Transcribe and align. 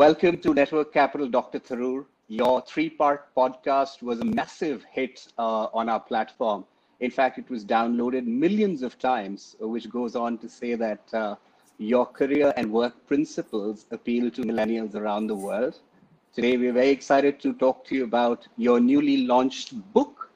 Welcome 0.00 0.38
to 0.38 0.54
Network 0.54 0.94
Capital, 0.94 1.28
Dr. 1.28 1.60
Tharoor. 1.60 2.06
Your 2.28 2.62
three-part 2.62 3.34
podcast 3.36 4.00
was 4.00 4.18
a 4.20 4.24
massive 4.24 4.82
hit 4.90 5.28
uh, 5.36 5.66
on 5.74 5.90
our 5.90 6.00
platform. 6.00 6.64
In 7.00 7.10
fact, 7.10 7.36
it 7.36 7.50
was 7.50 7.66
downloaded 7.66 8.24
millions 8.24 8.80
of 8.80 8.98
times, 8.98 9.56
which 9.60 9.90
goes 9.90 10.16
on 10.16 10.38
to 10.38 10.48
say 10.48 10.74
that 10.74 11.02
uh, 11.12 11.36
your 11.76 12.06
career 12.06 12.54
and 12.56 12.72
work 12.72 12.94
principles 13.06 13.84
appeal 13.90 14.30
to 14.30 14.40
millennials 14.40 14.94
around 14.94 15.26
the 15.26 15.34
world. 15.34 15.78
Today, 16.34 16.56
we're 16.56 16.72
very 16.72 16.88
excited 16.88 17.38
to 17.40 17.52
talk 17.52 17.84
to 17.88 17.94
you 17.94 18.04
about 18.04 18.48
your 18.56 18.80
newly 18.80 19.26
launched 19.26 19.74
book, 19.92 20.30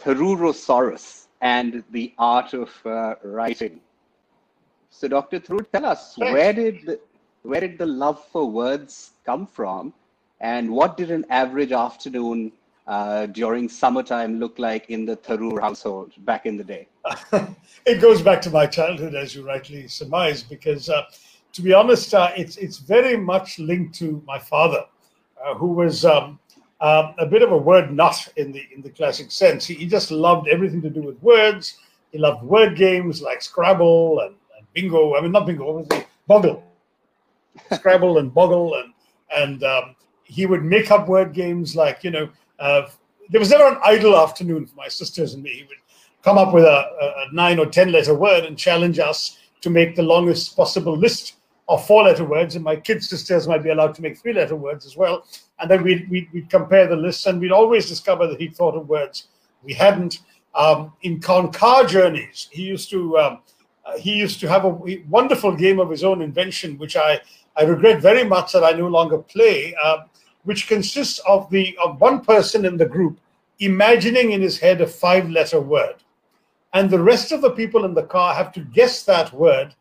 Tharoorosaurus 0.00 1.26
and 1.42 1.84
the 1.90 2.14
Art 2.16 2.54
of 2.54 2.70
uh, 2.86 3.16
Writing. 3.22 3.78
So, 4.88 5.06
Dr. 5.06 5.38
Tharoor, 5.38 5.70
tell 5.70 5.84
us, 5.84 6.16
where 6.16 6.54
did 6.54 6.86
the, 6.86 7.00
where 7.42 7.60
did 7.60 7.78
the 7.78 7.86
love 7.86 8.24
for 8.32 8.48
words 8.48 9.12
come 9.24 9.46
from? 9.46 9.92
And 10.40 10.70
what 10.70 10.96
did 10.96 11.10
an 11.10 11.24
average 11.30 11.72
afternoon 11.72 12.52
uh, 12.86 13.26
during 13.26 13.68
summertime 13.68 14.40
look 14.40 14.58
like 14.58 14.90
in 14.90 15.04
the 15.04 15.16
Tharoor 15.16 15.60
household 15.60 16.12
back 16.24 16.46
in 16.46 16.56
the 16.56 16.64
day? 16.64 16.88
it 17.86 18.00
goes 18.00 18.22
back 18.22 18.42
to 18.42 18.50
my 18.50 18.66
childhood, 18.66 19.14
as 19.14 19.34
you 19.34 19.46
rightly 19.46 19.86
surmised, 19.86 20.48
because 20.48 20.88
uh, 20.88 21.02
to 21.52 21.62
be 21.62 21.72
honest, 21.72 22.14
uh, 22.14 22.30
it's, 22.36 22.56
it's 22.56 22.78
very 22.78 23.16
much 23.16 23.58
linked 23.58 23.94
to 23.96 24.22
my 24.26 24.38
father, 24.38 24.84
uh, 25.44 25.54
who 25.54 25.68
was 25.68 26.04
um, 26.04 26.38
um, 26.80 27.14
a 27.18 27.26
bit 27.26 27.42
of 27.42 27.52
a 27.52 27.56
word 27.56 27.92
nut 27.92 28.28
in 28.36 28.52
the, 28.52 28.62
in 28.74 28.82
the 28.82 28.90
classic 28.90 29.30
sense. 29.30 29.66
He, 29.66 29.74
he 29.74 29.86
just 29.86 30.10
loved 30.10 30.48
everything 30.48 30.82
to 30.82 30.90
do 30.90 31.02
with 31.02 31.22
words. 31.22 31.78
He 32.10 32.18
loved 32.18 32.42
word 32.42 32.76
games 32.76 33.22
like 33.22 33.42
Scrabble 33.42 34.20
and, 34.20 34.34
and 34.56 34.66
bingo. 34.74 35.14
I 35.14 35.20
mean, 35.20 35.32
not 35.32 35.46
bingo, 35.46 35.68
obviously, 35.68 36.06
Boggle 36.26 36.62
Scrabble 37.72 38.18
and 38.18 38.32
Boggle, 38.32 38.74
and 38.74 38.92
and 39.36 39.64
um, 39.64 39.96
he 40.24 40.46
would 40.46 40.64
make 40.64 40.90
up 40.90 41.08
word 41.08 41.32
games 41.32 41.76
like 41.76 42.04
you 42.04 42.10
know. 42.10 42.28
Uh, 42.58 42.88
there 43.30 43.38
was 43.38 43.50
never 43.50 43.66
an 43.66 43.78
idle 43.84 44.16
afternoon 44.16 44.66
for 44.66 44.76
my 44.76 44.88
sisters 44.88 45.34
and 45.34 45.42
me. 45.42 45.50
He 45.50 45.62
would 45.62 45.78
come 46.22 46.38
up 46.38 46.52
with 46.52 46.64
a, 46.64 46.68
a 46.68 47.34
nine 47.34 47.58
or 47.58 47.66
ten 47.66 47.92
letter 47.92 48.14
word 48.14 48.44
and 48.44 48.58
challenge 48.58 48.98
us 48.98 49.38
to 49.62 49.70
make 49.70 49.96
the 49.96 50.02
longest 50.02 50.56
possible 50.56 50.96
list 50.96 51.36
of 51.68 51.86
four 51.86 52.04
letter 52.04 52.24
words, 52.24 52.56
and 52.56 52.64
my 52.64 52.76
kids' 52.76 53.08
sisters 53.08 53.48
might 53.48 53.62
be 53.62 53.70
allowed 53.70 53.94
to 53.94 54.02
make 54.02 54.18
three 54.18 54.32
letter 54.32 54.56
words 54.56 54.84
as 54.84 54.96
well. 54.96 55.24
And 55.60 55.70
then 55.70 55.82
we'd, 55.82 56.10
we'd, 56.10 56.28
we'd, 56.32 56.50
compare 56.50 56.86
the 56.86 56.96
lists, 56.96 57.26
and 57.26 57.40
we'd 57.40 57.52
always 57.52 57.88
discover 57.88 58.26
that 58.26 58.40
he'd 58.40 58.56
thought 58.56 58.74
of 58.74 58.88
words 58.88 59.28
we 59.62 59.72
hadn't. 59.72 60.20
Um, 60.54 60.92
in 61.02 61.18
car 61.20 61.86
journeys, 61.86 62.48
he 62.50 62.62
used 62.62 62.90
to 62.90 63.16
um, 63.16 63.38
uh, 63.86 63.96
he 63.96 64.12
used 64.12 64.38
to 64.40 64.48
have 64.48 64.64
a 64.64 64.78
wonderful 65.08 65.56
game 65.56 65.80
of 65.80 65.88
his 65.88 66.04
own 66.04 66.20
invention, 66.20 66.76
which 66.78 66.96
I 66.96 67.20
I 67.56 67.64
regret 67.64 68.00
very 68.00 68.24
much 68.24 68.52
that 68.52 68.64
I 68.64 68.72
no 68.72 68.88
longer 68.88 69.18
play, 69.18 69.74
uh, 69.82 69.98
which 70.44 70.68
consists 70.68 71.18
of 71.20 71.50
the 71.50 71.76
of 71.84 72.00
one 72.00 72.20
person 72.20 72.64
in 72.64 72.76
the 72.76 72.86
group 72.86 73.20
imagining 73.58 74.32
in 74.32 74.40
his 74.40 74.58
head 74.58 74.80
a 74.80 74.86
five-letter 74.86 75.60
word, 75.60 75.96
and 76.72 76.90
the 76.90 76.98
rest 76.98 77.30
of 77.30 77.42
the 77.42 77.50
people 77.50 77.84
in 77.84 77.94
the 77.94 78.02
car 78.02 78.34
have 78.34 78.52
to 78.52 78.60
guess 78.60 79.04
that 79.04 79.32
word 79.32 79.74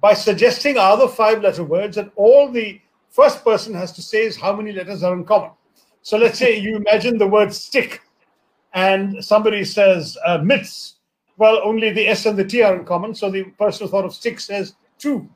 by 0.00 0.14
suggesting 0.14 0.78
other 0.78 1.08
five-letter 1.08 1.64
words, 1.64 1.96
and 1.96 2.10
all 2.14 2.50
the 2.50 2.80
first 3.10 3.44
person 3.44 3.74
has 3.74 3.92
to 3.92 4.00
say 4.00 4.24
is 4.24 4.36
how 4.36 4.54
many 4.54 4.72
letters 4.72 5.02
are 5.02 5.14
in 5.14 5.24
common. 5.24 5.50
So 6.02 6.16
let's 6.16 6.38
say 6.38 6.56
you 6.56 6.76
imagine 6.76 7.18
the 7.18 7.26
word 7.26 7.52
stick, 7.52 8.00
and 8.72 9.22
somebody 9.24 9.64
says 9.64 10.16
uh, 10.24 10.38
mitts. 10.38 10.94
Well, 11.36 11.60
only 11.64 11.90
the 11.92 12.06
S 12.08 12.26
and 12.26 12.38
the 12.38 12.44
T 12.44 12.62
are 12.62 12.76
in 12.76 12.84
common, 12.84 13.14
so 13.14 13.30
the 13.30 13.44
person 13.44 13.86
who 13.86 13.90
thought 13.90 14.04
of 14.04 14.14
stick 14.14 14.40
says 14.40 14.74
two. 14.98 15.28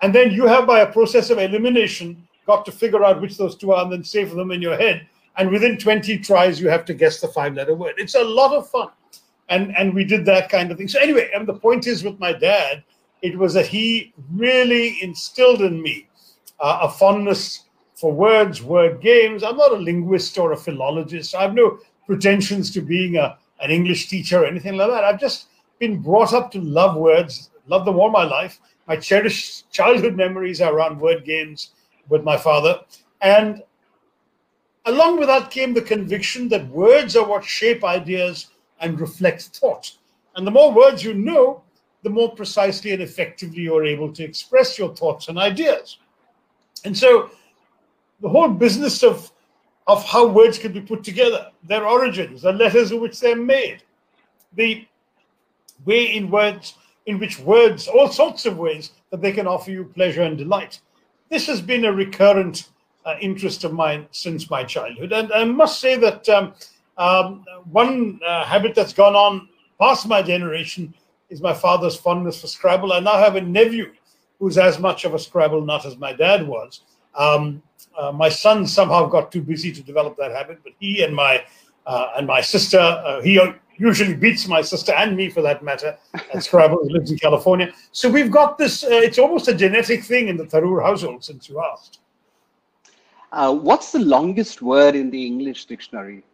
And 0.00 0.14
then 0.14 0.30
you 0.30 0.46
have, 0.46 0.66
by 0.66 0.80
a 0.80 0.92
process 0.92 1.30
of 1.30 1.38
elimination, 1.38 2.26
got 2.46 2.64
to 2.64 2.72
figure 2.72 3.04
out 3.04 3.20
which 3.20 3.36
those 3.36 3.56
two 3.56 3.72
are 3.72 3.82
and 3.82 3.92
then 3.92 4.04
save 4.04 4.30
them 4.30 4.50
in 4.50 4.62
your 4.62 4.76
head. 4.76 5.06
And 5.36 5.50
within 5.50 5.78
20 5.78 6.18
tries, 6.18 6.60
you 6.60 6.68
have 6.68 6.84
to 6.86 6.94
guess 6.94 7.20
the 7.20 7.28
five 7.28 7.54
letter 7.54 7.74
word. 7.74 7.94
It's 7.98 8.14
a 8.14 8.24
lot 8.24 8.54
of 8.54 8.68
fun. 8.68 8.88
And, 9.48 9.76
and 9.76 9.94
we 9.94 10.04
did 10.04 10.24
that 10.26 10.48
kind 10.48 10.70
of 10.70 10.78
thing. 10.78 10.88
So, 10.88 11.00
anyway, 11.00 11.30
and 11.34 11.46
the 11.46 11.54
point 11.54 11.86
is 11.86 12.04
with 12.04 12.18
my 12.18 12.32
dad, 12.32 12.82
it 13.22 13.36
was 13.36 13.54
that 13.54 13.66
he 13.66 14.12
really 14.32 15.02
instilled 15.02 15.62
in 15.62 15.80
me 15.80 16.08
uh, 16.60 16.80
a 16.82 16.90
fondness 16.90 17.64
for 17.94 18.12
words, 18.12 18.62
word 18.62 19.00
games. 19.00 19.42
I'm 19.42 19.56
not 19.56 19.72
a 19.72 19.76
linguist 19.76 20.38
or 20.38 20.52
a 20.52 20.56
philologist. 20.56 21.34
I 21.34 21.42
have 21.42 21.54
no 21.54 21.78
pretensions 22.06 22.70
to 22.72 22.80
being 22.80 23.16
a, 23.16 23.36
an 23.60 23.70
English 23.70 24.08
teacher 24.08 24.42
or 24.42 24.46
anything 24.46 24.76
like 24.76 24.90
that. 24.90 25.04
I've 25.04 25.20
just 25.20 25.46
been 25.78 26.00
brought 26.00 26.32
up 26.32 26.50
to 26.52 26.60
love 26.60 26.96
words, 26.96 27.50
love 27.66 27.84
them 27.84 27.98
all 27.98 28.10
my 28.10 28.24
life, 28.24 28.60
my 28.88 28.96
cherished 28.96 29.70
childhood 29.70 30.16
memories 30.16 30.62
are 30.62 30.74
around 30.74 30.98
word 30.98 31.24
games 31.24 31.72
with 32.08 32.24
my 32.24 32.38
father. 32.38 32.80
And 33.20 33.62
along 34.86 35.18
with 35.18 35.28
that 35.28 35.50
came 35.50 35.74
the 35.74 35.82
conviction 35.82 36.48
that 36.48 36.66
words 36.68 37.14
are 37.14 37.26
what 37.26 37.44
shape 37.44 37.84
ideas 37.84 38.48
and 38.80 38.98
reflect 38.98 39.42
thought. 39.42 39.94
And 40.34 40.46
the 40.46 40.50
more 40.50 40.72
words 40.72 41.04
you 41.04 41.12
know, 41.12 41.62
the 42.02 42.08
more 42.08 42.34
precisely 42.34 42.92
and 42.92 43.02
effectively 43.02 43.62
you're 43.62 43.84
able 43.84 44.10
to 44.12 44.24
express 44.24 44.78
your 44.78 44.94
thoughts 44.96 45.28
and 45.28 45.38
ideas. 45.38 45.98
And 46.84 46.96
so 46.96 47.30
the 48.20 48.28
whole 48.28 48.48
business 48.48 49.02
of, 49.02 49.30
of 49.86 50.02
how 50.04 50.26
words 50.26 50.58
can 50.58 50.72
be 50.72 50.80
put 50.80 51.04
together, 51.04 51.50
their 51.64 51.86
origins, 51.86 52.42
the 52.42 52.52
letters 52.52 52.90
in 52.90 53.00
which 53.00 53.20
they're 53.20 53.36
made, 53.36 53.82
the 54.54 54.86
way 55.84 56.16
in 56.16 56.30
words 56.30 56.74
in 57.08 57.18
which 57.18 57.38
words, 57.38 57.88
all 57.88 58.06
sorts 58.06 58.44
of 58.44 58.58
ways 58.58 58.92
that 59.10 59.22
they 59.22 59.32
can 59.32 59.46
offer 59.46 59.70
you 59.70 59.82
pleasure 59.82 60.22
and 60.22 60.36
delight. 60.36 60.78
This 61.30 61.46
has 61.46 61.62
been 61.62 61.86
a 61.86 61.92
recurrent 61.92 62.68
uh, 63.06 63.14
interest 63.18 63.64
of 63.64 63.72
mine 63.72 64.06
since 64.10 64.50
my 64.50 64.62
childhood. 64.62 65.12
And 65.12 65.32
I 65.32 65.44
must 65.44 65.80
say 65.80 65.96
that 65.96 66.28
um, 66.28 66.52
um, 66.98 67.46
one 67.70 68.20
uh, 68.26 68.44
habit 68.44 68.74
that's 68.74 68.92
gone 68.92 69.16
on 69.16 69.48
past 69.80 70.06
my 70.06 70.20
generation 70.20 70.92
is 71.30 71.40
my 71.40 71.54
father's 71.54 71.96
fondness 71.96 72.42
for 72.42 72.46
Scrabble. 72.46 72.92
I 72.92 73.00
now 73.00 73.16
have 73.16 73.36
a 73.36 73.40
nephew 73.40 73.90
who's 74.38 74.58
as 74.58 74.78
much 74.78 75.06
of 75.06 75.14
a 75.14 75.18
Scrabble 75.18 75.64
nut 75.64 75.86
as 75.86 75.96
my 75.96 76.12
dad 76.12 76.46
was. 76.46 76.82
Um, 77.14 77.62
uh, 77.98 78.12
my 78.12 78.28
son 78.28 78.66
somehow 78.66 79.06
got 79.06 79.32
too 79.32 79.40
busy 79.40 79.72
to 79.72 79.82
develop 79.82 80.14
that 80.18 80.32
habit, 80.32 80.58
but 80.62 80.74
he 80.78 81.02
and 81.02 81.16
my 81.16 81.42
uh, 81.86 82.08
and 82.18 82.26
my 82.26 82.42
sister, 82.42 82.78
uh, 82.78 83.22
he 83.22 83.40
usually 83.78 84.14
beats 84.14 84.46
my 84.48 84.60
sister 84.60 84.92
and 84.92 85.16
me 85.16 85.30
for 85.30 85.40
that 85.42 85.62
matter 85.62 85.96
at 86.34 86.42
Scrabble, 86.42 86.78
who 86.82 86.90
lives 86.90 87.10
in 87.10 87.18
California. 87.18 87.72
So 87.92 88.10
we've 88.10 88.30
got 88.30 88.58
this, 88.58 88.84
uh, 88.84 88.88
it's 88.90 89.18
almost 89.18 89.48
a 89.48 89.54
genetic 89.54 90.04
thing 90.04 90.28
in 90.28 90.36
the 90.36 90.44
Tharoor 90.44 90.82
household, 90.82 91.24
since 91.24 91.48
you 91.48 91.62
asked. 91.72 92.00
Uh, 93.30 93.54
what's 93.54 93.92
the 93.92 93.98
longest 93.98 94.62
word 94.62 94.94
in 94.94 95.10
the 95.10 95.26
English 95.26 95.66
dictionary? 95.66 96.24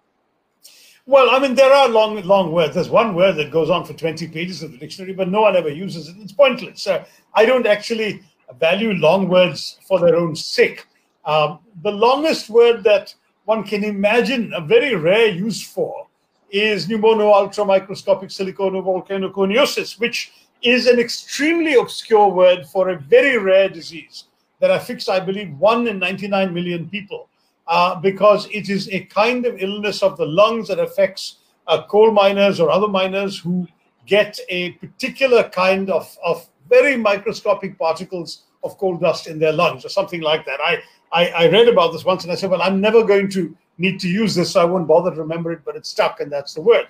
Well, 1.07 1.31
I 1.31 1.39
mean, 1.39 1.55
there 1.55 1.73
are 1.73 1.89
long, 1.89 2.23
long 2.23 2.51
words. 2.51 2.75
There's 2.75 2.89
one 2.89 3.15
word 3.15 3.37
that 3.37 3.51
goes 3.51 3.69
on 3.69 3.85
for 3.85 3.93
20 3.93 4.27
pages 4.29 4.63
of 4.63 4.73
the 4.73 4.79
dictionary, 4.79 5.13
but 5.13 5.29
no 5.29 5.43
one 5.43 5.55
ever 5.55 5.69
uses 5.69 6.09
it. 6.09 6.17
It's 6.19 6.33
pointless. 6.33 6.83
So 6.83 7.05
I 7.35 7.45
don't 7.45 7.67
actually 7.67 8.23
value 8.59 8.93
long 8.93 9.29
words 9.29 9.79
for 9.87 10.01
their 10.01 10.17
own 10.17 10.35
sake. 10.35 10.87
Um, 11.27 11.59
the 11.83 11.91
longest 11.91 12.49
word 12.49 12.85
that 12.85 13.15
one 13.45 13.65
can 13.65 13.85
imagine 13.85 14.53
a 14.55 14.61
very 14.61 14.95
rare 14.95 15.29
use 15.29 15.63
for 15.63 16.07
is 16.51 16.87
pneumono-ultramicroscopic 16.87 18.31
silicovolcanoconiosis, 18.31 19.99
which 19.99 20.33
is 20.63 20.87
an 20.87 20.99
extremely 20.99 21.75
obscure 21.75 22.29
word 22.29 22.67
for 22.67 22.91
a 22.91 22.99
very 22.99 23.39
rare 23.39 23.69
disease 23.69 24.25
that 24.61 24.71
affects, 24.71 25.09
I 25.09 25.21
believe, 25.21 25.57
one 25.59 25.87
in 25.87 25.99
99 25.99 26.55
million 26.55 26.89
people, 26.89 27.29
uh, 27.67 27.97
because 27.97 28.49
it 28.51 28.71
is 28.71 28.89
a 28.89 29.01
kind 29.07 29.47
of 29.47 29.61
illness 29.61 30.03
of 30.03 30.17
the 30.17 30.27
lungs 30.27 30.69
that 30.69 30.79
affects 30.79 31.39
uh, 31.67 31.83
coal 31.87 32.11
miners 32.11 32.61
or 32.61 32.71
other 32.71 32.89
miners 32.89 33.39
who 33.39 33.67
get 34.07 34.39
a 34.49 34.73
particular 34.73 35.49
kind 35.49 35.91
of, 35.91 36.17
of 36.25 36.49
very 36.69 36.97
microscopic 36.97 37.79
particles 37.79 38.45
of 38.63 38.79
coal 38.79 38.97
dust 38.97 39.27
in 39.27 39.39
their 39.39 39.53
lungs 39.53 39.85
or 39.85 39.89
something 39.89 40.21
like 40.21 40.45
that. 40.47 40.61
I, 40.61 40.83
I, 41.13 41.29
I 41.29 41.49
read 41.49 41.69
about 41.69 41.93
this 41.93 42.05
once 42.05 42.25
and 42.25 42.33
I 42.33 42.37
said, 42.37 42.51
well, 42.51 42.63
I'm 42.63 42.81
never 42.81 43.05
going 43.05 43.29
to 43.31 43.55
need 43.79 44.01
to 44.01 44.09
use 44.09 44.35
this, 44.35 44.53
so 44.53 44.61
I 44.61 44.65
won't 44.65 44.89
bother 44.89 45.11
to 45.11 45.21
remember 45.21 45.53
it, 45.53 45.61
but 45.65 45.77
it's 45.77 45.89
stuck, 45.89 46.21
and 46.21 46.31
that's 46.31 46.55
the 46.55 46.61
word. 46.61 46.87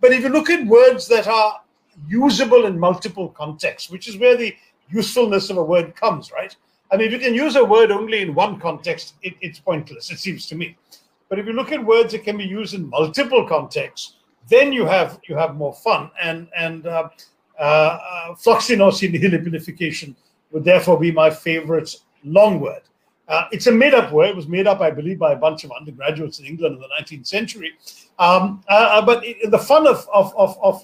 But 0.00 0.12
if 0.12 0.22
you 0.22 0.28
look 0.28 0.50
at 0.50 0.66
words 0.66 1.08
that 1.08 1.26
are 1.26 1.60
usable 2.06 2.66
in 2.66 2.78
multiple 2.78 3.28
contexts, 3.28 3.90
which 3.90 4.08
is 4.08 4.16
where 4.16 4.36
the 4.36 4.54
usefulness 4.88 5.50
of 5.50 5.56
a 5.56 5.64
word 5.64 5.96
comes, 5.96 6.30
right? 6.30 6.54
I 6.90 6.96
mean, 6.96 7.08
if 7.08 7.12
you 7.12 7.18
can 7.18 7.34
use 7.34 7.56
a 7.56 7.64
word 7.64 7.90
only 7.90 8.22
in 8.22 8.34
one 8.34 8.58
context, 8.60 9.14
it, 9.22 9.34
it's 9.40 9.58
pointless, 9.58 10.10
it 10.10 10.18
seems 10.18 10.46
to 10.46 10.54
me. 10.54 10.76
But 11.28 11.38
if 11.38 11.46
you 11.46 11.52
look 11.52 11.72
at 11.72 11.84
words 11.84 12.12
that 12.12 12.24
can 12.24 12.38
be 12.38 12.44
used 12.44 12.74
in 12.74 12.88
multiple 12.88 13.46
contexts, 13.46 14.14
then 14.48 14.72
you 14.72 14.86
have 14.86 15.20
you 15.28 15.36
have 15.36 15.56
more 15.56 15.74
fun. 15.74 16.10
And 16.22 16.48
and 16.56 16.86
uh, 16.86 17.10
uh, 17.58 17.62
uh, 17.62 18.34
nihilipilification 18.34 20.14
would 20.52 20.64
therefore 20.64 20.98
be 20.98 21.10
my 21.12 21.28
favorite 21.28 21.94
long 22.24 22.60
word. 22.60 22.82
Uh, 23.28 23.44
it's 23.52 23.66
a 23.66 23.72
made 23.72 23.92
up 23.92 24.10
word. 24.10 24.30
It 24.30 24.36
was 24.36 24.48
made 24.48 24.66
up, 24.66 24.80
I 24.80 24.90
believe, 24.90 25.18
by 25.18 25.32
a 25.32 25.36
bunch 25.36 25.64
of 25.64 25.70
undergraduates 25.78 26.38
in 26.40 26.46
England 26.46 26.76
in 26.76 26.80
the 26.80 26.88
19th 26.98 27.26
century. 27.26 27.72
Um, 28.18 28.62
uh, 28.68 28.72
uh, 28.72 29.04
but 29.04 29.24
it, 29.24 29.50
the 29.50 29.58
fun 29.58 29.86
of, 29.86 30.08
of, 30.12 30.34
of, 30.36 30.58
of 30.62 30.82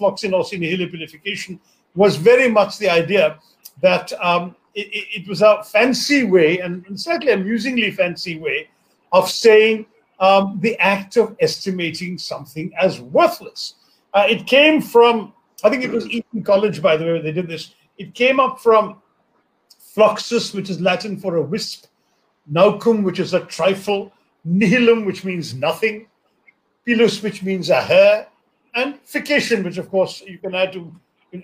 was 1.95 2.15
very 2.17 2.49
much 2.49 2.77
the 2.77 2.89
idea 2.89 3.39
that 3.81 4.13
um, 4.21 4.55
it, 4.75 5.21
it, 5.21 5.27
was 5.27 5.41
a 5.41 5.63
fancy 5.63 6.23
way, 6.23 6.59
and 6.59 6.85
certainly 6.99 7.33
amusingly 7.33 7.91
fancy 7.91 8.37
way, 8.37 8.69
of 9.11 9.29
saying 9.29 9.85
um, 10.19 10.59
the 10.61 10.77
act 10.79 11.17
of 11.17 11.35
estimating 11.39 12.17
something 12.17 12.71
as 12.79 13.01
worthless. 13.01 13.75
Uh, 14.13 14.25
it 14.29 14.45
came 14.45 14.81
from, 14.81 15.33
I 15.63 15.69
think 15.69 15.83
it 15.83 15.91
was 15.91 16.07
Eton 16.07 16.43
College, 16.43 16.81
by 16.81 16.95
the 16.97 17.05
way, 17.05 17.21
they 17.21 17.31
did 17.31 17.47
this. 17.47 17.73
It 17.97 18.13
came 18.13 18.39
up 18.39 18.59
from 18.59 19.01
floccus, 19.95 20.53
which 20.53 20.69
is 20.69 20.79
Latin 20.81 21.17
for 21.17 21.37
a 21.37 21.41
wisp, 21.41 21.85
naucum, 22.51 23.03
which 23.03 23.19
is 23.19 23.33
a 23.33 23.41
trifle, 23.41 24.11
nihilum, 24.47 25.05
which 25.05 25.23
means 25.23 25.53
nothing, 25.53 26.07
pilus, 26.87 27.21
which 27.23 27.43
means 27.43 27.69
a 27.69 27.81
hair, 27.81 28.27
and 28.75 28.99
fication, 29.03 29.63
which 29.63 29.77
of 29.77 29.89
course 29.89 30.21
you 30.21 30.37
can 30.37 30.53
add 30.53 30.73
to 30.73 30.93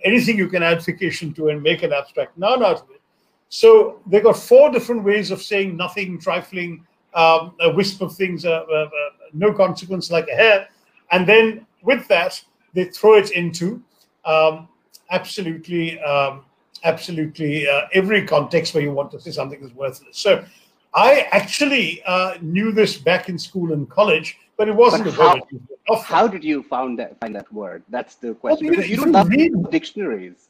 anything 0.04 0.38
you 0.38 0.48
can 0.48 0.64
add 0.64 0.84
fication 0.84 1.34
to 1.34 1.50
and 1.50 1.62
make 1.62 1.84
an 1.84 1.92
abstract 1.92 2.38
noun 2.38 2.64
out 2.64 2.82
of 2.82 2.90
it. 2.92 3.02
So 3.50 4.00
they 4.06 4.22
got 4.22 4.38
four 4.38 4.72
different 4.72 5.04
ways 5.04 5.32
of 5.32 5.42
saying 5.42 5.76
nothing, 5.76 6.20
trifling, 6.20 6.86
um, 7.14 7.54
a 7.60 7.70
wisp 7.70 8.02
of 8.02 8.16
things, 8.16 8.46
uh, 8.46 8.64
uh, 8.72 8.74
uh, 8.74 8.90
no 9.34 9.52
consequence 9.54 10.10
like 10.10 10.28
a 10.30 10.36
hair. 10.36 10.70
And 11.12 11.28
then 11.28 11.66
with 11.84 12.08
that, 12.08 12.42
they 12.74 12.86
throw 12.86 13.16
it 13.16 13.32
into 13.32 13.84
um, 14.24 14.70
absolutely, 15.10 16.00
um, 16.00 16.46
absolutely 16.84 17.68
uh, 17.68 17.88
every 17.94 18.26
context 18.26 18.74
where 18.74 18.84
you 18.84 18.94
want 18.94 19.12
to 19.12 19.20
say 19.20 19.32
something 19.32 19.62
is 19.62 19.74
worthless. 19.74 20.18
So 20.18 20.46
I 20.94 21.28
actually 21.32 22.02
uh, 22.06 22.36
knew 22.42 22.72
this 22.72 22.98
back 22.98 23.30
in 23.30 23.40
school 23.40 23.74
and 23.74 23.90
college, 23.90 24.38
but 24.58 24.68
it 24.68 24.76
wasn't 24.76 25.06
but 25.06 25.14
how, 25.88 25.96
How 26.02 26.28
did 26.28 26.44
you 26.44 26.64
find 26.64 27.00
that, 27.00 27.20
find 27.20 27.36
that 27.36 27.52
word? 27.52 27.84
That's 27.90 28.16
the 28.16 28.34
question. 28.36 28.68
Well, 28.68 28.76
you, 28.78 28.84
you 28.84 28.98
don't 28.98 29.12
love 29.12 29.30
read, 29.30 29.54
dictionaries. 29.72 30.50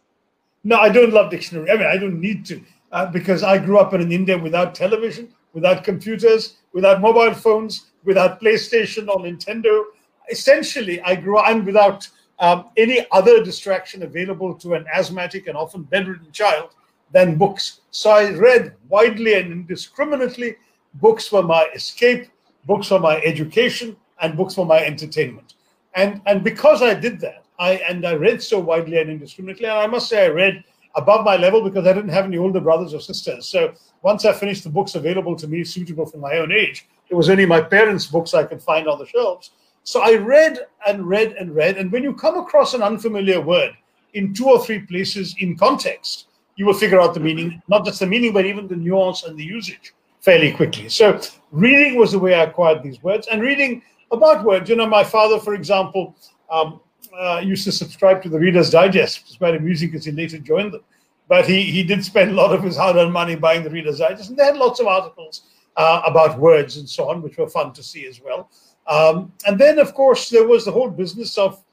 No, 0.63 0.77
I 0.77 0.89
don't 0.89 1.13
love 1.13 1.29
dictionary. 1.31 1.69
I 1.71 1.77
mean, 1.77 1.88
I 1.88 1.97
don't 1.97 2.19
need 2.19 2.45
to 2.47 2.61
uh, 2.91 3.05
because 3.05 3.43
I 3.43 3.57
grew 3.57 3.79
up 3.79 3.93
in 3.93 4.11
India 4.11 4.38
without 4.38 4.75
television, 4.75 5.29
without 5.53 5.83
computers, 5.83 6.57
without 6.73 7.01
mobile 7.01 7.33
phones, 7.33 7.91
without 8.03 8.41
PlayStation 8.41 9.07
or 9.07 9.19
Nintendo. 9.19 9.83
Essentially, 10.29 11.01
I 11.01 11.15
grew 11.15 11.37
up 11.37 11.49
and 11.49 11.65
without 11.65 12.07
um, 12.39 12.65
any 12.77 13.05
other 13.11 13.44
distraction 13.44 14.03
available 14.03 14.55
to 14.55 14.73
an 14.73 14.85
asthmatic 14.94 15.47
and 15.47 15.55
often 15.55 15.83
bedridden 15.83 16.31
child 16.31 16.71
than 17.11 17.37
books. 17.37 17.81
So 17.91 18.09
I 18.09 18.31
read 18.31 18.75
widely 18.89 19.33
and 19.35 19.51
indiscriminately. 19.51 20.55
Books 20.95 21.31
were 21.31 21.43
my 21.43 21.67
escape, 21.73 22.27
books 22.65 22.91
were 22.91 22.99
my 22.99 23.21
education, 23.21 23.95
and 24.21 24.37
books 24.37 24.57
were 24.57 24.65
my 24.65 24.79
entertainment. 24.79 25.55
And, 25.95 26.21
and 26.25 26.43
because 26.43 26.81
I 26.81 26.93
did 26.93 27.19
that, 27.21 27.43
I 27.59 27.73
and 27.87 28.05
I 28.05 28.13
read 28.13 28.41
so 28.41 28.59
widely 28.59 28.97
and 28.97 29.09
indiscriminately, 29.09 29.65
and 29.65 29.77
I 29.77 29.87
must 29.87 30.09
say 30.09 30.25
I 30.25 30.29
read 30.29 30.63
above 30.95 31.23
my 31.23 31.37
level 31.37 31.61
because 31.61 31.85
I 31.85 31.93
didn't 31.93 32.09
have 32.09 32.25
any 32.25 32.37
older 32.37 32.59
brothers 32.59 32.93
or 32.93 32.99
sisters. 32.99 33.45
So 33.45 33.73
once 34.01 34.25
I 34.25 34.33
finished 34.33 34.63
the 34.63 34.69
books 34.69 34.95
available 34.95 35.35
to 35.35 35.47
me, 35.47 35.63
suitable 35.63 36.05
for 36.05 36.17
my 36.17 36.37
own 36.37 36.51
age, 36.51 36.87
it 37.09 37.15
was 37.15 37.29
only 37.29 37.45
my 37.45 37.61
parents' 37.61 38.07
books 38.07 38.33
I 38.33 38.43
could 38.43 38.61
find 38.61 38.87
on 38.87 38.99
the 38.99 39.05
shelves. 39.05 39.51
So 39.83 40.01
I 40.01 40.15
read 40.15 40.59
and 40.87 41.07
read 41.07 41.33
and 41.33 41.55
read. 41.55 41.77
And 41.77 41.91
when 41.91 42.03
you 42.03 42.13
come 42.13 42.37
across 42.37 42.73
an 42.73 42.81
unfamiliar 42.81 43.41
word 43.41 43.71
in 44.13 44.33
two 44.33 44.47
or 44.47 44.63
three 44.63 44.79
places 44.79 45.35
in 45.39 45.57
context, 45.57 46.27
you 46.61 46.67
will 46.67 46.75
figure 46.75 47.01
out 47.01 47.15
the 47.15 47.19
meaning, 47.19 47.59
not 47.67 47.83
just 47.83 47.99
the 47.99 48.05
meaning, 48.05 48.31
but 48.33 48.45
even 48.45 48.67
the 48.67 48.75
nuance 48.75 49.23
and 49.23 49.35
the 49.35 49.43
usage 49.43 49.95
fairly 50.19 50.51
quickly. 50.51 50.87
So 50.89 51.19
reading 51.49 51.95
was 51.95 52.11
the 52.11 52.19
way 52.19 52.35
I 52.35 52.43
acquired 52.43 52.83
these 52.83 53.01
words 53.01 53.25
and 53.31 53.41
reading 53.41 53.81
about 54.11 54.43
words. 54.43 54.69
You 54.69 54.75
know, 54.75 54.85
my 54.85 55.03
father, 55.03 55.39
for 55.39 55.55
example, 55.55 56.15
um, 56.51 56.79
uh, 57.19 57.41
used 57.43 57.63
to 57.63 57.71
subscribe 57.71 58.21
to 58.21 58.29
the 58.29 58.37
Reader's 58.37 58.69
Digest. 58.69 59.21
It's 59.21 59.37
quite 59.37 59.55
amusing 59.55 59.89
because 59.89 60.05
he 60.05 60.11
later 60.11 60.37
joined 60.37 60.73
them. 60.73 60.83
But 61.27 61.47
he, 61.47 61.63
he 61.63 61.81
did 61.81 62.05
spend 62.05 62.29
a 62.29 62.33
lot 62.35 62.53
of 62.53 62.61
his 62.61 62.77
hard 62.77 62.95
earned 62.95 63.11
money 63.11 63.35
buying 63.35 63.63
the 63.63 63.71
Reader's 63.71 63.97
Digest. 63.97 64.29
And 64.29 64.37
they 64.37 64.45
had 64.45 64.57
lots 64.57 64.79
of 64.79 64.85
articles 64.85 65.49
uh, 65.77 66.03
about 66.05 66.37
words 66.37 66.77
and 66.77 66.87
so 66.87 67.09
on, 67.09 67.23
which 67.23 67.39
were 67.39 67.49
fun 67.49 67.73
to 67.73 67.81
see 67.81 68.05
as 68.05 68.21
well. 68.21 68.51
Um, 68.85 69.33
and 69.47 69.57
then, 69.57 69.79
of 69.79 69.95
course, 69.95 70.29
there 70.29 70.47
was 70.47 70.65
the 70.65 70.71
whole 70.71 70.91
business 70.91 71.39
of, 71.39 71.63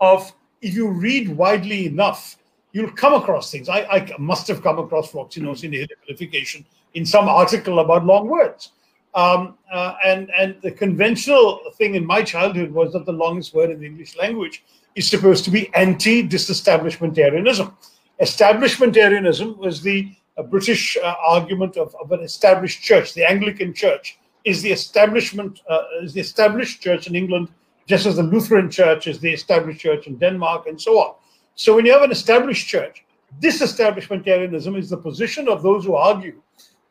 of 0.00 0.30
if 0.60 0.74
you 0.74 0.90
read 0.90 1.34
widely 1.34 1.86
enough, 1.86 2.36
you'll 2.72 2.92
come 2.92 3.14
across 3.14 3.50
things. 3.50 3.68
I, 3.68 3.80
I 3.80 4.14
must 4.18 4.46
have 4.48 4.62
come 4.62 4.78
across 4.78 5.10
floccinosis 5.10 5.64
nihilipilification 5.64 5.64
in 5.64 5.70
the 5.70 5.88
qualification 6.06 6.64
in 6.94 7.06
some 7.06 7.28
article 7.28 7.80
about 7.80 8.04
long 8.04 8.28
words. 8.28 8.72
Um, 9.14 9.58
uh, 9.72 9.94
and 10.04 10.30
and 10.30 10.56
the 10.62 10.70
conventional 10.70 11.60
thing 11.76 11.96
in 11.96 12.06
my 12.06 12.22
childhood 12.22 12.70
was 12.70 12.92
that 12.92 13.06
the 13.06 13.12
longest 13.12 13.54
word 13.54 13.70
in 13.70 13.80
the 13.80 13.86
English 13.86 14.16
language 14.16 14.62
is 14.94 15.08
supposed 15.08 15.44
to 15.46 15.50
be 15.50 15.72
anti-disestablishmentarianism. 15.74 17.74
Establishmentarianism 18.20 19.56
was 19.56 19.82
the 19.82 20.12
uh, 20.36 20.42
British 20.42 20.96
uh, 20.96 21.14
argument 21.26 21.76
of, 21.76 21.94
of, 22.00 22.12
an 22.12 22.20
established 22.20 22.82
church. 22.82 23.14
The 23.14 23.28
Anglican 23.28 23.74
Church 23.74 24.18
is 24.44 24.62
the 24.62 24.70
establishment 24.70 25.60
uh, 25.68 25.82
is 26.02 26.12
the 26.12 26.20
established 26.20 26.80
church 26.80 27.08
in 27.08 27.16
England, 27.16 27.48
just 27.86 28.06
as 28.06 28.16
the 28.16 28.22
Lutheran 28.22 28.70
Church 28.70 29.08
is 29.08 29.18
the 29.18 29.32
established 29.32 29.80
church 29.80 30.06
in 30.06 30.18
Denmark, 30.18 30.68
and 30.68 30.80
so 30.80 30.98
on. 30.98 31.14
So 31.54 31.74
when 31.74 31.86
you 31.86 31.92
have 31.92 32.02
an 32.02 32.10
established 32.10 32.66
church, 32.66 33.04
disestablishmentarianism 33.40 34.76
is 34.76 34.90
the 34.90 34.96
position 34.96 35.48
of 35.48 35.62
those 35.62 35.84
who 35.84 35.94
argue 35.94 36.40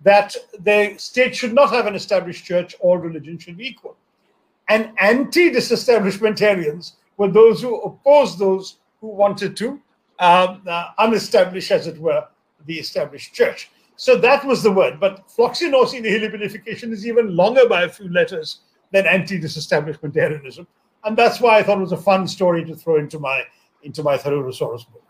that 0.01 0.35
the 0.59 0.95
state 0.97 1.35
should 1.35 1.53
not 1.53 1.71
have 1.71 1.85
an 1.85 1.95
established 1.95 2.45
church, 2.45 2.75
all 2.79 2.97
religion 2.97 3.37
should 3.37 3.57
be 3.57 3.67
equal. 3.67 3.97
And 4.69 4.91
anti 4.99 5.51
disestablishmentarians 5.51 6.93
were 7.17 7.27
those 7.27 7.61
who 7.61 7.81
opposed 7.81 8.39
those 8.39 8.77
who 9.01 9.07
wanted 9.07 9.57
to 9.57 9.81
um, 10.19 10.61
uh, 10.67 10.89
unestablish, 10.99 11.71
as 11.71 11.87
it 11.87 11.97
were, 11.97 12.25
the 12.65 12.79
established 12.79 13.33
church. 13.33 13.71
So 13.95 14.15
that 14.17 14.45
was 14.45 14.63
the 14.63 14.71
word. 14.71 14.99
But 14.99 15.27
floccinaucinihilipilification 15.27 16.91
is 16.91 17.05
even 17.05 17.35
longer 17.35 17.67
by 17.67 17.83
a 17.83 17.89
few 17.89 18.09
letters 18.09 18.59
than 18.91 19.05
anti 19.05 19.39
disestablishmentarianism. 19.39 20.65
And 21.03 21.17
that's 21.17 21.41
why 21.41 21.57
I 21.57 21.63
thought 21.63 21.77
it 21.77 21.81
was 21.81 21.91
a 21.91 21.97
fun 21.97 22.27
story 22.27 22.63
to 22.65 22.75
throw 22.75 22.97
into 22.97 23.19
my 23.19 23.43
into 23.83 24.03
my 24.03 24.17
Tharoorosaurus 24.17 24.85
book. 24.91 25.03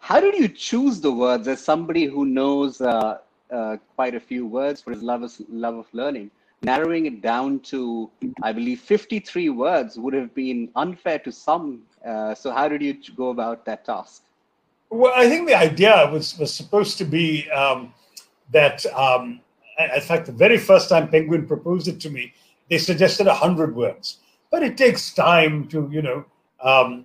How 0.00 0.20
did 0.20 0.34
you 0.34 0.48
choose 0.48 1.00
the 1.00 1.12
words 1.12 1.48
as 1.48 1.62
somebody 1.62 2.04
who 2.06 2.24
knows 2.24 2.80
uh, 2.80 3.18
uh, 3.50 3.76
quite 3.94 4.14
a 4.14 4.20
few 4.20 4.46
words 4.46 4.82
for 4.82 4.90
his 4.90 5.02
love 5.02 5.22
of, 5.22 5.32
love 5.48 5.76
of 5.76 5.86
learning. 5.92 6.30
Narrowing 6.62 7.06
it 7.06 7.22
down 7.22 7.60
to, 7.60 8.10
I 8.42 8.52
believe, 8.52 8.80
53 8.80 9.48
words 9.50 9.98
would 9.98 10.12
have 10.12 10.34
been 10.34 10.70
unfair 10.76 11.18
to 11.20 11.32
some. 11.32 11.82
Uh, 12.04 12.34
so, 12.34 12.50
how 12.50 12.68
did 12.68 12.82
you 12.82 12.94
go 13.16 13.30
about 13.30 13.64
that 13.66 13.84
task? 13.84 14.24
Well, 14.90 15.12
I 15.14 15.28
think 15.28 15.46
the 15.46 15.54
idea 15.54 16.10
was, 16.12 16.36
was 16.38 16.52
supposed 16.52 16.98
to 16.98 17.04
be 17.04 17.48
um, 17.50 17.94
that, 18.50 18.84
um, 18.86 19.40
in 19.78 20.00
fact, 20.00 20.26
the 20.26 20.32
very 20.32 20.58
first 20.58 20.88
time 20.88 21.08
Penguin 21.08 21.46
proposed 21.46 21.86
it 21.86 22.00
to 22.00 22.10
me, 22.10 22.32
they 22.68 22.78
suggested 22.78 23.26
100 23.26 23.76
words. 23.76 24.18
But 24.50 24.62
it 24.62 24.76
takes 24.76 25.14
time 25.14 25.68
to, 25.68 25.88
you 25.92 26.02
know, 26.02 26.24
um, 26.62 27.04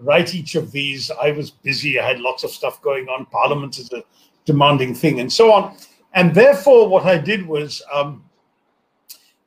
write 0.00 0.34
each 0.34 0.54
of 0.54 0.72
these. 0.72 1.10
I 1.10 1.32
was 1.32 1.50
busy. 1.50 2.00
I 2.00 2.06
had 2.06 2.20
lots 2.20 2.44
of 2.44 2.50
stuff 2.50 2.80
going 2.82 3.08
on. 3.08 3.26
Parliament 3.26 3.78
is 3.78 3.92
a 3.92 4.02
demanding 4.44 4.94
thing, 4.94 5.20
and 5.20 5.32
so 5.32 5.52
on. 5.52 5.76
And 6.14 6.34
therefore, 6.34 6.88
what 6.88 7.06
I 7.06 7.18
did 7.18 7.46
was 7.46 7.82
um, 7.92 8.24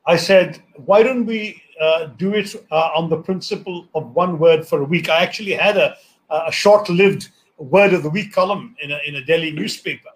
I 0.06 0.16
said, 0.16 0.62
why 0.84 1.02
don't 1.02 1.24
we 1.24 1.62
uh, 1.80 2.06
do 2.06 2.34
it 2.34 2.54
uh, 2.70 2.90
on 2.94 3.08
the 3.08 3.16
principle 3.16 3.88
of 3.94 4.14
one 4.14 4.38
word 4.38 4.66
for 4.66 4.80
a 4.80 4.84
week? 4.84 5.08
I 5.08 5.22
actually 5.22 5.52
had 5.52 5.76
a, 5.76 5.96
a 6.30 6.52
short 6.52 6.88
lived 6.88 7.30
word 7.56 7.94
of 7.94 8.02
the 8.02 8.10
week 8.10 8.32
column 8.32 8.76
in 8.82 8.90
a, 8.90 8.98
in 9.06 9.16
a 9.16 9.24
Delhi 9.24 9.50
newspaper. 9.50 10.10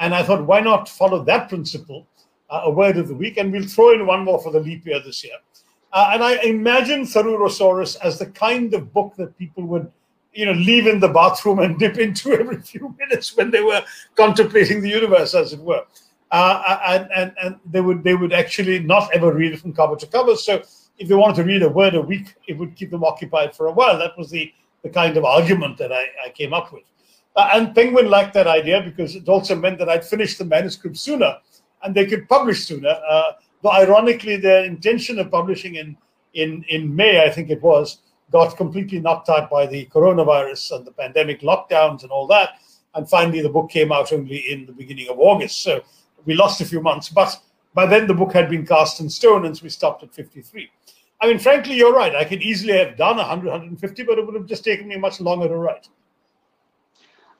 And 0.00 0.14
I 0.14 0.22
thought, 0.22 0.44
why 0.44 0.60
not 0.60 0.88
follow 0.88 1.22
that 1.24 1.48
principle, 1.48 2.06
uh, 2.50 2.62
a 2.64 2.70
word 2.70 2.96
of 2.96 3.08
the 3.08 3.14
week? 3.14 3.36
And 3.36 3.52
we'll 3.52 3.66
throw 3.66 3.92
in 3.92 4.06
one 4.06 4.24
more 4.24 4.42
for 4.42 4.50
the 4.50 4.60
leap 4.60 4.86
year 4.86 5.00
this 5.00 5.22
year. 5.22 5.34
Uh, 5.92 6.10
and 6.12 6.22
I 6.22 6.34
imagine 6.42 7.02
Tharoorosaurus 7.02 7.96
as 8.02 8.18
the 8.18 8.26
kind 8.26 8.74
of 8.74 8.92
book 8.92 9.14
that 9.16 9.36
people 9.38 9.64
would 9.64 9.90
you 10.32 10.46
know, 10.46 10.52
leave 10.52 10.86
in 10.86 11.00
the 11.00 11.08
bathroom 11.08 11.58
and 11.58 11.78
dip 11.78 11.98
into 11.98 12.32
every 12.40 12.60
few 12.60 12.94
minutes 12.98 13.36
when 13.36 13.50
they 13.50 13.62
were 13.62 13.82
contemplating 14.14 14.80
the 14.80 14.88
universe, 14.88 15.34
as 15.34 15.52
it 15.52 15.60
were. 15.60 15.84
Uh, 16.30 16.78
and, 16.86 17.08
and, 17.14 17.32
and 17.42 17.56
they 17.70 17.80
would 17.80 18.04
they 18.04 18.14
would 18.14 18.34
actually 18.34 18.78
not 18.78 19.12
ever 19.14 19.32
read 19.32 19.52
it 19.52 19.60
from 19.60 19.72
cover 19.72 19.96
to 19.96 20.06
cover. 20.06 20.36
So 20.36 20.62
if 20.98 21.08
they 21.08 21.14
wanted 21.14 21.36
to 21.36 21.44
read 21.44 21.62
a 21.62 21.68
word 21.68 21.94
a 21.94 22.00
week, 22.00 22.34
it 22.46 22.58
would 22.58 22.76
keep 22.76 22.90
them 22.90 23.02
occupied 23.02 23.56
for 23.56 23.66
a 23.66 23.72
while. 23.72 23.98
That 23.98 24.16
was 24.18 24.30
the, 24.30 24.52
the 24.82 24.90
kind 24.90 25.16
of 25.16 25.24
argument 25.24 25.78
that 25.78 25.92
I, 25.92 26.06
I 26.26 26.30
came 26.30 26.52
up 26.52 26.72
with. 26.72 26.84
Uh, 27.34 27.50
and 27.54 27.74
Penguin 27.74 28.10
liked 28.10 28.34
that 28.34 28.46
idea 28.46 28.82
because 28.82 29.14
it 29.14 29.28
also 29.28 29.56
meant 29.56 29.78
that 29.78 29.88
I'd 29.88 30.04
finish 30.04 30.36
the 30.36 30.44
manuscript 30.44 30.96
sooner 30.96 31.36
and 31.82 31.94
they 31.94 32.06
could 32.06 32.28
publish 32.28 32.64
sooner. 32.66 32.94
Uh, 33.08 33.32
though 33.62 33.72
ironically, 33.72 34.36
their 34.36 34.64
intention 34.64 35.18
of 35.18 35.30
publishing 35.30 35.76
in, 35.76 35.96
in, 36.34 36.64
in 36.68 36.94
May, 36.94 37.24
I 37.24 37.30
think 37.30 37.50
it 37.50 37.62
was, 37.62 37.98
got 38.30 38.56
completely 38.56 39.00
knocked 39.00 39.28
out 39.28 39.50
by 39.50 39.66
the 39.66 39.86
coronavirus 39.86 40.76
and 40.76 40.86
the 40.86 40.92
pandemic 40.92 41.40
lockdowns 41.40 42.02
and 42.02 42.10
all 42.10 42.26
that. 42.28 42.50
And 42.94 43.08
finally, 43.08 43.40
the 43.42 43.48
book 43.48 43.70
came 43.70 43.92
out 43.92 44.12
only 44.12 44.52
in 44.52 44.66
the 44.66 44.72
beginning 44.72 45.08
of 45.08 45.18
August. 45.18 45.62
So 45.62 45.82
we 46.24 46.34
lost 46.34 46.60
a 46.60 46.64
few 46.64 46.80
months. 46.80 47.08
But 47.08 47.40
by 47.74 47.86
then, 47.86 48.06
the 48.06 48.14
book 48.14 48.32
had 48.32 48.50
been 48.50 48.66
cast 48.66 49.00
in 49.00 49.08
stone, 49.08 49.46
and 49.46 49.56
so 49.56 49.62
we 49.62 49.70
stopped 49.70 50.02
at 50.02 50.14
53. 50.14 50.70
I 51.20 51.26
mean, 51.26 51.38
frankly, 51.38 51.74
you're 51.74 51.94
right. 51.94 52.14
I 52.14 52.24
could 52.24 52.42
easily 52.42 52.76
have 52.78 52.96
done 52.96 53.16
100, 53.16 53.46
150, 53.50 54.02
but 54.04 54.18
it 54.18 54.26
would 54.26 54.34
have 54.34 54.46
just 54.46 54.64
taken 54.64 54.88
me 54.88 54.96
much 54.96 55.20
longer 55.20 55.48
to 55.48 55.56
write. 55.56 55.88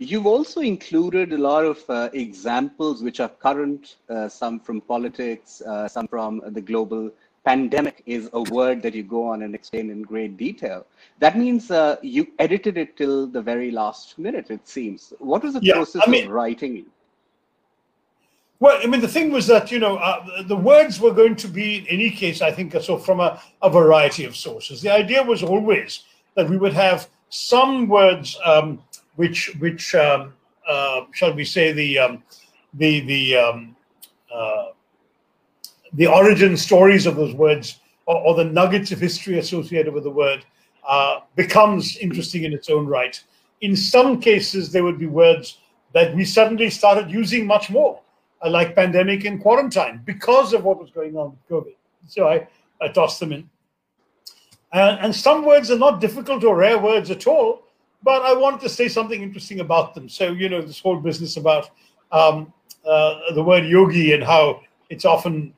You've 0.00 0.26
also 0.26 0.60
included 0.60 1.32
a 1.32 1.38
lot 1.38 1.64
of 1.64 1.82
uh, 1.88 2.08
examples 2.12 3.02
which 3.02 3.18
are 3.18 3.28
current, 3.28 3.96
uh, 4.08 4.28
some 4.28 4.60
from 4.60 4.80
politics, 4.80 5.60
uh, 5.62 5.88
some 5.88 6.06
from 6.06 6.40
the 6.46 6.60
global 6.60 7.10
pandemic 7.44 8.02
is 8.06 8.30
a 8.32 8.42
word 8.42 8.80
that 8.82 8.94
you 8.94 9.02
go 9.02 9.26
on 9.26 9.42
and 9.42 9.56
explain 9.56 9.90
in 9.90 10.02
great 10.02 10.36
detail. 10.36 10.86
That 11.18 11.36
means 11.36 11.72
uh, 11.72 11.96
you 12.00 12.28
edited 12.38 12.78
it 12.78 12.96
till 12.96 13.26
the 13.26 13.42
very 13.42 13.72
last 13.72 14.18
minute, 14.18 14.50
it 14.50 14.68
seems. 14.68 15.12
What 15.18 15.42
was 15.42 15.54
the 15.54 15.60
yeah, 15.62 15.74
process 15.74 16.02
I 16.06 16.10
mean, 16.10 16.26
of 16.26 16.30
writing? 16.30 16.86
Well, 18.60 18.78
I 18.80 18.86
mean, 18.86 19.00
the 19.00 19.08
thing 19.08 19.32
was 19.32 19.46
that, 19.48 19.72
you 19.72 19.80
know, 19.80 19.96
uh, 19.96 20.42
the 20.42 20.56
words 20.56 21.00
were 21.00 21.12
going 21.12 21.36
to 21.36 21.48
be, 21.48 21.78
in 21.78 21.86
any 21.86 22.10
case, 22.10 22.40
I 22.40 22.52
think, 22.52 22.72
so 22.80 22.98
from 22.98 23.18
a, 23.18 23.40
a 23.62 23.70
variety 23.70 24.24
of 24.24 24.36
sources. 24.36 24.80
The 24.80 24.92
idea 24.92 25.22
was 25.24 25.42
always 25.42 26.04
that 26.36 26.48
we 26.48 26.56
would 26.56 26.72
have 26.72 27.08
some 27.30 27.88
words 27.88 28.38
um, 28.44 28.82
which 29.18 29.54
which 29.58 29.94
um, 29.96 30.32
uh, 30.68 31.00
shall 31.12 31.34
we 31.34 31.44
say 31.44 31.72
the 31.72 31.98
um, 31.98 32.22
the 32.74 33.00
the 33.00 33.36
um, 33.36 33.76
uh, 34.32 34.66
the 35.94 36.06
origin 36.06 36.56
stories 36.56 37.04
of 37.04 37.16
those 37.16 37.34
words 37.34 37.80
or, 38.06 38.16
or, 38.16 38.34
the 38.34 38.44
nuggets 38.44 38.92
of 38.92 39.00
history 39.00 39.38
associated 39.38 39.92
with 39.92 40.04
the 40.04 40.10
word 40.10 40.44
uh, 40.86 41.20
becomes 41.34 41.96
interesting 41.96 42.44
in 42.44 42.52
its 42.52 42.68
own 42.70 42.86
right. 42.86 43.22
In 43.60 43.74
some 43.74 44.20
cases, 44.20 44.70
there 44.70 44.84
would 44.84 44.98
be 44.98 45.06
words 45.06 45.58
that 45.94 46.14
we 46.14 46.24
suddenly 46.24 46.70
started 46.70 47.10
using 47.10 47.46
much 47.46 47.70
more, 47.70 48.00
uh, 48.42 48.50
like 48.50 48.74
pandemic 48.74 49.24
and 49.24 49.40
quarantine, 49.40 50.00
because 50.04 50.52
of 50.52 50.64
what 50.64 50.78
was 50.78 50.90
going 50.90 51.16
on 51.16 51.30
with 51.30 51.48
COVID. 51.48 51.74
So 52.06 52.28
I, 52.28 52.46
I 52.80 52.88
tossed 52.88 53.18
them 53.20 53.32
in. 53.32 53.48
And, 54.72 55.00
and 55.00 55.14
some 55.14 55.44
words 55.44 55.70
are 55.70 55.78
not 55.78 56.00
difficult 56.00 56.44
or 56.44 56.56
rare 56.56 56.78
words 56.78 57.10
at 57.10 57.26
all, 57.26 57.62
but 58.02 58.22
I 58.22 58.32
wanted 58.32 58.60
to 58.60 58.68
say 58.68 58.88
something 58.88 59.22
interesting 59.22 59.60
about 59.60 59.94
them. 59.94 60.08
So, 60.08 60.32
you 60.32 60.48
know, 60.48 60.62
this 60.62 60.80
whole 60.80 60.98
business 61.00 61.36
about 61.36 61.70
um, 62.12 62.52
uh, 62.86 63.32
the 63.34 63.42
word 63.42 63.66
yogi 63.66 64.12
and 64.12 64.22
how 64.22 64.60
it's 64.90 65.04
often 65.04 65.52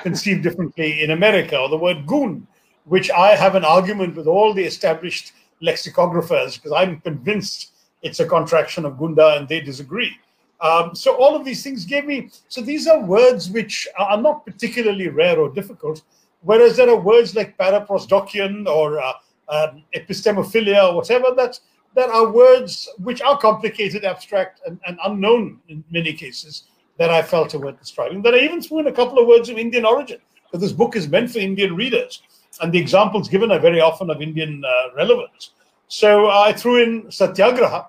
conceived 0.00 0.42
differently 0.42 1.02
in 1.02 1.12
America, 1.12 1.58
or 1.58 1.68
the 1.68 1.76
word 1.76 2.06
goon, 2.06 2.46
which 2.84 3.10
I 3.10 3.36
have 3.36 3.54
an 3.54 3.64
argument 3.64 4.16
with 4.16 4.26
all 4.26 4.52
the 4.52 4.64
established 4.64 5.32
lexicographers 5.62 6.56
because 6.56 6.72
I'm 6.72 7.00
convinced 7.00 7.72
it's 8.02 8.20
a 8.20 8.26
contraction 8.26 8.84
of 8.84 8.98
gunda 8.98 9.36
and 9.38 9.48
they 9.48 9.60
disagree. 9.60 10.12
Um, 10.60 10.94
so 10.94 11.14
all 11.16 11.34
of 11.34 11.44
these 11.44 11.62
things 11.62 11.84
gave 11.84 12.06
me, 12.06 12.30
so 12.48 12.60
these 12.60 12.86
are 12.86 13.00
words 13.00 13.50
which 13.50 13.88
are 13.98 14.20
not 14.20 14.44
particularly 14.44 15.08
rare 15.08 15.38
or 15.38 15.48
difficult, 15.50 16.02
whereas 16.42 16.76
there 16.76 16.90
are 16.90 17.00
words 17.00 17.34
like 17.34 17.56
paraprosdokian 17.56 18.66
or 18.66 18.98
uh, 18.98 19.12
um, 19.48 19.82
epistemophilia 19.94 20.90
or 20.90 20.96
whatever 20.96 21.34
that 21.36 21.58
there 21.94 22.10
are 22.10 22.30
words 22.30 22.88
which 22.98 23.22
are 23.22 23.38
complicated, 23.38 24.04
abstract, 24.04 24.60
and, 24.66 24.78
and 24.86 24.98
unknown 25.04 25.60
in 25.68 25.84
many 25.90 26.12
cases 26.12 26.64
that 26.98 27.10
I 27.10 27.22
felt 27.22 27.54
were 27.54 27.72
describing. 27.72 28.22
That 28.22 28.34
I 28.34 28.38
even 28.38 28.60
threw 28.62 28.80
in 28.80 28.86
a 28.88 28.92
couple 28.92 29.18
of 29.18 29.26
words 29.26 29.48
of 29.48 29.58
Indian 29.58 29.84
origin. 29.84 30.18
But 30.50 30.60
this 30.60 30.72
book 30.72 30.96
is 30.96 31.08
meant 31.08 31.30
for 31.30 31.38
Indian 31.38 31.74
readers, 31.74 32.22
and 32.60 32.72
the 32.72 32.78
examples 32.78 33.28
given 33.28 33.50
are 33.50 33.58
very 33.58 33.80
often 33.80 34.10
of 34.10 34.22
Indian 34.22 34.62
uh, 34.64 34.94
relevance. 34.94 35.50
So 35.88 36.26
uh, 36.26 36.40
I 36.46 36.52
threw 36.52 36.82
in 36.82 37.10
satyagraha. 37.10 37.88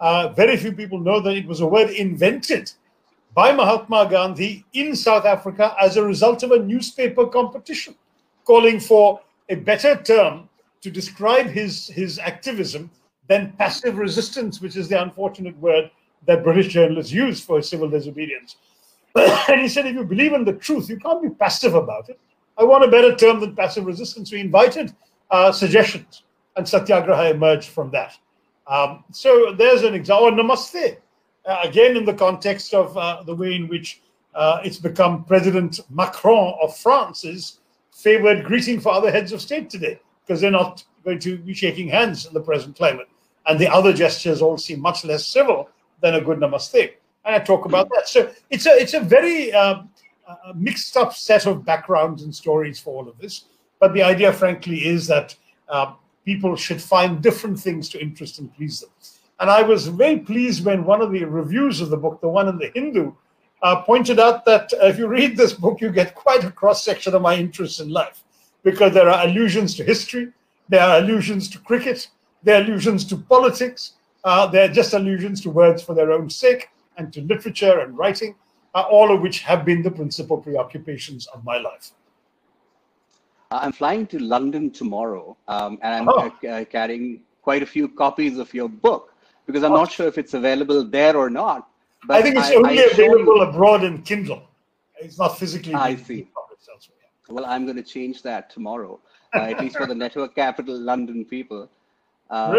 Uh, 0.00 0.28
very 0.28 0.56
few 0.56 0.72
people 0.72 0.98
know 0.98 1.20
that 1.20 1.36
it 1.36 1.46
was 1.46 1.60
a 1.60 1.66
word 1.66 1.90
invented 1.90 2.70
by 3.34 3.52
Mahatma 3.52 4.08
Gandhi 4.08 4.64
in 4.72 4.94
South 4.94 5.24
Africa 5.24 5.74
as 5.80 5.96
a 5.96 6.04
result 6.04 6.42
of 6.42 6.52
a 6.52 6.58
newspaper 6.58 7.26
competition, 7.26 7.94
calling 8.44 8.78
for 8.78 9.20
a 9.48 9.56
better 9.56 10.00
term 10.02 10.48
to 10.82 10.90
describe 10.90 11.46
his, 11.46 11.88
his 11.88 12.18
activism 12.18 12.90
than 13.28 13.52
passive 13.58 13.98
resistance, 13.98 14.60
which 14.60 14.76
is 14.76 14.88
the 14.88 15.00
unfortunate 15.00 15.56
word 15.58 15.90
that 16.26 16.44
British 16.44 16.68
journalists 16.68 17.12
use 17.12 17.40
for 17.40 17.60
civil 17.62 17.88
disobedience. 17.88 18.56
and 19.16 19.60
he 19.60 19.68
said, 19.68 19.86
if 19.86 19.94
you 19.94 20.04
believe 20.04 20.32
in 20.32 20.44
the 20.44 20.52
truth, 20.52 20.88
you 20.88 20.98
can't 20.98 21.22
be 21.22 21.30
passive 21.30 21.74
about 21.74 22.08
it. 22.08 22.18
I 22.58 22.64
want 22.64 22.84
a 22.84 22.88
better 22.88 23.14
term 23.14 23.40
than 23.40 23.56
passive 23.56 23.86
resistance. 23.86 24.32
We 24.32 24.40
invited 24.40 24.94
uh, 25.30 25.52
suggestions, 25.52 26.22
and 26.56 26.68
Satyagraha 26.68 27.30
emerged 27.30 27.68
from 27.68 27.90
that. 27.90 28.16
Um, 28.66 29.04
so 29.10 29.52
there's 29.52 29.82
an 29.82 29.94
example. 29.94 30.30
Namaste, 30.30 30.98
uh, 31.46 31.60
again, 31.62 31.96
in 31.96 32.04
the 32.04 32.14
context 32.14 32.72
of 32.72 32.96
uh, 32.96 33.22
the 33.24 33.34
way 33.34 33.54
in 33.54 33.68
which 33.68 34.02
uh, 34.34 34.60
it's 34.64 34.78
become 34.78 35.24
President 35.24 35.80
Macron 35.90 36.54
of 36.62 36.76
France's 36.76 37.60
favored 37.92 38.44
greeting 38.44 38.80
for 38.80 38.92
other 38.92 39.10
heads 39.10 39.32
of 39.32 39.40
state 39.40 39.68
today, 39.68 40.00
because 40.24 40.40
they're 40.40 40.50
not 40.50 40.84
going 41.04 41.18
to 41.18 41.38
be 41.38 41.54
shaking 41.54 41.88
hands 41.88 42.26
in 42.26 42.34
the 42.34 42.40
present 42.40 42.76
climate 42.76 43.08
and 43.46 43.58
the 43.58 43.68
other 43.68 43.92
gestures 43.92 44.42
all 44.42 44.58
seem 44.58 44.80
much 44.80 45.04
less 45.04 45.26
civil 45.26 45.68
than 46.00 46.14
a 46.14 46.20
good 46.20 46.38
namaste. 46.38 46.94
And 47.24 47.34
I 47.34 47.38
talk 47.38 47.64
about 47.64 47.88
that. 47.90 48.08
So 48.08 48.30
it's 48.50 48.66
a 48.66 48.70
it's 48.70 48.94
a 48.94 49.00
very 49.00 49.52
um, 49.52 49.88
uh, 50.26 50.52
mixed 50.54 50.96
up 50.96 51.14
set 51.14 51.46
of 51.46 51.64
backgrounds 51.64 52.22
and 52.22 52.34
stories 52.34 52.78
for 52.80 52.94
all 52.94 53.08
of 53.08 53.18
this. 53.18 53.44
But 53.80 53.94
the 53.94 54.02
idea, 54.02 54.32
frankly, 54.32 54.86
is 54.86 55.06
that 55.08 55.34
uh, 55.68 55.94
people 56.24 56.56
should 56.56 56.80
find 56.80 57.22
different 57.22 57.58
things 57.58 57.88
to 57.90 58.00
interest 58.00 58.38
and 58.38 58.54
please 58.54 58.80
them. 58.80 58.90
And 59.40 59.50
I 59.50 59.62
was 59.62 59.88
very 59.88 60.18
pleased 60.18 60.64
when 60.64 60.84
one 60.84 61.02
of 61.02 61.10
the 61.12 61.24
reviews 61.24 61.80
of 61.80 61.90
the 61.90 61.96
book, 61.96 62.20
the 62.20 62.28
one 62.28 62.48
in 62.48 62.58
the 62.58 62.70
Hindu, 62.74 63.12
uh, 63.62 63.82
pointed 63.82 64.20
out 64.20 64.44
that 64.44 64.72
uh, 64.74 64.86
if 64.86 64.98
you 64.98 65.06
read 65.06 65.36
this 65.36 65.52
book, 65.52 65.80
you 65.80 65.90
get 65.90 66.14
quite 66.14 66.44
a 66.44 66.50
cross 66.50 66.84
section 66.84 67.14
of 67.14 67.22
my 67.22 67.34
interests 67.34 67.80
in 67.80 67.88
life 67.88 68.22
because 68.62 68.92
there 68.94 69.08
are 69.08 69.26
allusions 69.26 69.74
to 69.76 69.84
history, 69.84 70.28
there 70.68 70.82
are 70.82 70.98
allusions 70.98 71.48
to 71.50 71.58
cricket, 71.58 72.08
they're 72.44 72.62
allusions 72.62 73.04
to 73.06 73.16
politics. 73.16 73.94
Uh, 74.22 74.46
they're 74.46 74.68
just 74.68 74.94
allusions 74.94 75.40
to 75.42 75.50
words 75.50 75.82
for 75.82 75.94
their 75.94 76.12
own 76.12 76.30
sake 76.30 76.68
and 76.96 77.12
to 77.12 77.20
literature 77.22 77.80
and 77.80 77.98
writing, 77.98 78.34
uh, 78.74 78.82
all 78.82 79.14
of 79.14 79.20
which 79.20 79.40
have 79.40 79.64
been 79.64 79.82
the 79.82 79.90
principal 79.90 80.38
preoccupations 80.38 81.26
of 81.28 81.44
my 81.44 81.58
life. 81.58 81.90
Uh, 83.50 83.60
I'm 83.62 83.72
flying 83.72 84.06
to 84.08 84.18
London 84.18 84.70
tomorrow, 84.70 85.36
um, 85.48 85.78
and 85.82 85.94
I'm 85.94 86.08
oh. 86.08 86.32
Uh, 86.48 86.64
carrying 86.64 87.20
quite 87.42 87.62
a 87.62 87.66
few 87.66 87.88
copies 87.88 88.38
of 88.38 88.52
your 88.54 88.68
book 88.68 89.14
because 89.46 89.62
I'm 89.62 89.72
oh. 89.72 89.76
not 89.76 89.92
sure 89.92 90.06
if 90.06 90.18
it's 90.18 90.34
available 90.34 90.84
there 90.84 91.16
or 91.16 91.28
not. 91.28 91.68
But 92.06 92.16
I 92.18 92.22
think 92.22 92.36
it's 92.36 92.50
I, 92.50 92.54
only 92.54 92.80
I 92.80 92.84
available 92.84 93.42
abroad 93.42 93.84
in 93.84 94.02
Kindle. 94.02 94.42
It's 94.98 95.18
not 95.18 95.38
physically. 95.38 95.74
I 95.74 95.96
see. 95.96 96.28
Well, 97.28 97.46
I'm 97.46 97.64
going 97.64 97.76
to 97.76 97.82
change 97.82 98.22
that 98.22 98.50
tomorrow, 98.50 99.00
uh, 99.34 99.40
at 99.40 99.60
least 99.60 99.76
for 99.76 99.86
the 99.86 99.94
Network 99.94 100.34
Capital 100.34 100.78
London 100.78 101.24
people. 101.24 101.70
Um, 102.30 102.54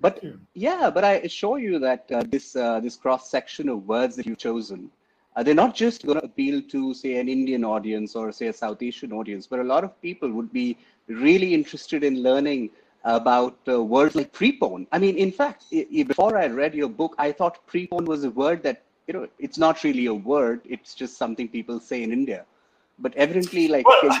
But 0.00 0.22
yeah, 0.54 0.90
but 0.90 1.04
I 1.04 1.14
assure 1.28 1.58
you 1.58 1.78
that 1.78 2.10
uh, 2.10 2.24
this 2.34 2.56
uh, 2.56 2.80
this 2.80 2.96
cross 2.96 3.30
section 3.30 3.68
of 3.68 3.86
words 3.86 4.16
that 4.16 4.26
you've 4.26 4.38
chosen, 4.38 4.90
uh, 5.36 5.42
they're 5.44 5.62
not 5.66 5.74
just 5.76 6.04
going 6.06 6.18
to 6.18 6.24
appeal 6.24 6.60
to 6.74 6.92
say 6.92 7.12
an 7.20 7.28
Indian 7.28 7.64
audience 7.64 8.16
or 8.16 8.32
say 8.32 8.48
a 8.48 8.52
South 8.52 8.82
Asian 8.82 9.12
audience, 9.12 9.46
but 9.46 9.60
a 9.60 9.68
lot 9.74 9.84
of 9.84 9.92
people 10.02 10.28
would 10.32 10.52
be 10.52 10.76
really 11.06 11.54
interested 11.54 12.02
in 12.02 12.22
learning 12.22 12.70
about 13.04 13.56
uh, 13.68 13.82
words 13.82 14.14
like 14.16 14.32
prepone. 14.32 14.86
I 14.90 14.98
mean, 14.98 15.16
in 15.16 15.30
fact, 15.30 15.64
before 15.70 16.36
I 16.36 16.46
read 16.48 16.74
your 16.74 16.88
book, 16.88 17.14
I 17.18 17.30
thought 17.30 17.64
prepone 17.72 18.06
was 18.06 18.24
a 18.24 18.30
word 18.30 18.62
that 18.64 18.82
you 19.06 19.14
know 19.14 19.28
it's 19.38 19.58
not 19.58 19.84
really 19.84 20.06
a 20.06 20.14
word; 20.14 20.60
it's 20.64 20.94
just 20.94 21.16
something 21.16 21.48
people 21.48 21.78
say 21.78 22.02
in 22.02 22.12
India. 22.12 22.44
But 22.98 23.14
evidently, 23.14 23.68
like. 23.68 23.86
Well, 23.86 24.20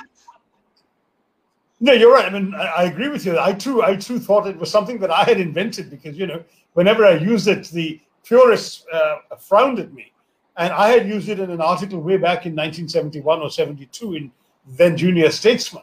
no, 1.82 1.92
you're 1.92 2.12
right. 2.12 2.24
I 2.24 2.30
mean, 2.30 2.54
I, 2.54 2.64
I, 2.64 2.82
agree 2.84 3.08
with 3.08 3.26
you. 3.26 3.36
I 3.40 3.52
too, 3.52 3.82
I 3.82 3.96
too 3.96 4.20
thought 4.20 4.46
it 4.46 4.56
was 4.56 4.70
something 4.70 5.00
that 5.00 5.10
I 5.10 5.24
had 5.24 5.40
invented 5.40 5.90
because 5.90 6.16
you 6.16 6.28
know, 6.28 6.44
whenever 6.74 7.04
I 7.04 7.16
used 7.16 7.48
it, 7.48 7.66
the 7.70 8.00
purists 8.24 8.86
uh, 8.92 9.16
frowned 9.36 9.80
at 9.80 9.92
me, 9.92 10.12
and 10.56 10.72
I 10.72 10.90
had 10.90 11.08
used 11.08 11.28
it 11.28 11.40
in 11.40 11.50
an 11.50 11.60
article 11.60 12.00
way 12.00 12.18
back 12.18 12.46
in 12.46 12.52
1971 12.52 13.40
or 13.40 13.50
72 13.50 14.14
in 14.14 14.30
then 14.78 14.96
Junior 14.96 15.28
Statesman, 15.32 15.82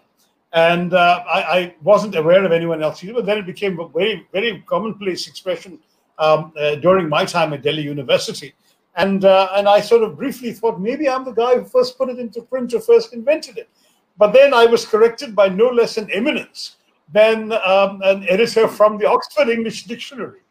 and 0.54 0.94
uh, 0.94 1.22
I, 1.28 1.42
I, 1.42 1.76
wasn't 1.84 2.16
aware 2.16 2.46
of 2.46 2.54
anyone 2.54 2.82
else 2.82 3.04
it. 3.04 3.14
But 3.14 3.26
then 3.26 3.38
it 3.38 3.46
became 3.46 3.78
a 3.82 3.88
very, 3.90 4.26
very 4.32 4.64
commonplace 4.68 5.28
expression 5.28 5.80
um, 6.18 6.54
uh, 6.58 6.76
during 6.76 7.10
my 7.10 7.26
time 7.26 7.52
at 7.52 7.62
Delhi 7.62 7.82
University. 7.82 8.54
And, 8.96 9.26
uh, 9.26 9.50
and 9.54 9.68
I 9.68 9.82
sort 9.82 10.04
of 10.04 10.18
briefly 10.18 10.54
thought 10.54 10.80
maybe 10.80 11.10
I'm 11.10 11.26
the 11.26 11.32
guy 11.32 11.56
who 11.56 11.66
first 11.66 11.98
put 11.98 12.10
it 12.10 12.20
into 12.20 12.42
print 12.42 12.74
or 12.74 12.80
first 12.80 13.14
invented 13.14 13.58
it. 13.58 13.70
But 14.20 14.34
then 14.34 14.54
I 14.54 14.66
was 14.66 14.86
corrected 14.86 15.34
by 15.34 15.48
no 15.48 15.70
less 15.70 15.96
an 15.98 16.12
eminence 16.12 16.76
than 17.12 17.54
um, 17.54 18.02
an 18.04 18.28
editor 18.28 18.68
from 18.68 18.98
the 18.98 19.08
Oxford 19.10 19.48
English 19.48 19.86
Dictionary, 19.86 20.42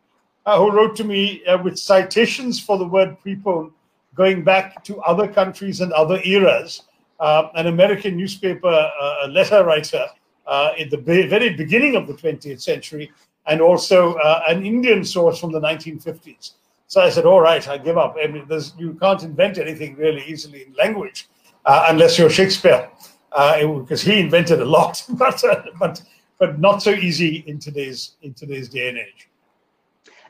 uh, 0.47 0.59
who 0.59 0.73
wrote 0.73 0.97
to 0.97 1.05
me 1.05 1.45
uh, 1.45 1.63
with 1.63 1.79
citations 1.79 2.59
for 2.59 2.79
the 2.79 2.87
word 2.87 3.19
prepone 3.21 3.71
going 4.15 4.43
back 4.43 4.83
to 4.85 4.99
other 5.03 5.29
countries 5.29 5.83
and 5.83 5.93
other 5.93 6.19
eras. 6.25 6.83
Uh, 7.21 7.49
an 7.57 7.67
American 7.67 8.17
newspaper 8.17 8.69
uh, 8.69 9.27
letter 9.29 9.65
writer 9.65 10.07
uh, 10.47 10.71
in 10.79 10.89
the 10.89 10.97
very 10.97 11.51
beginning 11.51 11.95
of 11.95 12.07
the 12.07 12.15
20th 12.15 12.63
century, 12.63 13.11
and 13.47 13.61
also 13.61 14.17
an 14.49 14.65
Indian 14.65 15.05
source 15.05 15.39
from 15.39 15.53
the 15.53 15.61
1950s. 15.61 16.53
So 16.87 17.03
I 17.03 17.11
said, 17.11 17.27
all 17.27 17.41
right, 17.41 17.67
I 17.69 17.77
give 17.77 17.99
up. 17.99 18.17
I 18.23 18.29
mean, 18.29 18.47
you 18.79 18.95
can't 18.95 19.23
invent 19.23 19.59
anything 19.59 19.97
really 19.97 20.23
easily 20.27 20.63
in 20.63 20.73
language 20.75 21.29
unless 21.67 22.19
you're 22.19 22.31
Shakespeare 22.31 22.89
because 23.31 24.07
uh, 24.07 24.11
he 24.11 24.21
invented 24.21 24.61
a 24.61 24.65
lot, 24.65 25.05
but 25.11 25.43
uh, 25.45 25.63
but 25.79 26.03
but 26.39 26.59
not 26.59 26.83
so 26.83 26.91
easy 26.91 27.45
in 27.47 27.59
today's 27.59 28.13
in 28.23 28.35
today's 28.35 28.69
day 28.69 28.89
and 28.89 28.99
age. 28.99 29.29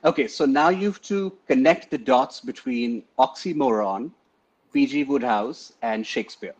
Okay, 0.05 0.28
so 0.28 0.45
now 0.45 0.69
you 0.69 0.87
have 0.87 1.02
to 1.02 1.37
connect 1.49 1.90
the 1.90 1.99
dots 1.99 2.40
between 2.40 3.02
oxymoron, 3.19 4.12
P.G. 4.73 5.05
Wodehouse, 5.05 5.73
and 5.83 6.07
Shakespeare. 6.07 6.55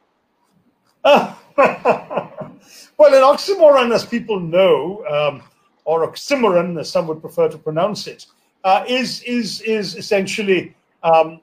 well, 1.05 1.37
an 1.57 3.23
oxymoron, 3.23 3.95
as 3.95 4.05
people 4.05 4.41
know, 4.41 5.05
um, 5.09 5.43
or 5.85 6.07
oxymoron, 6.07 6.79
as 6.81 6.91
some 6.91 7.07
would 7.07 7.21
prefer 7.21 7.49
to 7.49 7.57
pronounce 7.57 8.09
it, 8.09 8.27
uh, 8.65 8.85
is 8.89 9.23
is 9.23 9.61
is 9.63 9.95
essentially 9.95 10.75
um, 11.03 11.41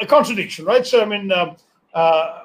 a 0.00 0.06
contradiction, 0.06 0.64
right? 0.64 0.86
So, 0.86 1.02
I 1.02 1.04
mean, 1.04 1.32
uh, 1.32 1.54
uh, 1.94 2.41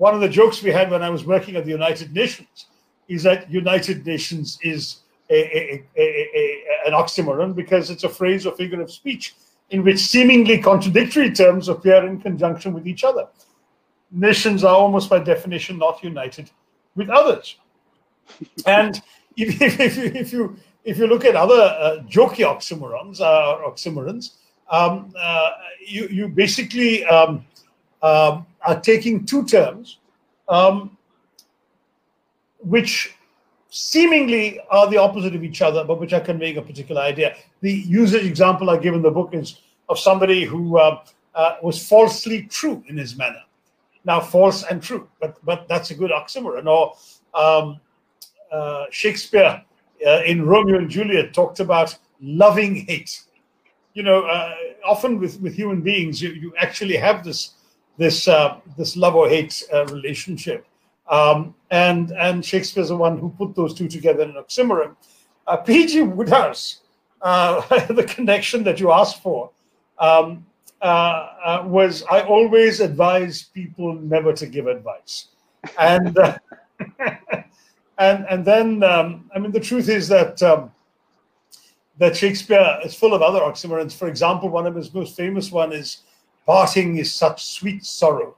one 0.00 0.14
of 0.14 0.22
the 0.22 0.28
jokes 0.30 0.62
we 0.62 0.70
had 0.70 0.90
when 0.90 1.02
I 1.02 1.10
was 1.10 1.26
working 1.26 1.56
at 1.56 1.66
the 1.66 1.70
United 1.70 2.14
Nations 2.14 2.68
is 3.06 3.22
that 3.24 3.50
United 3.50 4.06
Nations 4.06 4.58
is 4.62 5.00
a, 5.28 5.34
a, 5.34 5.84
a, 5.98 6.64
an 6.86 6.94
oxymoron 6.94 7.54
because 7.54 7.90
it's 7.90 8.04
a 8.04 8.08
phrase 8.08 8.46
or 8.46 8.52
figure 8.56 8.80
of 8.80 8.90
speech 8.90 9.34
in 9.68 9.84
which 9.84 9.98
seemingly 9.98 10.56
contradictory 10.56 11.30
terms 11.30 11.68
appear 11.68 12.06
in 12.06 12.18
conjunction 12.18 12.72
with 12.72 12.86
each 12.86 13.04
other. 13.04 13.28
Nations 14.10 14.64
are 14.64 14.74
almost 14.74 15.10
by 15.10 15.18
definition 15.18 15.76
not 15.76 16.02
united 16.02 16.50
with 16.96 17.10
others. 17.10 17.56
and 18.66 19.02
if, 19.36 19.60
if, 19.60 19.98
if, 19.98 20.32
you 20.32 20.56
if 20.82 20.96
you 20.96 21.08
look 21.08 21.26
at 21.26 21.36
other 21.36 21.60
uh, 21.60 22.02
jokey 22.08 22.42
oxymorons, 22.52 23.20
uh, 23.20 23.68
oxymorons, 23.68 24.36
um, 24.70 25.12
uh, 25.18 25.50
you, 25.86 26.08
you 26.08 26.26
basically 26.26 27.04
um, 27.04 27.44
um, 28.02 28.46
are 28.66 28.80
taking 28.80 29.24
two 29.24 29.44
terms 29.44 29.98
um, 30.48 30.96
which 32.58 33.14
seemingly 33.70 34.60
are 34.70 34.90
the 34.90 34.96
opposite 34.96 35.34
of 35.34 35.44
each 35.44 35.62
other, 35.62 35.84
but 35.84 36.00
which 36.00 36.12
are 36.12 36.20
conveying 36.20 36.58
a 36.58 36.62
particular 36.62 37.00
idea. 37.00 37.36
The 37.60 37.72
usage 37.72 38.26
example 38.26 38.68
I 38.68 38.76
give 38.76 38.94
in 38.94 39.02
the 39.02 39.10
book 39.10 39.30
is 39.32 39.60
of 39.88 39.98
somebody 39.98 40.44
who 40.44 40.78
uh, 40.78 41.02
uh, 41.34 41.56
was 41.62 41.86
falsely 41.86 42.42
true 42.42 42.82
in 42.88 42.96
his 42.96 43.16
manner. 43.16 43.42
Now, 44.04 44.20
false 44.20 44.64
and 44.64 44.82
true, 44.82 45.08
but 45.20 45.36
but 45.44 45.68
that's 45.68 45.90
a 45.90 45.94
good 45.94 46.10
oxymoron. 46.10 46.66
Or 46.66 46.94
um, 47.38 47.80
uh, 48.50 48.86
Shakespeare 48.90 49.62
uh, 50.06 50.22
in 50.24 50.44
Romeo 50.46 50.78
and 50.78 50.90
Juliet 50.90 51.34
talked 51.34 51.60
about 51.60 51.96
loving 52.20 52.86
hate. 52.86 53.22
You 53.94 54.02
know, 54.02 54.22
uh, 54.22 54.54
often 54.86 55.18
with, 55.18 55.40
with 55.40 55.54
human 55.54 55.82
beings, 55.82 56.22
you, 56.22 56.30
you 56.30 56.54
actually 56.56 56.96
have 56.96 57.24
this 57.24 57.54
this 58.00 58.26
uh, 58.28 58.58
this 58.76 58.96
love 58.96 59.14
or 59.14 59.28
hate 59.28 59.62
relationship 59.90 60.66
um, 61.10 61.54
and 61.70 62.12
and 62.12 62.44
Shakespeare's 62.44 62.88
the 62.88 62.96
one 62.96 63.18
who 63.18 63.30
put 63.30 63.54
those 63.54 63.74
two 63.74 63.88
together 63.88 64.22
in 64.22 64.32
oxymoron. 64.32 64.96
Uh, 65.46 65.56
P.G. 65.56 66.02
Wodehouse, 66.02 66.80
uh, 67.20 67.60
the 67.92 68.04
connection 68.04 68.62
that 68.64 68.78
you 68.78 68.92
asked 68.92 69.20
for, 69.20 69.50
um, 69.98 70.46
uh, 70.80 70.84
uh, 70.84 71.64
was 71.66 72.04
I 72.04 72.22
always 72.22 72.78
advise 72.80 73.42
people 73.42 73.94
never 73.94 74.32
to 74.34 74.46
give 74.46 74.68
advice, 74.68 75.28
and 75.78 76.16
uh, 76.16 76.38
and 77.98 78.24
and 78.30 78.44
then 78.44 78.82
um, 78.84 79.28
I 79.34 79.40
mean 79.40 79.52
the 79.52 79.60
truth 79.60 79.88
is 79.88 80.08
that. 80.08 80.42
Um, 80.42 80.72
that 81.98 82.16
Shakespeare 82.16 82.78
is 82.82 82.94
full 82.94 83.12
of 83.12 83.20
other 83.20 83.40
oxymorons. 83.40 83.92
For 83.92 84.08
example, 84.08 84.48
one 84.48 84.66
of 84.66 84.74
his 84.74 84.94
most 84.94 85.14
famous 85.14 85.52
one 85.52 85.70
is 85.70 85.98
"Parting 86.50 86.98
is 86.98 87.14
such 87.14 87.44
sweet 87.44 87.84
sorrow." 87.84 88.34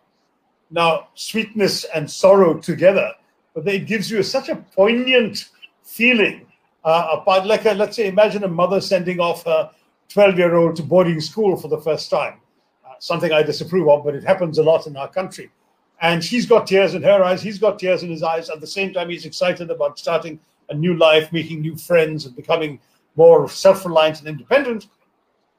Now, 0.71 1.09
sweetness 1.14 1.85
and 1.95 2.11
sorrow 2.11 2.52
together, 2.59 3.09
but 3.54 3.66
it 3.66 3.87
gives 3.87 4.11
you 4.11 4.22
such 4.22 4.48
a 4.51 4.57
poignant 4.57 5.48
feeling. 5.83 6.46
Uh, 6.85 7.22
like, 7.46 7.64
a, 7.64 7.72
let's 7.72 7.96
say, 7.96 8.09
imagine 8.09 8.44
a 8.44 8.48
mother 8.48 8.81
sending 8.81 9.18
off 9.18 9.44
her 9.44 9.70
12 10.11 10.37
year 10.37 10.55
old 10.57 10.77
to 10.77 10.83
boarding 10.83 11.20
school 11.20 11.57
for 11.57 11.68
the 11.68 11.81
first 11.81 12.11
time. 12.11 12.40
Uh, 12.85 12.92
something 12.98 13.33
I 13.33 13.42
disapprove 13.42 13.88
of, 13.88 14.05
but 14.05 14.14
it 14.14 14.25
happens 14.25 14.59
a 14.59 14.62
lot 14.62 14.87
in 14.87 14.94
our 14.96 15.09
country. 15.09 15.51
And 16.03 16.22
she's 16.22 16.46
got 16.46 16.66
tears 16.66 16.94
in 16.94 17.03
her 17.03 17.22
eyes, 17.25 17.40
he's 17.42 17.59
got 17.59 17.79
tears 17.79 18.03
in 18.03 18.11
his 18.11 18.22
eyes. 18.22 18.51
At 18.51 18.61
the 18.61 18.66
same 18.66 18.92
time, 18.92 19.09
he's 19.09 19.25
excited 19.25 19.70
about 19.70 19.98
starting 19.98 20.38
a 20.68 20.75
new 20.75 20.94
life, 20.96 21.33
making 21.33 21.62
new 21.62 21.77
friends, 21.77 22.27
and 22.27 22.37
becoming 22.37 22.79
more 23.16 23.48
self 23.48 23.87
reliant 23.87 24.18
and 24.20 24.29
independent. 24.29 24.88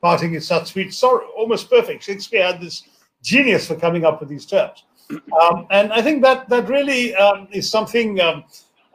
Parting 0.04 0.34
is 0.34 0.46
such 0.46 0.74
sweet 0.74 0.94
sorrow, 0.94 1.30
almost 1.38 1.70
perfect. 1.70 2.04
Shakespeare 2.04 2.46
had 2.46 2.60
this 2.60 2.84
genius 3.24 3.66
for 3.66 3.76
coming 3.78 4.04
up 4.04 4.20
with 4.20 4.28
these 4.28 4.46
terms. 4.46 4.84
Um, 5.10 5.66
and 5.72 5.94
I 5.94 6.02
think 6.02 6.22
that 6.24 6.50
that 6.50 6.68
really 6.68 7.16
um, 7.16 7.48
is 7.54 7.70
something 7.70 8.20
um, 8.20 8.44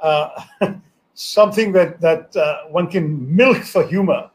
uh, 0.03 0.29
something 1.14 1.73
that 1.73 1.99
that 2.03 2.37
uh, 2.37 2.68
one 2.68 2.88
can 2.88 3.35
milk 3.35 3.64
for 3.64 3.87
humor. 3.87 4.31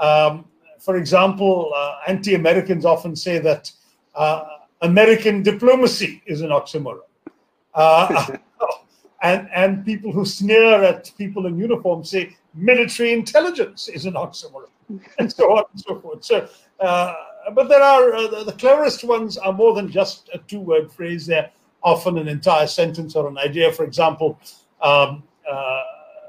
Um, 0.00 0.46
for 0.80 0.96
example, 0.96 1.72
uh, 1.74 1.98
anti-Americans 2.08 2.84
often 2.84 3.14
say 3.14 3.38
that 3.38 3.70
uh, 4.16 4.44
American 4.82 5.44
diplomacy 5.44 6.22
is 6.26 6.40
an 6.40 6.50
oxymoron, 6.50 7.06
uh, 7.74 8.36
and 9.22 9.48
and 9.54 9.84
people 9.84 10.10
who 10.10 10.24
sneer 10.24 10.82
at 10.82 11.12
people 11.16 11.46
in 11.46 11.56
uniform 11.56 12.02
say 12.02 12.36
military 12.52 13.12
intelligence 13.12 13.86
is 13.86 14.06
an 14.06 14.14
oxymoron, 14.14 14.70
and 15.18 15.32
so 15.32 15.56
on 15.56 15.64
and 15.72 15.80
so 15.80 16.00
forth. 16.00 16.24
So 16.24 16.48
uh, 16.80 17.14
but 17.54 17.68
there 17.68 17.82
are 17.82 18.14
uh, 18.14 18.26
the, 18.28 18.44
the, 18.44 18.52
cleverest 18.52 19.04
ones 19.04 19.38
are 19.38 19.52
more 19.52 19.74
than 19.74 19.90
just 19.90 20.30
a 20.34 20.38
two-word 20.38 20.90
phrase. 20.90 21.26
They're 21.26 21.50
often 21.82 22.18
an 22.18 22.28
entire 22.28 22.66
sentence 22.66 23.14
or 23.14 23.28
an 23.28 23.38
idea. 23.38 23.72
For 23.72 23.84
example, 23.84 24.38
um, 24.82 25.22
uh, 25.50 25.82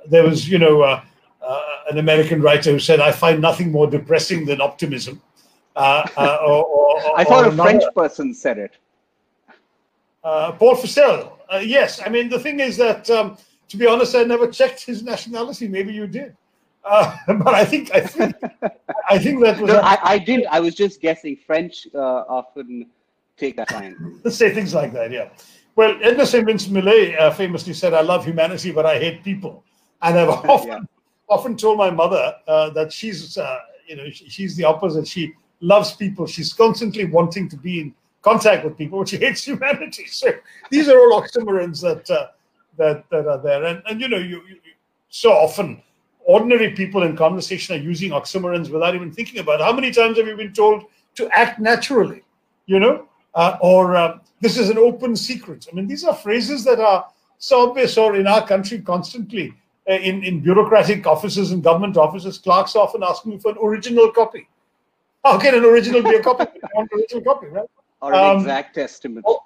there 0.08 0.24
was, 0.24 0.48
you 0.48 0.60
know, 0.60 0.82
uh, 0.82 1.02
uh 1.42 1.62
an 1.90 1.98
American 1.98 2.42
writer 2.42 2.72
who 2.72 2.80
said, 2.80 3.00
"I 3.00 3.12
find 3.12 3.42
nothing 3.42 3.72
more 3.72 3.88
depressing 3.88 4.46
than 4.46 4.62
optimism." 4.62 5.22
Uh, 5.76 6.08
uh, 6.18 6.38
or, 6.46 6.66
or, 6.66 6.98
I 7.20 7.24
thought 7.24 7.46
a 7.46 7.50
another, 7.50 7.70
French 7.70 7.84
person 7.96 8.34
said 8.34 8.58
it. 8.58 8.78
Paul 10.24 10.76
Fussell. 10.76 11.32
yes, 11.64 12.02
I 12.06 12.10
mean 12.10 12.30
the 12.30 12.40
thing 12.40 12.60
is 12.60 12.78
that, 12.78 13.10
um, 13.10 13.38
to 13.70 13.78
be 13.78 13.88
honest, 13.88 14.14
I 14.16 14.24
never 14.24 14.48
checked 14.48 14.86
his 14.86 15.02
nationality. 15.02 15.68
Maybe 15.68 15.94
you 15.94 16.06
did. 16.06 16.36
Uh, 16.88 17.16
but 17.28 17.54
I 17.54 17.66
think 17.66 17.94
I 17.94 18.02
think 18.02 18.36
I 19.10 19.18
think 19.20 19.42
that 19.42 19.60
was. 19.60 19.72
No, 19.72 19.80
I, 19.80 19.98
I 20.04 20.18
didn't. 20.18 20.48
I 20.48 20.60
was 20.60 20.76
just 20.76 21.02
guessing. 21.02 21.38
French 21.46 21.88
uh, 21.94 22.24
often 22.28 22.88
take 23.38 23.58
that 23.58 23.72
line. 23.72 24.22
Say 24.30 24.54
things 24.54 24.74
like 24.74 24.94
that. 24.94 25.12
Yeah. 25.12 25.30
Well, 25.76 25.96
Edna 26.02 26.26
St. 26.26 26.46
Vincent 26.46 26.74
Millay 26.74 27.16
uh, 27.16 27.32
famously 27.32 27.74
said, 27.74 27.94
"I 27.94 28.02
love 28.02 28.26
humanity, 28.26 28.72
but 28.72 28.86
I 28.86 28.98
hate 29.00 29.24
people," 29.24 29.64
and 30.02 30.18
I've 30.18 30.30
often 30.50 30.70
yeah. 30.70 30.80
often 31.30 31.58
told 31.58 31.78
my 31.78 31.92
mother 31.92 32.36
uh, 32.48 32.70
that 32.72 32.92
she's 32.92 33.38
uh, 33.38 33.60
you 33.88 33.96
know 33.96 34.10
she's 34.10 34.56
the 34.56 34.64
opposite. 34.64 35.08
She 35.08 35.34
loves 35.60 35.94
people. 35.94 36.26
She's 36.26 36.54
constantly 36.54 37.06
wanting 37.06 37.50
to 37.50 37.58
be 37.58 37.82
in 37.82 37.96
contact 38.22 38.66
with 38.66 38.78
people, 38.78 39.00
but 39.00 39.10
she 39.10 39.18
hates 39.18 39.44
humanity. 39.44 40.06
So 40.08 40.32
these 40.72 40.88
are 40.90 40.98
all 40.98 41.22
oxymorons 41.22 41.82
that 41.82 42.10
uh, 42.10 42.28
that 42.78 43.10
that 43.10 43.28
are 43.28 43.42
there, 43.42 43.66
and 43.66 43.84
and 43.88 44.02
you 44.02 44.08
know 44.08 44.18
you, 44.18 44.42
you 44.48 44.58
so 45.10 45.32
often 45.32 45.82
ordinary 46.28 46.72
people 46.72 47.04
in 47.04 47.16
conversation 47.16 47.76
are 47.76 47.84
using 47.84 48.12
oxymorons 48.12 48.70
without 48.70 48.94
even 48.94 49.12
thinking 49.12 49.40
about 49.40 49.62
it. 49.62 49.64
How 49.64 49.72
many 49.72 49.92
times 49.92 50.18
have 50.18 50.28
you 50.28 50.36
been 50.36 50.54
told 50.54 50.84
to 51.16 51.30
act 51.32 51.60
naturally? 51.60 52.22
You 52.66 52.80
know, 52.80 53.08
uh, 53.34 53.58
or 53.62 53.96
uh, 53.96 54.20
this 54.42 54.58
is 54.58 54.70
an 54.70 54.78
open 54.78 55.16
secret. 55.16 55.68
I 55.72 55.76
mean, 55.76 55.88
these 55.88 56.04
are 56.04 56.14
phrases 56.14 56.66
that 56.66 56.80
are 56.80 57.08
so 57.40 57.70
obvious, 57.70 57.98
or 57.98 58.18
in 58.18 58.28
our 58.28 58.46
country, 58.46 58.80
constantly 58.80 59.54
uh, 59.90 59.94
in, 59.94 60.24
in 60.24 60.42
bureaucratic 60.42 61.08
offices 61.08 61.52
and 61.52 61.64
government 61.64 61.96
offices, 61.96 62.38
clerks 62.38 62.76
often 62.76 63.04
asking 63.04 63.40
for 63.40 63.52
an 63.52 63.58
original 63.64 64.12
copy. 64.12 64.48
How 65.24 65.40
can 65.40 65.56
an 65.56 65.64
original 65.64 66.04
be 66.04 66.16
a 66.16 66.22
copy? 66.22 66.46
an 66.76 66.88
original 66.94 67.24
copy, 67.24 67.48
right? 67.48 67.70
Or 68.02 68.14
an 68.14 68.32
um, 68.32 68.38
exact 68.40 68.78
estimate. 68.78 69.24
Oh, 69.26 69.40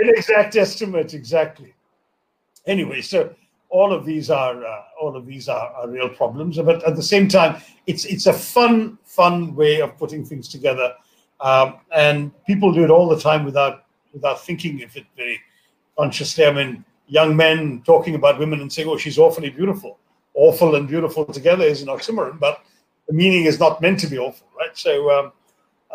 an 0.00 0.08
exact 0.08 0.56
estimate, 0.56 1.14
exactly. 1.14 1.72
Anyway, 2.66 3.00
so 3.00 3.32
all 3.68 3.92
of 3.92 4.04
these 4.04 4.30
are 4.30 4.64
uh, 4.64 4.82
all 5.00 5.16
of 5.16 5.26
these 5.26 5.48
are, 5.48 5.72
are, 5.74 5.88
real 5.88 6.08
problems. 6.08 6.56
But 6.58 6.84
at 6.84 6.96
the 6.96 7.02
same 7.02 7.28
time, 7.28 7.60
it's 7.86 8.04
it's 8.04 8.26
a 8.26 8.32
fun 8.32 8.98
fun 9.04 9.54
way 9.54 9.80
of 9.80 9.96
putting 9.98 10.24
things 10.24 10.48
together, 10.48 10.92
um, 11.40 11.76
and 11.92 12.32
people 12.46 12.72
do 12.72 12.84
it 12.84 12.90
all 12.90 13.08
the 13.08 13.20
time 13.20 13.44
without 13.44 13.84
without 14.12 14.44
thinking 14.44 14.82
of 14.82 14.96
it 14.96 15.06
very 15.16 15.40
consciously. 15.98 16.46
I 16.46 16.52
mean, 16.52 16.84
young 17.06 17.36
men 17.36 17.82
talking 17.84 18.14
about 18.14 18.38
women 18.38 18.60
and 18.60 18.72
saying, 18.72 18.88
"Oh, 18.88 18.96
she's 18.96 19.18
awfully 19.18 19.50
beautiful." 19.50 19.98
Awful 20.34 20.74
and 20.74 20.86
beautiful 20.86 21.24
together 21.24 21.64
is 21.64 21.80
an 21.80 21.88
oxymoron, 21.88 22.38
but 22.38 22.60
the 23.08 23.14
meaning 23.14 23.46
is 23.46 23.58
not 23.58 23.80
meant 23.80 23.98
to 24.00 24.06
be 24.06 24.18
awful, 24.18 24.46
right? 24.58 24.76
So 24.76 25.10
um, 25.10 25.32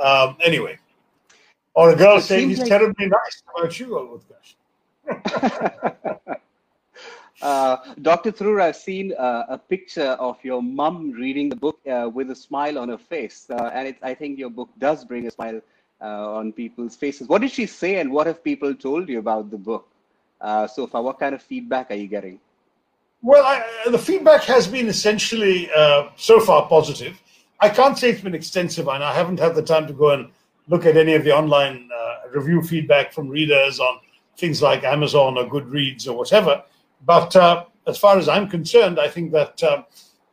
um, 0.04 0.36
anyway, 0.44 0.80
or 1.76 1.92
a 1.92 1.96
girl 1.96 2.20
saying 2.20 2.50
he's 2.50 2.60
like... 2.60 2.70
terribly 2.70 3.08
nice 3.08 3.44
about 3.56 3.80
you, 3.80 4.20
Utkarsh. 5.08 6.38
Uh, 7.42 7.78
Dr. 8.02 8.32
Tharoor, 8.32 8.62
I've 8.62 8.76
seen 8.76 9.14
uh, 9.14 9.46
a 9.50 9.58
picture 9.58 10.12
of 10.20 10.38
your 10.44 10.62
mum 10.62 11.12
reading 11.12 11.50
the 11.50 11.56
book 11.56 11.80
uh, 11.88 12.10
with 12.14 12.30
a 12.30 12.36
smile 12.36 12.78
on 12.78 12.90
her 12.90 12.98
face. 12.98 13.48
Uh, 13.50 13.72
and 13.74 13.96
I 14.04 14.14
think 14.14 14.38
your 14.38 14.50
book 14.50 14.70
does 14.78 15.04
bring 15.04 15.28
a 15.28 15.32
smile 15.32 15.60
uh, 16.02 16.36
on 16.36 16.54
people's 16.54 16.96
faces. 16.96 17.28
What 17.28 17.42
did 17.42 17.52
she 17.52 17.66
say 17.66 18.00
and 18.00 18.12
what 18.12 18.28
have 18.28 18.44
people 18.44 18.76
told 18.76 19.10
you 19.10 19.20
about 19.20 19.50
the 19.50 19.58
book 19.58 19.88
so 20.74 20.88
far? 20.88 21.02
What 21.02 21.20
kind 21.20 21.34
of 21.34 21.42
feedback 21.42 21.90
are 21.92 21.96
you 21.96 22.08
getting? 22.08 22.40
Well, 23.24 23.44
I, 23.44 23.90
the 23.90 24.00
feedback 24.00 24.44
has 24.44 24.68
been 24.68 24.88
essentially 24.88 25.70
so 26.16 26.40
far 26.40 26.68
positive. 26.68 27.20
I 27.60 27.70
can't 27.70 27.98
say 27.98 28.10
it's 28.10 28.22
been 28.22 28.34
extensive, 28.34 28.88
and 28.88 29.04
I 29.04 29.14
haven't 29.14 29.40
had 29.40 29.54
the 29.54 29.62
time 29.62 29.86
to 29.88 29.94
go 29.94 30.12
and 30.12 30.30
look 30.68 30.86
at 30.86 30.98
any 30.98 31.14
of 31.14 31.24
the 31.24 31.36
online 31.36 31.90
review 32.32 32.62
feedback 32.64 33.14
from 33.14 33.30
readers 33.30 33.80
on 33.80 34.00
things 34.38 34.62
like 34.62 34.84
Amazon 34.84 35.38
or 35.38 35.46
Goodreads 35.46 36.08
or 36.08 36.14
whatever. 36.14 36.64
But 37.06 37.36
uh, 37.36 37.66
as 37.88 37.98
far 37.98 38.18
as 38.18 38.30
I'm 38.30 38.48
concerned, 38.48 39.00
I 39.00 39.08
think 39.08 39.32
that 39.32 39.62
uh, 39.64 39.84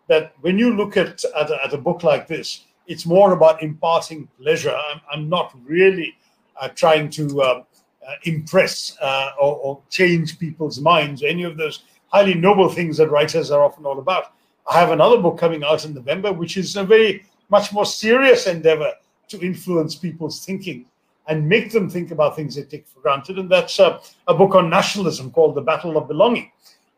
that 0.08 0.32
when 0.40 0.58
you 0.58 0.74
look 0.74 0.96
at 0.96 1.22
at 1.36 1.50
a, 1.50 1.64
at 1.64 1.72
a, 1.72 1.78
book 1.78 2.02
like 2.02 2.26
this, 2.26 2.64
it's 2.86 3.06
more 3.06 3.32
about 3.32 3.62
imparting 3.62 4.28
pleasure. 4.40 4.74
I'm, 4.74 5.00
I'm 5.12 5.28
not 5.28 5.54
really 5.64 6.14
uh, 6.60 6.68
trying 6.68 7.10
to 7.10 7.42
um, 7.42 7.64
uh, 8.06 8.14
impress 8.24 8.96
uh, 9.00 9.30
or, 9.40 9.56
or, 9.56 9.82
change 9.90 10.38
people's 10.38 10.80
minds. 10.80 11.22
Any 11.22 11.44
of 11.44 11.56
those 11.56 11.84
highly 12.08 12.34
noble 12.34 12.68
things 12.68 12.96
that 12.96 13.10
writers 13.10 13.50
are 13.50 13.62
often 13.62 13.84
all 13.84 13.98
about. 13.98 14.32
I 14.70 14.80
have 14.80 14.90
another 14.90 15.18
book 15.18 15.38
coming 15.38 15.62
out 15.62 15.84
in 15.84 15.94
November, 15.94 16.32
which 16.32 16.56
is 16.56 16.76
a 16.76 16.84
very 16.84 17.24
much 17.50 17.72
more 17.72 17.86
serious 17.86 18.46
endeavor 18.46 18.92
to 19.28 19.40
influence 19.40 19.94
people's 19.94 20.44
thinking 20.44 20.86
and 21.28 21.46
make 21.46 21.70
them 21.70 21.88
think 21.88 22.10
about 22.10 22.34
things 22.34 22.56
they 22.56 22.62
take 22.62 22.88
for 22.88 23.00
granted. 23.00 23.38
And 23.38 23.48
that's 23.48 23.78
uh, 23.78 24.00
a 24.26 24.34
book 24.34 24.54
on 24.54 24.68
nationalism 24.68 25.30
called 25.30 25.54
The 25.54 25.60
Battle 25.60 25.96
of 25.96 26.08
Belonging, 26.08 26.50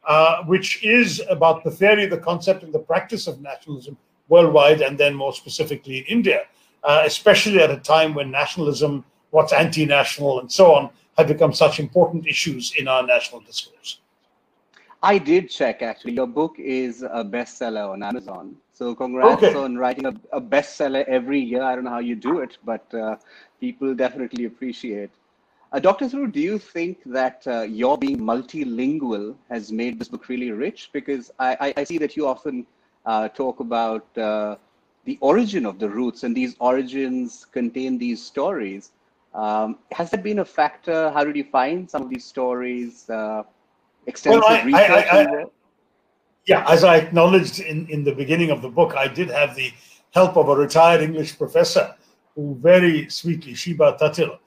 uh, 0.06 0.44
which 0.44 0.82
is 0.84 1.20
about 1.28 1.64
the 1.64 1.70
theory, 1.70 2.06
the 2.06 2.18
concept, 2.18 2.62
and 2.62 2.72
the 2.72 2.78
practice 2.78 3.26
of 3.26 3.40
nationalism 3.40 3.96
worldwide, 4.28 4.80
and 4.80 4.96
then 4.96 5.14
more 5.14 5.32
specifically 5.32 5.98
in 5.98 6.04
India, 6.04 6.42
uh, 6.84 7.02
especially 7.04 7.58
at 7.58 7.70
a 7.70 7.78
time 7.78 8.14
when 8.14 8.30
nationalism, 8.30 9.04
what's 9.30 9.52
anti 9.52 9.84
national, 9.84 10.40
and 10.40 10.50
so 10.50 10.72
on, 10.72 10.90
have 11.18 11.26
become 11.26 11.52
such 11.52 11.80
important 11.80 12.26
issues 12.26 12.72
in 12.78 12.86
our 12.86 13.04
national 13.04 13.40
discourse. 13.40 14.00
I 15.02 15.18
did 15.18 15.50
check 15.50 15.82
actually. 15.82 16.12
Your 16.12 16.26
book 16.26 16.56
is 16.58 17.02
a 17.02 17.24
bestseller 17.24 17.90
on 17.90 18.02
Amazon. 18.02 18.56
So 18.80 18.94
congrats 18.94 19.42
okay. 19.42 19.54
on 19.54 19.76
writing 19.76 20.06
a, 20.06 20.14
a, 20.32 20.40
bestseller 20.40 21.04
every 21.04 21.38
year. 21.38 21.62
I 21.62 21.74
don't 21.74 21.84
know 21.84 21.90
how 21.90 21.98
you 21.98 22.14
do 22.14 22.38
it, 22.38 22.56
but 22.64 22.94
uh, 22.94 23.16
people 23.60 23.94
definitely 23.94 24.46
appreciate. 24.46 25.10
Uh, 25.70 25.80
Dr. 25.80 26.06
Tharoor, 26.06 26.32
do 26.32 26.40
you 26.40 26.58
think 26.58 27.02
that 27.04 27.42
uh, 27.46 27.60
your 27.60 27.98
being 27.98 28.18
multilingual 28.18 29.34
has 29.50 29.70
made 29.70 29.98
this 29.98 30.08
book 30.08 30.30
really 30.30 30.50
rich? 30.50 30.88
Because 30.94 31.30
I, 31.38 31.58
I, 31.60 31.74
I 31.76 31.84
see 31.84 31.98
that 31.98 32.16
you 32.16 32.26
often 32.26 32.66
uh, 33.04 33.28
talk 33.28 33.60
about 33.60 34.06
uh, 34.16 34.56
the 35.04 35.18
origin 35.20 35.66
of 35.66 35.78
the 35.78 35.90
roots, 35.90 36.22
and 36.22 36.34
these 36.34 36.56
origins 36.58 37.46
contain 37.52 37.98
these 37.98 38.24
stories. 38.24 38.92
Um, 39.34 39.76
has 39.92 40.10
that 40.12 40.22
been 40.22 40.38
a 40.38 40.44
factor? 40.46 41.10
How 41.10 41.22
did 41.22 41.36
you 41.36 41.44
find 41.44 41.90
some 41.90 42.00
of 42.00 42.08
these 42.08 42.24
stories? 42.24 43.10
Uh, 43.10 43.42
extensive 44.06 44.40
well, 44.40 44.50
I, 44.50 44.62
research? 44.62 45.50
Yeah, 46.46 46.64
as 46.68 46.84
I 46.84 46.96
acknowledged 46.96 47.60
in, 47.60 47.86
in 47.88 48.02
the 48.02 48.14
beginning 48.14 48.50
of 48.50 48.62
the 48.62 48.68
book, 48.68 48.94
I 48.96 49.08
did 49.08 49.28
have 49.30 49.54
the 49.54 49.72
help 50.12 50.36
of 50.36 50.48
a 50.48 50.56
retired 50.56 51.02
English 51.02 51.36
professor 51.38 51.94
who 52.34 52.56
very 52.60 53.08
sweetly, 53.08 53.52
Sheeba 53.52 53.98
Thattil, 53.98 54.38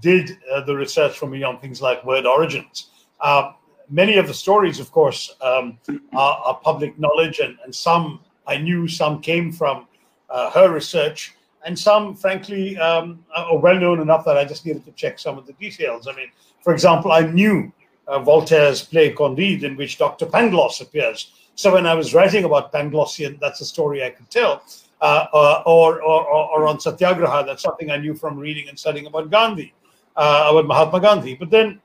did 0.00 0.38
uh, 0.52 0.62
the 0.62 0.74
research 0.74 1.18
for 1.18 1.26
me 1.26 1.42
on 1.42 1.58
things 1.58 1.82
like 1.82 2.04
word 2.04 2.26
origins. 2.26 2.90
Uh, 3.20 3.52
many 3.88 4.16
of 4.16 4.26
the 4.26 4.34
stories, 4.34 4.80
of 4.80 4.90
course, 4.90 5.36
um, 5.40 5.78
are, 6.14 6.38
are, 6.44 6.54
public 6.56 6.98
knowledge, 6.98 7.38
and, 7.40 7.56
and, 7.64 7.74
some 7.74 8.20
I 8.46 8.56
knew, 8.56 8.88
some 8.88 9.20
came 9.20 9.52
from 9.52 9.86
uh, 10.30 10.50
her 10.50 10.72
research, 10.72 11.34
and 11.64 11.78
some, 11.78 12.16
frankly, 12.16 12.76
um, 12.78 13.24
are 13.36 13.58
well 13.58 13.78
known 13.78 14.00
enough 14.00 14.24
that 14.24 14.36
I 14.36 14.44
just 14.44 14.66
needed 14.66 14.84
to 14.86 14.92
check 14.92 15.18
some 15.18 15.38
of 15.38 15.46
the 15.46 15.52
details. 15.54 16.08
I 16.08 16.16
mean, 16.16 16.30
for 16.62 16.72
example, 16.72 17.12
I 17.12 17.20
knew 17.20 17.72
uh, 18.08 18.18
Voltaire's 18.18 18.82
play 18.82 19.12
Candide, 19.12 19.62
in 19.62 19.76
which 19.76 19.98
Dr. 19.98 20.26
Pangloss 20.26 20.80
appears. 20.80 21.30
So 21.54 21.72
when 21.72 21.86
I 21.86 21.94
was 21.94 22.14
writing 22.14 22.44
about 22.44 22.72
Panglossian, 22.72 23.38
that's 23.40 23.60
a 23.60 23.64
story 23.64 24.02
I 24.02 24.10
could 24.10 24.30
tell. 24.30 24.62
Uh, 25.00 25.26
uh, 25.34 25.62
or, 25.66 26.00
or, 26.00 26.24
or, 26.24 26.68
on 26.68 26.78
Satyagraha, 26.78 27.44
that's 27.44 27.62
something 27.64 27.90
I 27.90 27.96
knew 27.96 28.14
from 28.14 28.38
reading 28.38 28.68
and 28.68 28.78
studying 28.78 29.06
about 29.06 29.30
Gandhi, 29.30 29.74
uh, 30.14 30.46
about 30.50 30.66
Mahatma 30.66 31.00
Gandhi. 31.00 31.34
But 31.34 31.50
then 31.50 31.80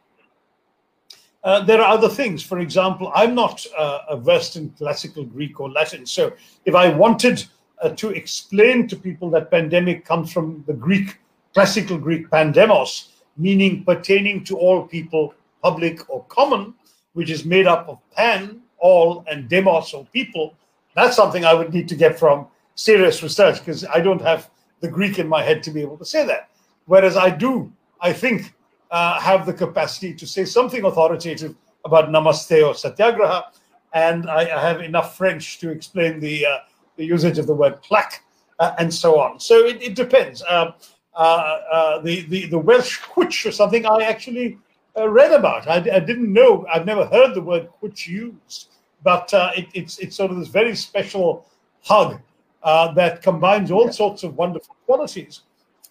uh, 1.44 1.64
there 1.66 1.82
are 1.82 1.92
other 1.92 2.10
things. 2.10 2.44
For 2.44 2.60
example, 2.60 3.12
I'm 3.16 3.34
not 3.34 3.66
uh, 3.76 4.18
versed 4.18 4.56
in 4.56 4.70
classical 4.70 5.24
Greek 5.24 5.60
or 5.60 5.72
Latin. 5.72 6.06
So 6.06 6.32
if 6.66 6.76
I 6.76 6.90
wanted 6.90 7.44
to 7.96 8.10
explain 8.10 8.88
to 8.88 8.96
people 8.96 9.32
that 9.32 9.50
pandemic 9.50 10.06
comes 10.06 10.32
from 10.32 10.64
the 10.68 10.74
Greek, 10.74 11.18
classical 11.56 11.98
Greek 11.98 12.30
pandemos, 12.30 13.14
meaning 13.36 13.84
pertaining 13.84 14.44
to 14.44 14.58
all 14.58 14.86
people 14.86 15.34
public 15.64 16.08
or 16.08 16.24
common, 16.26 16.76
which 17.14 17.32
is 17.32 17.46
made 17.46 17.66
up 17.66 17.90
of 17.90 17.98
pan, 18.16 18.62
all, 18.80 19.24
and 19.30 19.50
demos 19.50 19.94
or 19.94 20.06
people, 20.14 20.56
that's 20.96 21.16
something 21.16 21.46
I 21.46 21.54
would 21.54 21.74
need 21.74 21.88
to 21.90 21.96
get 21.96 22.18
from 22.18 22.48
serious 22.76 23.22
research 23.24 23.60
because 23.60 23.86
I 23.86 24.00
don't 24.00 24.22
have 24.22 24.50
the 24.80 24.88
Greek 24.88 25.20
in 25.20 25.28
my 25.28 25.42
head 25.42 25.64
to 25.64 25.72
be 25.72 25.82
able 25.82 25.98
to 25.98 26.06
say 26.06 26.26
that. 26.26 26.50
Whereas 26.86 27.18
I 27.18 27.30
do, 27.30 27.72
I 28.02 28.14
think, 28.14 28.54
uh, 28.92 29.20
have 29.20 29.46
the 29.46 29.54
capacity 29.54 30.14
to 30.14 30.26
say 30.26 30.46
something 30.46 30.86
authoritative 30.86 31.56
about 31.86 32.10
Namaste 32.10 32.66
or 32.66 32.74
Satyagraha, 32.74 33.46
and 33.94 34.30
I, 34.30 34.42
I 34.42 34.62
have 34.62 34.82
enough 34.82 35.18
French 35.18 35.60
to 35.60 35.70
explain 35.70 36.20
the, 36.20 36.46
uh, 36.46 36.58
the 36.96 37.06
usage 37.06 37.38
of 37.38 37.48
the 37.48 37.54
word 37.54 37.82
plaque 37.82 38.24
uh, 38.60 38.74
and 38.80 38.94
so 38.94 39.20
on. 39.20 39.40
So 39.40 39.66
it, 39.66 39.82
it 39.82 39.96
depends. 39.96 40.44
Um, 40.48 40.74
uh, 41.16 41.60
uh, 41.72 42.02
the, 42.02 42.22
the, 42.28 42.46
the 42.48 42.60
Welsh 42.60 43.00
cwtch 43.00 43.48
or 43.48 43.52
something 43.52 43.86
I 43.86 44.04
actually 44.04 44.58
uh, 44.98 45.08
read 45.08 45.32
about. 45.32 45.68
I, 45.68 45.76
I, 45.76 46.00
didn't 46.00 46.32
know. 46.32 46.66
I've 46.74 46.86
never 46.86 47.06
heard 47.06 47.34
the 47.34 47.42
word 47.42 47.70
"cwtch" 47.82 48.08
used, 48.08 48.70
but 49.04 49.34
uh, 49.34 49.52
it, 49.56 49.68
it's 49.74 50.00
it's 50.00 50.16
sort 50.16 50.32
of 50.32 50.38
this 50.38 50.48
very 50.48 50.76
special 50.76 51.46
hug 51.84 52.20
uh, 52.64 52.92
that 52.94 53.22
combines 53.22 53.72
all 53.72 53.92
sorts 53.92 54.24
of 54.24 54.36
wonderful 54.36 54.76
qualities. 54.86 55.42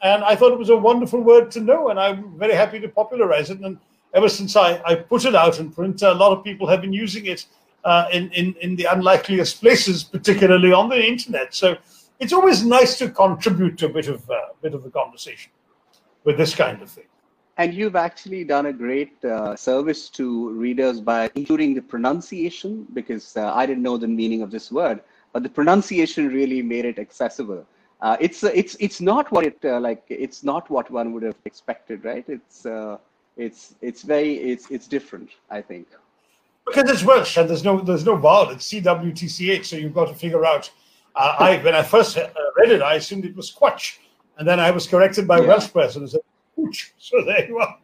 And 0.02 0.22
I 0.24 0.36
thought 0.36 0.52
it 0.52 0.58
was 0.58 0.68
a 0.68 0.76
wonderful 0.76 1.20
word 1.20 1.50
to 1.52 1.60
know, 1.60 1.88
and 1.88 1.98
I'm 1.98 2.38
very 2.38 2.54
happy 2.54 2.78
to 2.80 2.88
popularize 2.88 3.48
it. 3.50 3.60
And 3.60 3.78
ever 4.12 4.28
since 4.28 4.54
I, 4.56 4.82
I 4.84 4.94
put 4.94 5.24
it 5.24 5.34
out 5.34 5.58
in 5.58 5.70
print, 5.70 6.02
a 6.02 6.12
lot 6.12 6.36
of 6.36 6.44
people 6.44 6.66
have 6.66 6.82
been 6.82 6.92
using 6.92 7.26
it 7.26 7.46
uh, 7.84 8.06
in, 8.12 8.30
in 8.32 8.54
in 8.60 8.76
the 8.76 8.84
unlikeliest 8.84 9.60
places, 9.60 10.04
particularly 10.04 10.72
on 10.72 10.88
the 10.88 11.02
internet. 11.02 11.54
So 11.54 11.76
it's 12.18 12.32
always 12.32 12.64
nice 12.64 12.98
to 12.98 13.10
contribute 13.10 13.78
to 13.78 13.86
a 13.86 13.88
bit 13.88 14.08
of 14.08 14.28
uh, 14.30 14.36
bit 14.60 14.74
of 14.74 14.82
the 14.82 14.90
conversation 14.90 15.52
with 16.24 16.36
this 16.36 16.54
kind 16.54 16.82
of 16.82 16.90
thing. 16.90 17.04
And 17.58 17.72
you've 17.72 17.96
actually 17.96 18.44
done 18.44 18.66
a 18.66 18.72
great 18.72 19.24
uh, 19.24 19.56
service 19.56 20.10
to 20.10 20.50
readers 20.50 21.00
by 21.00 21.30
including 21.34 21.74
the 21.74 21.80
pronunciation, 21.80 22.86
because 22.92 23.36
uh, 23.36 23.52
I 23.54 23.64
didn't 23.64 23.82
know 23.82 23.96
the 23.96 24.08
meaning 24.08 24.42
of 24.42 24.50
this 24.50 24.70
word, 24.70 25.00
but 25.32 25.42
the 25.42 25.48
pronunciation 25.48 26.28
really 26.28 26.60
made 26.60 26.84
it 26.84 26.98
accessible. 26.98 27.64
Uh, 28.02 28.16
it's 28.20 28.44
uh, 28.44 28.50
it's 28.54 28.76
it's 28.78 29.00
not 29.00 29.32
what 29.32 29.44
it 29.46 29.58
uh, 29.64 29.80
like. 29.80 30.04
It's 30.10 30.44
not 30.44 30.68
what 30.68 30.90
one 30.90 31.14
would 31.14 31.22
have 31.22 31.36
expected, 31.46 32.04
right? 32.04 32.26
It's 32.28 32.66
uh, 32.66 32.98
it's 33.38 33.74
it's 33.80 34.02
very 34.02 34.34
it's 34.34 34.70
it's 34.70 34.86
different. 34.86 35.30
I 35.50 35.62
think 35.62 35.86
because 36.66 36.90
it's 36.90 37.04
Welsh 37.04 37.38
and 37.38 37.48
there's 37.48 37.64
no 37.64 37.80
there's 37.80 38.04
no 38.04 38.16
vowel. 38.16 38.50
It's 38.50 38.66
C 38.66 38.80
W 38.80 39.12
T 39.14 39.28
C 39.28 39.50
H. 39.50 39.68
So 39.68 39.76
you've 39.76 39.94
got 39.94 40.08
to 40.08 40.14
figure 40.14 40.44
out. 40.44 40.70
I 41.16 41.58
when 41.64 41.74
I 41.74 41.82
first 41.82 42.18
read 42.58 42.70
it, 42.70 42.82
I 42.82 42.96
assumed 42.96 43.24
it 43.24 43.34
was 43.34 43.50
Quatch, 43.50 44.00
and 44.36 44.46
then 44.46 44.60
I 44.60 44.70
was 44.70 44.86
corrected 44.86 45.26
by 45.26 45.40
yeah. 45.40 45.46
Welsh 45.46 45.72
person 45.72 46.02
who 46.02 46.08
said 46.08 46.20
So 46.98 47.22
there 47.24 47.46
you 47.46 47.58
are. 47.58 47.78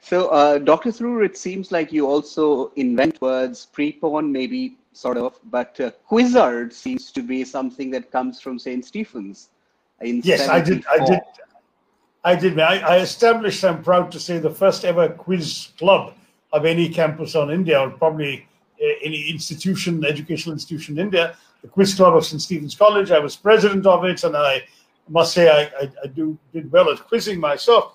so, 0.00 0.28
uh, 0.28 0.58
Dr. 0.58 0.90
Tharoor, 0.90 1.24
it 1.24 1.36
seems 1.36 1.70
like 1.70 1.92
you 1.92 2.06
also 2.06 2.72
invent 2.76 3.20
words, 3.20 3.68
prepone 3.72 4.30
maybe 4.30 4.76
sort 4.92 5.16
of, 5.16 5.38
but 5.50 5.78
uh, 5.80 5.90
quizzard 6.06 6.72
seems 6.72 7.12
to 7.12 7.22
be 7.22 7.44
something 7.44 7.90
that 7.90 8.10
comes 8.10 8.40
from 8.40 8.58
St. 8.58 8.84
Stephen's. 8.84 9.50
In 10.00 10.20
yes, 10.24 10.46
74. 10.46 10.54
I 10.54 10.60
did. 10.60 10.86
I 10.86 11.06
did. 11.06 11.20
I 12.24 12.34
did. 12.36 12.58
I, 12.58 12.78
I 12.78 12.98
established, 12.98 13.64
I'm 13.64 13.82
proud 13.82 14.10
to 14.12 14.18
say, 14.18 14.38
the 14.38 14.50
first 14.50 14.84
ever 14.84 15.08
quiz 15.08 15.68
club 15.78 16.14
of 16.52 16.64
any 16.64 16.88
campus 16.88 17.34
on 17.34 17.50
India, 17.50 17.78
or 17.78 17.90
probably 17.90 18.46
uh, 18.82 18.86
any 19.02 19.28
institution, 19.28 20.04
educational 20.04 20.52
institution 20.52 20.98
in 20.98 21.06
India, 21.06 21.36
the 21.62 21.68
Quiz 21.68 21.94
Club 21.94 22.14
of 22.16 22.24
St. 22.24 22.40
Stephen's 22.40 22.74
College. 22.74 23.10
I 23.10 23.18
was 23.18 23.36
president 23.36 23.86
of 23.86 24.04
it, 24.04 24.22
and 24.24 24.36
I 24.36 24.62
I 25.06 25.10
must 25.10 25.34
say 25.34 25.48
I, 25.48 25.84
I, 25.84 25.90
I, 26.04 26.06
do 26.06 26.38
did 26.52 26.70
well 26.72 26.90
at 26.90 27.06
quizzing 27.06 27.38
myself, 27.38 27.94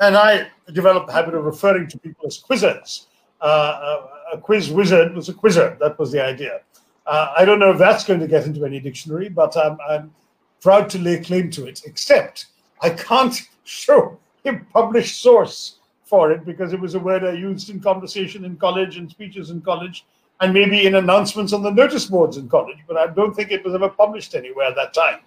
and 0.00 0.16
I 0.16 0.48
developed 0.72 1.06
the 1.06 1.12
habit 1.12 1.34
of 1.34 1.44
referring 1.44 1.88
to 1.88 1.98
people 1.98 2.26
as 2.26 2.38
quizzards. 2.38 3.06
Uh, 3.40 3.44
uh, 3.44 4.06
a 4.34 4.38
quiz 4.38 4.70
wizard 4.70 5.14
was 5.14 5.28
a 5.28 5.34
quizzard. 5.34 5.78
That 5.78 5.98
was 5.98 6.12
the 6.12 6.22
idea. 6.22 6.60
Uh, 7.06 7.32
I 7.38 7.44
don't 7.44 7.58
know 7.58 7.70
if 7.70 7.78
that's 7.78 8.04
going 8.04 8.20
to 8.20 8.26
get 8.26 8.44
into 8.44 8.66
any 8.66 8.80
dictionary, 8.80 9.28
but 9.28 9.56
I'm, 9.56 9.78
I'm 9.88 10.12
proud 10.60 10.90
to 10.90 10.98
lay 10.98 11.20
claim 11.20 11.50
to 11.52 11.66
it. 11.66 11.82
Except 11.86 12.46
I 12.82 12.90
can't 12.90 13.40
show 13.64 14.18
a 14.44 14.54
published 14.72 15.20
source 15.22 15.78
for 16.04 16.32
it 16.32 16.44
because 16.44 16.72
it 16.72 16.80
was 16.80 16.94
a 16.94 16.98
word 16.98 17.24
I 17.24 17.32
used 17.32 17.70
in 17.70 17.80
conversation 17.80 18.44
in 18.44 18.56
college 18.56 18.96
and 18.96 19.10
speeches 19.10 19.50
in 19.50 19.60
college 19.60 20.04
and 20.40 20.54
maybe 20.54 20.86
in 20.86 20.94
announcements 20.94 21.52
on 21.52 21.62
the 21.62 21.70
notice 21.70 22.06
boards 22.06 22.36
in 22.36 22.48
college, 22.48 22.78
but 22.86 22.96
I 22.96 23.08
don't 23.08 23.34
think 23.34 23.50
it 23.50 23.64
was 23.64 23.74
ever 23.74 23.88
published 23.88 24.34
anywhere 24.34 24.66
at 24.66 24.76
that 24.76 24.94
time. 24.94 25.20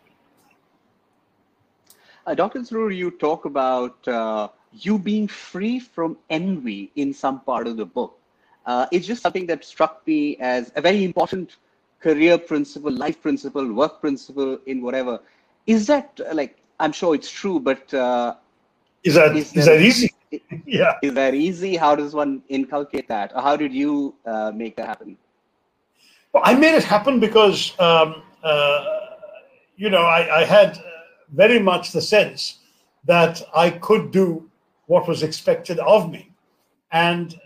Uh, 2.25 2.35
Dr. 2.35 2.59
Tharoor, 2.59 2.95
you 2.95 3.11
talk 3.11 3.45
about 3.45 4.07
uh, 4.07 4.47
you 4.73 4.99
being 4.99 5.27
free 5.27 5.79
from 5.79 6.17
envy 6.29 6.91
in 6.95 7.13
some 7.13 7.39
part 7.41 7.67
of 7.67 7.77
the 7.77 7.85
book. 7.85 8.17
Uh, 8.65 8.85
it's 8.91 9.07
just 9.07 9.23
something 9.23 9.47
that 9.47 9.65
struck 9.65 10.05
me 10.05 10.37
as 10.37 10.71
a 10.75 10.81
very 10.81 11.03
important 11.03 11.55
career 11.99 12.37
principle, 12.37 12.91
life 12.91 13.21
principle, 13.21 13.73
work 13.73 13.99
principle 14.01 14.59
in 14.67 14.81
whatever. 14.81 15.19
Is 15.65 15.87
that 15.87 16.19
like 16.33 16.57
I'm 16.79 16.91
sure 16.91 17.15
it's 17.15 17.29
true, 17.29 17.59
but 17.59 17.91
uh, 17.93 18.35
is 19.03 19.15
that 19.15 19.35
is, 19.35 19.55
is 19.55 19.65
that 19.65 19.81
easy? 19.81 20.11
yeah. 20.65 20.93
Is 21.01 21.13
that 21.15 21.33
easy? 21.33 21.75
How 21.75 21.95
does 21.95 22.13
one 22.13 22.41
inculcate 22.47 23.07
that? 23.09 23.33
Or 23.35 23.41
how 23.41 23.55
did 23.55 23.73
you 23.73 24.15
uh, 24.25 24.51
make 24.55 24.75
that 24.77 24.87
happen? 24.87 25.17
Well, 26.31 26.43
I 26.45 26.53
made 26.53 26.75
it 26.75 26.83
happen 26.83 27.19
because 27.19 27.77
um, 27.79 28.21
uh, 28.43 28.85
you 29.75 29.89
know 29.89 30.03
I, 30.03 30.41
I 30.41 30.45
had 30.45 30.77
very 31.31 31.59
much 31.59 31.91
the 31.91 32.01
sense 32.01 32.59
that 33.05 33.41
I 33.55 33.69
could 33.69 34.11
do 34.11 34.49
what 34.87 35.07
was 35.07 35.23
expected 35.23 35.79
of 35.79 36.11
me, 36.11 36.29
and 36.91 37.39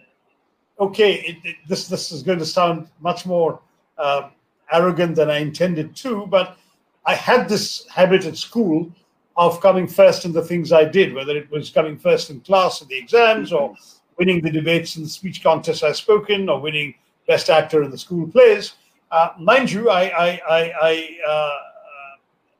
okay, 0.79 1.15
it, 1.15 1.37
it, 1.43 1.55
this 1.67 1.87
this 1.87 2.11
is 2.11 2.23
going 2.23 2.39
to 2.39 2.45
sound 2.45 2.89
much 2.99 3.25
more 3.25 3.61
uh, 3.97 4.29
arrogant 4.71 5.15
than 5.15 5.29
I 5.29 5.37
intended 5.37 5.95
to, 5.97 6.25
but 6.27 6.57
I 7.05 7.15
had 7.15 7.47
this 7.47 7.87
habit 7.87 8.25
at 8.25 8.37
school 8.37 8.91
of 9.37 9.61
coming 9.61 9.87
first 9.87 10.25
in 10.25 10.33
the 10.33 10.41
things 10.41 10.71
I 10.71 10.85
did, 10.85 11.13
whether 11.13 11.35
it 11.35 11.51
was 11.51 11.69
coming 11.69 11.97
first 11.97 12.29
in 12.29 12.39
class 12.41 12.81
in 12.81 12.87
the 12.87 12.97
exams 12.97 13.51
or 13.51 13.75
winning 14.17 14.41
the 14.41 14.49
debates 14.49 14.95
and 14.95 15.05
the 15.05 15.09
speech 15.09 15.43
contests 15.43 15.83
I 15.83 15.91
spoke 15.91 16.29
in 16.29 16.49
or 16.49 16.59
winning 16.59 16.95
best 17.27 17.49
actor 17.49 17.83
in 17.83 17.91
the 17.91 17.97
school 17.97 18.27
plays. 18.27 18.73
Uh, 19.11 19.29
mind 19.37 19.71
you, 19.71 19.89
I, 19.89 20.03
I, 20.03 20.41
I, 20.49 20.73
I 20.81 21.17
uh, 21.27 21.57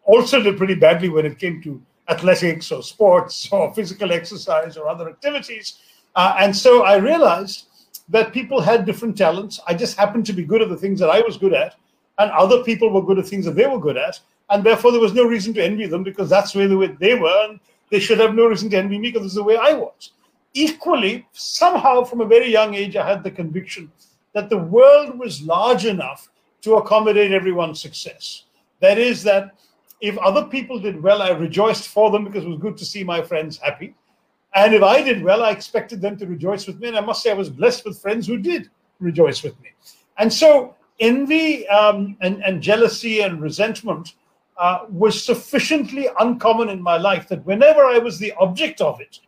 also 0.05 0.41
did 0.41 0.57
pretty 0.57 0.75
badly 0.75 1.09
when 1.09 1.25
it 1.25 1.39
came 1.39 1.61
to 1.63 1.81
athletics 2.07 2.71
or 2.71 2.83
sports 2.83 3.51
or 3.51 3.73
physical 3.73 4.11
exercise 4.11 4.77
or 4.77 4.87
other 4.87 5.09
activities. 5.09 5.79
Uh, 6.15 6.35
and 6.39 6.55
so 6.55 6.83
I 6.83 6.95
realized 6.97 7.65
that 8.09 8.33
people 8.33 8.61
had 8.61 8.85
different 8.85 9.17
talents. 9.17 9.59
I 9.67 9.73
just 9.73 9.97
happened 9.97 10.25
to 10.27 10.33
be 10.33 10.43
good 10.43 10.61
at 10.61 10.69
the 10.69 10.77
things 10.77 10.99
that 10.99 11.09
I 11.09 11.21
was 11.21 11.37
good 11.37 11.53
at, 11.53 11.75
and 12.19 12.31
other 12.31 12.63
people 12.63 12.91
were 12.91 13.03
good 13.03 13.19
at 13.19 13.27
things 13.27 13.45
that 13.45 13.55
they 13.55 13.67
were 13.67 13.79
good 13.79 13.97
at. 13.97 14.19
And 14.51 14.63
therefore, 14.63 14.91
there 14.91 15.01
was 15.01 15.13
no 15.13 15.25
reason 15.25 15.53
to 15.55 15.63
envy 15.63 15.87
them 15.87 16.03
because 16.03 16.29
that's 16.29 16.53
the 16.53 16.59
way 16.77 16.87
they 16.87 17.15
were, 17.15 17.47
and 17.49 17.59
they 17.89 17.99
should 17.99 18.19
have 18.19 18.35
no 18.35 18.45
reason 18.45 18.69
to 18.69 18.77
envy 18.77 18.99
me 18.99 19.11
because 19.11 19.27
is 19.27 19.33
the 19.33 19.43
way 19.43 19.57
I 19.57 19.73
was. 19.73 20.11
Equally, 20.53 21.27
somehow 21.33 22.03
from 22.03 22.21
a 22.21 22.25
very 22.25 22.51
young 22.51 22.75
age, 22.75 22.95
I 22.95 23.07
had 23.07 23.23
the 23.23 23.31
conviction 23.31 23.91
that 24.33 24.49
the 24.49 24.57
world 24.57 25.17
was 25.17 25.41
large 25.41 25.85
enough 25.85 26.29
to 26.61 26.75
accommodate 26.75 27.31
everyone's 27.31 27.81
success. 27.81 28.43
That 28.81 28.97
is, 28.97 29.23
that 29.23 29.55
if 30.05 30.17
other 30.19 30.45
people 30.45 30.79
did 30.79 31.01
well, 31.01 31.23
I 31.23 31.31
rejoiced 31.31 31.87
for 31.87 32.11
them 32.11 32.25
because 32.25 32.43
it 32.43 32.49
was 32.49 32.59
good 32.59 32.77
to 32.77 32.85
see 32.85 33.03
my 33.03 33.23
friends 33.23 33.57
happy. 33.57 33.95
And 34.53 34.73
if 34.75 34.83
I 34.83 35.01
did 35.01 35.23
well, 35.23 35.43
I 35.43 35.49
expected 35.49 35.99
them 35.99 36.15
to 36.17 36.27
rejoice 36.27 36.67
with 36.67 36.79
me. 36.79 36.89
And 36.89 36.97
I 36.97 37.01
must 37.01 37.23
say, 37.23 37.31
I 37.31 37.33
was 37.33 37.49
blessed 37.49 37.85
with 37.85 37.99
friends 37.99 38.27
who 38.27 38.37
did 38.37 38.69
rejoice 38.99 39.41
with 39.41 39.59
me. 39.61 39.69
And 40.19 40.31
so, 40.31 40.75
envy 40.99 41.67
um, 41.69 42.17
and, 42.21 42.41
and, 42.43 42.61
jealousy 42.61 43.21
and 43.21 43.41
resentment 43.41 44.13
uh, 44.57 44.85
was 44.89 45.21
sufficiently 45.25 46.07
uncommon 46.19 46.69
in 46.69 46.81
my 46.81 46.97
life 46.97 47.27
that 47.27 47.45
whenever 47.45 47.83
I 47.83 47.97
was 47.97 48.19
the 48.19 48.31
object 48.33 48.81
of 48.81 49.01
it, 49.01 49.19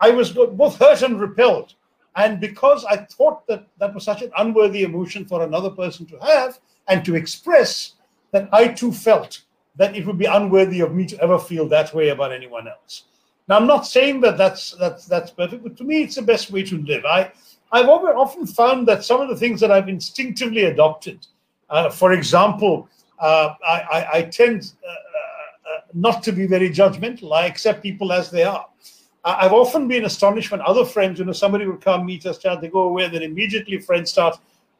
I 0.00 0.10
was 0.10 0.32
both 0.32 0.76
hurt 0.78 1.02
and 1.02 1.20
repelled. 1.20 1.74
And 2.16 2.40
because 2.40 2.84
I 2.84 2.96
thought 2.96 3.46
that 3.46 3.66
that 3.78 3.94
was 3.94 4.04
such 4.04 4.22
an 4.22 4.32
unworthy 4.36 4.82
emotion 4.82 5.24
for 5.24 5.42
another 5.42 5.70
person 5.70 6.04
to 6.06 6.18
have 6.18 6.58
and 6.88 7.04
to 7.04 7.14
express, 7.14 7.92
that 8.32 8.48
I 8.52 8.68
too 8.68 8.92
felt 8.92 9.42
that 9.76 9.96
it 9.96 10.06
would 10.06 10.18
be 10.18 10.24
unworthy 10.24 10.80
of 10.80 10.94
me 10.94 11.06
to 11.06 11.20
ever 11.20 11.38
feel 11.38 11.68
that 11.68 11.94
way 11.94 12.08
about 12.08 12.32
anyone 12.32 12.66
else. 12.68 13.04
Now, 13.48 13.56
I'm 13.56 13.66
not 13.66 13.86
saying 13.86 14.20
that 14.22 14.36
that's 14.36 14.72
that's 14.72 15.06
that's 15.06 15.30
perfect, 15.30 15.62
but 15.62 15.76
to 15.76 15.84
me, 15.84 16.02
it's 16.02 16.16
the 16.16 16.22
best 16.22 16.50
way 16.50 16.62
to 16.64 16.78
live. 16.82 17.04
I 17.04 17.30
I've 17.72 17.88
often 17.88 18.46
found 18.46 18.88
that 18.88 19.04
some 19.04 19.20
of 19.20 19.28
the 19.28 19.36
things 19.36 19.60
that 19.60 19.70
I've 19.70 19.88
instinctively 19.88 20.64
adopted, 20.64 21.26
uh, 21.68 21.90
for 21.90 22.12
example, 22.12 22.88
uh, 23.18 23.54
I, 23.66 23.80
I, 23.80 24.08
I, 24.18 24.22
tend 24.22 24.72
uh, 24.86 24.90
uh, 24.90 24.92
uh 24.92 25.80
not 25.94 26.22
to 26.24 26.32
be 26.32 26.46
very 26.46 26.70
judgmental. 26.70 27.34
I 27.34 27.46
accept 27.46 27.82
people 27.82 28.12
as 28.12 28.30
they 28.30 28.44
are. 28.44 28.66
I've 29.24 29.52
often 29.52 29.88
been 29.88 30.04
astonished 30.04 30.52
when 30.52 30.60
other 30.60 30.84
friends, 30.84 31.18
you 31.18 31.24
know, 31.24 31.32
somebody 31.32 31.66
would 31.66 31.80
come 31.80 32.06
meet 32.06 32.24
us, 32.26 32.38
chat, 32.38 32.60
they 32.60 32.68
go 32.68 32.82
away, 32.82 33.08
then 33.08 33.22
immediately 33.22 33.78
friends 33.78 34.10
start 34.10 34.38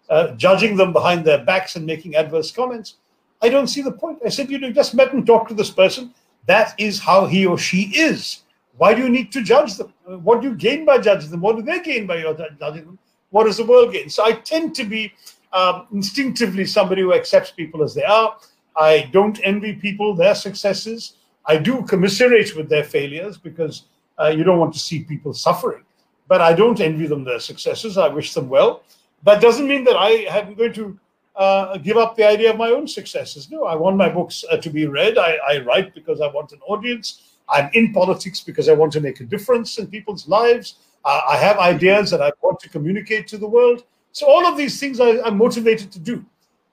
uh, 0.09 0.29
judging 0.37 0.77
them 0.77 0.93
behind 0.93 1.25
their 1.25 1.45
backs 1.45 1.75
and 1.75 1.85
making 1.85 2.15
adverse 2.15 2.53
comments. 2.53 2.95
I 3.43 3.49
don't 3.49 3.69
see 3.69 3.83
the 3.83 3.93
point. 3.93 4.21
I 4.25 4.29
said, 4.29 4.51
you 4.51 4.59
just 4.73 4.95
met 4.95 5.13
and 5.13 5.27
talked 5.27 5.49
to 5.49 5.55
this 5.55 5.71
person. 5.71 6.15
That 6.47 6.75
is 6.79 6.99
how 6.99 7.27
he 7.27 7.47
or 7.47 7.59
she 7.59 7.83
is. 7.95 8.43
Why 8.79 8.95
do 8.95 9.03
you 9.03 9.09
need 9.09 9.33
to 9.33 9.43
judge 9.43 9.75
them? 9.75 9.93
What 10.05 10.41
do 10.41 10.49
you 10.49 10.55
gain 10.55 10.85
by 10.85 10.99
judging 10.99 11.31
them? 11.31 11.41
What 11.41 11.57
do 11.57 11.63
they 11.63 11.81
gain 11.81 12.07
by 12.07 12.19
your 12.19 12.35
judging 12.35 12.85
them? 12.85 12.99
What 13.31 13.45
does 13.45 13.57
the 13.57 13.65
world 13.65 13.93
gain? 13.93 14.09
So 14.09 14.25
I 14.25 14.33
tend 14.33 14.75
to 14.77 14.85
be 14.85 15.13
um, 15.53 15.87
instinctively 15.93 16.67
somebody 16.67 17.03
who 17.03 17.15
accepts 17.15 17.51
people 17.51 17.83
as 17.83 17.95
they 17.95 18.05
are. 18.05 18.37
I 18.77 19.09
don't 19.13 19.41
envy 19.43 19.75
people 19.75 20.15
their 20.15 20.35
successes. 20.35 21.15
I 21.47 21.57
do 21.57 21.83
commiserate 21.83 22.55
with 22.57 22.69
their 22.69 22.85
failures 22.85 23.39
because 23.39 23.85
uh, 24.21 24.29
you 24.29 24.45
don't 24.45 24.59
want 24.59 24.73
to 24.75 24.79
see 24.79 25.05
people 25.05 25.33
suffering. 25.33 25.85
But 26.29 26.41
I 26.41 26.53
don't 26.53 26.81
envy 26.81 27.07
them 27.07 27.25
their 27.25 27.41
successes. 27.41 27.97
I 27.97 28.09
wish 28.09 28.35
them 28.35 28.49
well. 28.49 28.83
That 29.23 29.41
doesn't 29.41 29.67
mean 29.67 29.85
that 29.85 29.97
I 29.97 30.11
am 30.39 30.55
going 30.55 30.73
to 30.75 30.99
uh, 31.37 31.77
give 31.79 31.97
up 31.97 32.17
the 32.17 32.27
idea 32.27 32.51
of 32.51 32.57
my 32.57 32.71
own 32.71 32.89
successes. 32.89 33.51
No, 33.51 33.65
I 33.65 33.75
want 33.75 33.97
my 33.97 34.09
books 34.09 34.45
uh, 34.51 34.57
to 34.57 34.71
be 34.71 34.87
read. 34.87 35.19
I, 35.19 35.37
I 35.49 35.59
write 35.59 35.95
because 35.95 36.21
I 36.21 36.29
want 36.29 36.53
an 36.53 36.61
audience. 36.67 37.37
I'm 37.49 37.71
in 37.75 37.93
politics 37.93 38.41
because 38.41 38.69
I 38.69 38.73
want 38.73 38.93
to 38.93 39.01
make 39.01 39.21
a 39.21 39.25
difference 39.25 39.79
in 39.79 39.87
people's 39.87 40.27
lives. 40.27 40.77
Uh, 41.05 41.21
I 41.29 41.37
have 41.37 41.59
ideas 41.59 42.11
that 42.11 42.23
I 42.23 42.33
want 42.43 42.59
to 42.61 42.69
communicate 42.69 43.29
to 43.29 43.39
the 43.39 43.47
world. 43.47 43.85
So 44.13 44.27
all 44.27 44.47
of 44.47 44.57
these 44.57 44.81
things 44.81 44.99
I, 44.99 45.21
I'm 45.23 45.37
motivated 45.37 45.93
to 45.93 45.99
do. 45.99 46.25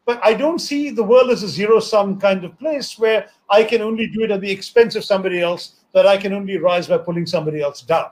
But 0.06 0.20
I 0.24 0.34
don't 0.34 0.60
see 0.60 0.90
the 0.90 1.04
world 1.04 1.30
as 1.30 1.44
a 1.44 1.48
zero 1.48 1.80
sum 1.80 2.20
kind 2.20 2.44
of 2.44 2.58
place 2.58 2.98
where 2.98 3.30
I 3.50 3.64
can 3.64 3.82
only 3.82 4.08
do 4.08 4.24
it 4.24 4.32
at 4.32 4.42
the 4.42 4.52
expense 4.52 4.96
of 4.96 5.04
somebody 5.06 5.42
else, 5.42 5.76
that 5.94 6.08
I 6.08 6.18
can 6.18 6.34
only 6.34 6.58
rise 6.58 6.88
by 6.88 6.98
pulling 6.98 7.26
somebody 7.26 7.62
else 7.62 7.82
down. 7.82 8.10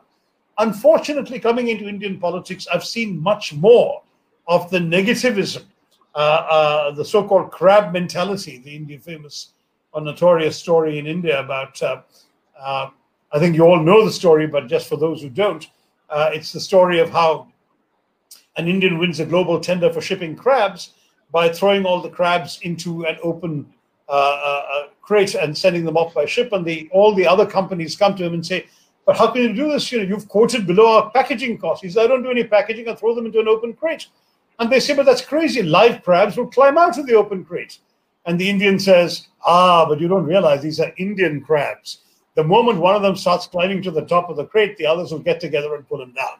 Unfortunately, 0.57 1.39
coming 1.39 1.69
into 1.69 1.87
Indian 1.87 2.19
politics, 2.19 2.67
I've 2.71 2.85
seen 2.85 3.19
much 3.19 3.53
more 3.53 4.03
of 4.47 4.69
the 4.69 4.77
negativism, 4.77 5.63
the 6.15 7.04
so 7.04 7.28
called 7.28 7.52
crab 7.52 7.93
mentality, 7.93 8.60
the 8.60 8.76
Indian 8.76 9.00
famous 9.00 9.54
or 9.93 10.02
notorious 10.02 10.58
story 10.58 11.00
in 11.00 11.08
India 11.08 11.39
about 11.39 11.82
uh, 11.82 12.02
uh, 12.60 12.89
I 13.32 13.39
think 13.39 13.56
you 13.56 13.63
all 13.63 13.82
know 13.82 14.06
the 14.06 14.12
story, 14.12 14.47
but 14.47 14.67
just 14.67 14.88
for 14.88 14.97
those 14.97 15.21
who 15.21 15.30
don't, 15.30 15.67
uh, 16.10 16.32
it's 16.34 16.52
the 16.52 16.60
story 16.60 17.00
of 17.00 17.10
how 17.10 17.47
an 18.58 18.67
Indian 18.67 18.97
wins 18.97 19.19
a 19.19 19.26
global 19.26 19.60
tender 19.60 19.91
for 19.91 20.02
shipping 20.02 20.36
crabs 20.36 20.91
by 21.32 21.47
throwing 21.50 21.86
all 21.86 22.02
the 22.02 22.10
crabs 22.10 22.60
into 22.63 23.06
an 23.06 23.17
open 23.24 23.65
uh, 24.10 24.12
uh, 24.12 24.65
uh, 24.74 24.88
crate 25.02 25.36
and 25.36 25.58
sending 25.58 25.86
them 25.86 25.95
off 25.95 26.13
by 26.13 26.26
ship. 26.26 26.52
And 26.52 26.65
the 26.65 26.89
all 26.91 27.15
the 27.15 27.26
other 27.26 27.45
companies 27.45 27.95
come 27.95 28.15
to 28.15 28.26
him 28.26 28.34
and 28.34 28.45
say, 28.45 28.65
"But 29.06 29.17
how 29.17 29.32
can 29.32 29.41
you 29.43 29.54
do 29.54 29.69
this? 29.69 29.89
You 29.91 30.00
know, 30.00 30.04
you've 30.04 30.28
quoted 30.28 30.67
below 30.67 30.97
our 30.97 31.12
packaging 31.12 31.58
costs." 31.58 31.82
He 31.82 31.89
says, 31.89 32.00
"I 32.04 32.08
don't 32.08 32.24
do 32.24 32.32
any 32.32 32.43
packaging. 32.43 32.89
I 32.89 32.95
throw 32.95 33.15
them 33.15 33.26
into 33.26 33.39
an 33.39 33.47
open 33.47 33.74
crate." 33.74 34.08
And 34.62 34.71
they 34.71 34.80
say, 34.80 34.93
"But 34.93 35.08
that's 35.08 35.24
crazy. 35.24 35.63
Live 35.63 36.04
crabs 36.04 36.38
will 36.38 36.45
climb 36.45 36.78
out 36.78 37.00
of 37.00 37.08
the 37.08 37.15
open 37.15 37.43
crate." 37.43 37.80
And 38.28 38.39
the 38.39 38.47
Indian 38.47 38.78
says, 38.78 39.28
"Ah, 39.43 39.88
but 39.89 40.00
you 40.00 40.08
don't 40.08 40.24
realize 40.24 40.62
these 40.62 40.80
are 40.80 40.93
Indian 40.97 41.41
crabs." 41.41 42.02
The 42.36 42.43
moment 42.43 42.78
one 42.80 42.95
of 42.95 43.02
them 43.02 43.15
starts 43.15 43.47
climbing 43.47 43.82
to 43.82 43.91
the 43.91 44.06
top 44.06 44.30
of 44.30 44.38
the 44.38 44.45
crate, 44.45 44.78
the 44.78 44.86
others 44.86 45.12
will 45.12 45.19
get 45.19 45.39
together 45.39 45.74
and 45.76 45.88
pull 45.88 46.02
him 46.02 46.13
down. 46.13 46.38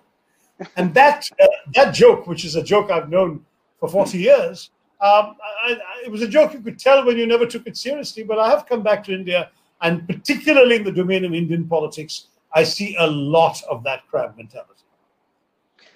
And 0.78 0.94
that 0.94 1.28
uh, 1.42 1.48
that 1.74 1.96
joke, 1.96 2.28
which 2.28 2.46
is 2.46 2.56
a 2.56 2.62
joke 2.62 2.92
I've 2.92 3.10
known 3.10 3.44
for 3.80 3.90
40 3.90 4.20
years, 4.20 4.70
um, 5.02 5.36
I, 5.44 5.74
I, 5.74 6.06
it 6.06 6.12
was 6.12 6.22
a 6.22 6.28
joke 6.28 6.54
you 6.54 6.62
could 6.62 6.78
tell 6.78 7.04
when 7.04 7.18
you 7.18 7.26
never 7.26 7.48
took 7.48 7.66
it 7.66 7.76
seriously. 7.76 8.22
But 8.22 8.38
I 8.38 8.50
have 8.52 8.68
come 8.68 8.84
back 8.84 9.04
to 9.06 9.14
India, 9.14 9.50
and 9.82 10.08
particularly 10.08 10.76
in 10.76 10.84
the 10.84 10.92
domain 10.92 11.26
of 11.26 11.34
Indian 11.34 11.68
politics, 11.68 12.28
I 12.54 12.64
see 12.64 12.96
a 13.00 13.08
lot 13.08 13.64
of 13.64 13.84
that 13.86 14.08
crab 14.08 14.38
mentality. 14.38 14.81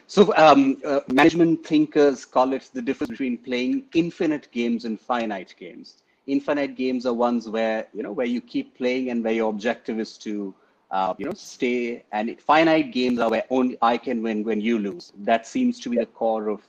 So, 0.08 0.36
um, 0.38 0.78
uh, 0.86 1.00
management 1.12 1.66
thinkers 1.66 2.26
call 2.26 2.54
it 2.54 2.70
the 2.74 2.82
difference 2.82 3.10
between 3.10 3.38
playing 3.40 3.86
infinite 3.96 4.52
games 4.52 4.86
and 4.86 5.00
finite 5.00 5.56
games. 5.60 6.04
Infinite 6.28 6.76
games 6.76 7.06
are 7.08 7.14
ones 7.14 7.50
where 7.50 7.88
you 7.94 8.04
know 8.04 8.12
where 8.12 8.28
you 8.28 8.42
keep 8.42 8.78
playing 8.78 9.10
and 9.10 9.24
where 9.24 9.34
your 9.34 9.50
objective 9.50 10.00
is 10.00 10.18
to 10.20 10.54
uh, 10.92 11.16
you 11.18 11.26
know 11.26 11.34
stay. 11.34 12.04
And 12.12 12.40
finite 12.40 12.92
games 12.92 13.20
are 13.20 13.30
where 13.32 13.46
only 13.50 13.78
i 13.82 13.98
can 13.98 14.22
win 14.22 14.44
when 14.44 14.62
you 14.62 14.78
lose. 14.78 15.12
That 15.18 15.48
seems 15.48 15.80
to 15.82 15.90
be 15.90 15.98
the 15.98 16.06
core 16.06 16.50
of 16.50 16.62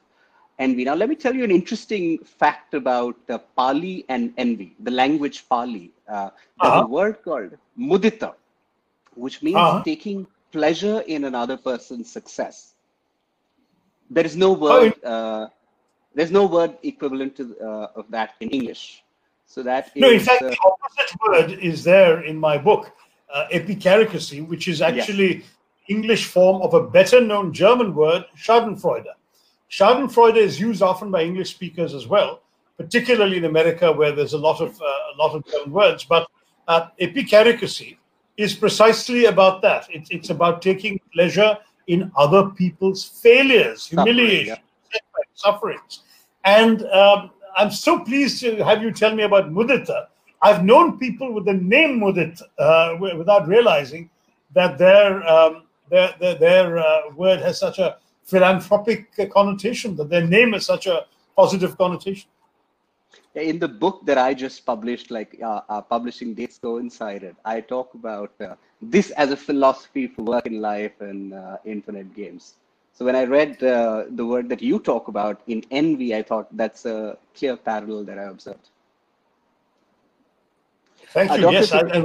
envy 0.58 0.84
now 0.84 0.94
let 0.94 1.08
me 1.10 1.14
tell 1.14 1.34
you 1.34 1.44
an 1.44 1.50
interesting 1.50 2.18
fact 2.18 2.72
about 2.72 3.16
uh, 3.28 3.36
pali 3.56 4.06
and 4.08 4.32
envy 4.38 4.74
the 4.80 4.90
language 4.90 5.46
pali. 5.50 5.92
Uh, 6.08 6.30
there's 6.60 6.72
uh-huh. 6.72 6.84
a 6.84 6.86
word 6.86 7.22
called 7.22 7.52
mudita 7.78 8.34
which 9.14 9.42
means 9.42 9.56
uh-huh. 9.56 9.82
taking 9.84 10.26
pleasure 10.52 11.00
in 11.06 11.24
another 11.24 11.58
person's 11.58 12.10
success 12.10 12.75
there 14.10 14.26
is 14.26 14.36
no 14.36 14.52
word 14.52 14.94
oh, 15.04 15.08
uh, 15.12 15.48
there's 16.14 16.30
no 16.30 16.46
word 16.46 16.76
equivalent 16.82 17.36
to 17.36 17.56
uh, 17.60 17.88
of 18.00 18.10
that 18.10 18.34
in 18.40 18.48
english 18.50 19.02
so 19.46 19.62
that 19.62 19.94
no, 19.94 20.10
in 20.10 20.20
fact, 20.20 20.42
uh, 20.42 20.50
the 20.50 20.58
opposite 20.64 21.20
word 21.28 21.50
is 21.60 21.84
there 21.84 22.24
in 22.24 22.36
my 22.36 22.58
book, 22.58 22.90
uh, 23.32 23.46
epicaricacy, 23.52 24.44
which 24.44 24.66
is 24.66 24.82
actually 24.82 25.44
English 25.88 26.24
form 26.26 26.60
of 26.62 26.74
a 26.74 26.82
better 26.82 27.20
known 27.20 27.52
German 27.52 27.94
word, 27.94 28.24
Schadenfreude. 28.36 29.06
Schadenfreude 29.70 30.36
is 30.36 30.58
used 30.58 30.82
often 30.82 31.12
by 31.12 31.22
English 31.22 31.50
speakers 31.50 31.94
as 31.94 32.08
well. 32.08 32.42
particularly 32.76 33.38
in 33.38 33.44
America, 33.44 33.92
where 33.92 34.12
there's 34.12 34.34
a 34.34 34.38
lot 34.38 34.60
of 34.60 34.80
uh, 34.80 34.84
a 34.84 35.14
lot 35.16 35.34
of 35.34 35.44
German 35.46 35.72
words. 35.72 36.04
But 36.04 36.28
uh, 36.68 36.88
epicaricacy 37.00 37.96
is 38.36 38.54
precisely 38.54 39.26
about 39.26 39.62
that. 39.62 39.86
It's 39.90 40.10
it's 40.10 40.30
about 40.30 40.62
taking 40.62 41.00
pleasure 41.12 41.56
in 41.86 42.10
other 42.16 42.50
people's 42.50 43.04
failures, 43.04 43.86
humiliation, 43.86 44.56
Suffering, 44.56 44.60
yeah. 44.92 45.22
sufferings. 45.34 46.00
And 46.44 46.84
um, 46.86 47.30
I'm 47.56 47.70
so 47.70 48.00
pleased 48.00 48.40
to 48.40 48.64
have 48.64 48.82
you 48.82 48.90
tell 48.90 49.14
me 49.14 49.22
about 49.22 49.50
mudita. 49.50 50.06
I've 50.42 50.64
known 50.64 50.98
people 50.98 51.32
with 51.32 51.46
the 51.46 51.54
name 51.54 52.00
mudit 52.00 52.40
uh, 52.58 52.96
without 53.00 53.48
realizing 53.48 54.10
that 54.54 54.78
their 54.78 55.26
um, 55.26 55.64
their 55.90 56.14
their, 56.20 56.34
their 56.34 56.78
uh, 56.78 57.10
word 57.14 57.40
has 57.40 57.58
such 57.58 57.78
a 57.78 57.96
philanthropic 58.24 59.10
connotation, 59.32 59.96
that 59.96 60.10
their 60.10 60.26
name 60.26 60.52
has 60.52 60.66
such 60.66 60.86
a 60.86 61.06
positive 61.36 61.78
connotation. 61.78 62.28
In 63.34 63.58
the 63.58 63.68
book 63.68 64.04
that 64.06 64.18
I 64.18 64.34
just 64.34 64.64
published, 64.64 65.10
like 65.10 65.38
uh, 65.42 65.60
our 65.68 65.82
publishing 65.82 66.34
dates 66.34 66.58
coincided, 66.58 67.36
I 67.44 67.60
talk 67.60 67.94
about 67.94 68.32
uh, 68.40 68.54
this 68.82 69.10
as 69.12 69.30
a 69.30 69.36
philosophy 69.36 70.06
for 70.06 70.22
work 70.22 70.46
in 70.46 70.60
life 70.60 71.00
and 71.00 71.34
uh, 71.34 71.56
infinite 71.64 72.14
games. 72.14 72.54
So 72.92 73.04
when 73.04 73.16
I 73.16 73.24
read 73.24 73.62
uh, 73.62 74.04
the 74.10 74.24
word 74.24 74.48
that 74.48 74.62
you 74.62 74.78
talk 74.78 75.08
about 75.08 75.42
in 75.46 75.62
envy, 75.70 76.14
I 76.14 76.22
thought 76.22 76.54
that's 76.56 76.86
a 76.86 77.18
clear 77.34 77.56
parallel 77.56 78.04
that 78.04 78.18
I 78.18 78.24
observed. 78.24 78.70
Thank 81.08 81.30
uh, 81.30 81.34
you. 81.34 81.50
yes, 81.50 81.72
I, 81.72 81.80
I, 81.80 82.04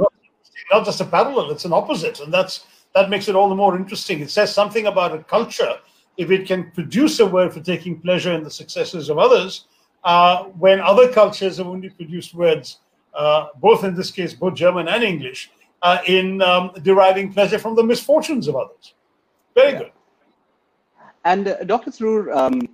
not 0.70 0.84
just 0.84 1.00
a 1.00 1.04
parallel; 1.04 1.50
it's 1.50 1.64
an 1.64 1.72
opposite, 1.72 2.20
and 2.20 2.32
that's 2.32 2.66
that 2.94 3.10
makes 3.10 3.28
it 3.28 3.34
all 3.34 3.48
the 3.48 3.54
more 3.54 3.76
interesting. 3.76 4.20
It 4.20 4.30
says 4.30 4.54
something 4.54 4.86
about 4.86 5.14
a 5.14 5.22
culture 5.24 5.78
if 6.16 6.30
it 6.30 6.46
can 6.46 6.70
produce 6.72 7.20
a 7.20 7.26
word 7.26 7.52
for 7.52 7.60
taking 7.60 8.00
pleasure 8.00 8.32
in 8.32 8.44
the 8.44 8.50
successes 8.50 9.08
of 9.08 9.18
others, 9.18 9.66
uh, 10.04 10.44
when 10.58 10.80
other 10.80 11.10
cultures 11.12 11.56
have 11.58 11.66
only 11.66 11.88
produced 11.88 12.34
words, 12.34 12.80
uh, 13.14 13.48
both 13.60 13.84
in 13.84 13.94
this 13.94 14.10
case, 14.10 14.34
both 14.34 14.54
German 14.54 14.88
and 14.88 15.02
English, 15.02 15.50
uh, 15.82 15.98
in 16.06 16.40
um, 16.42 16.72
deriving 16.82 17.32
pleasure 17.32 17.58
from 17.58 17.74
the 17.74 17.82
misfortunes 17.82 18.48
of 18.48 18.56
others. 18.56 18.94
Very 19.54 19.72
yeah. 19.72 19.78
good. 19.78 19.92
And 21.24 21.48
uh, 21.48 21.64
Dr. 21.64 21.90
Tharoor, 21.90 22.34
um, 22.34 22.68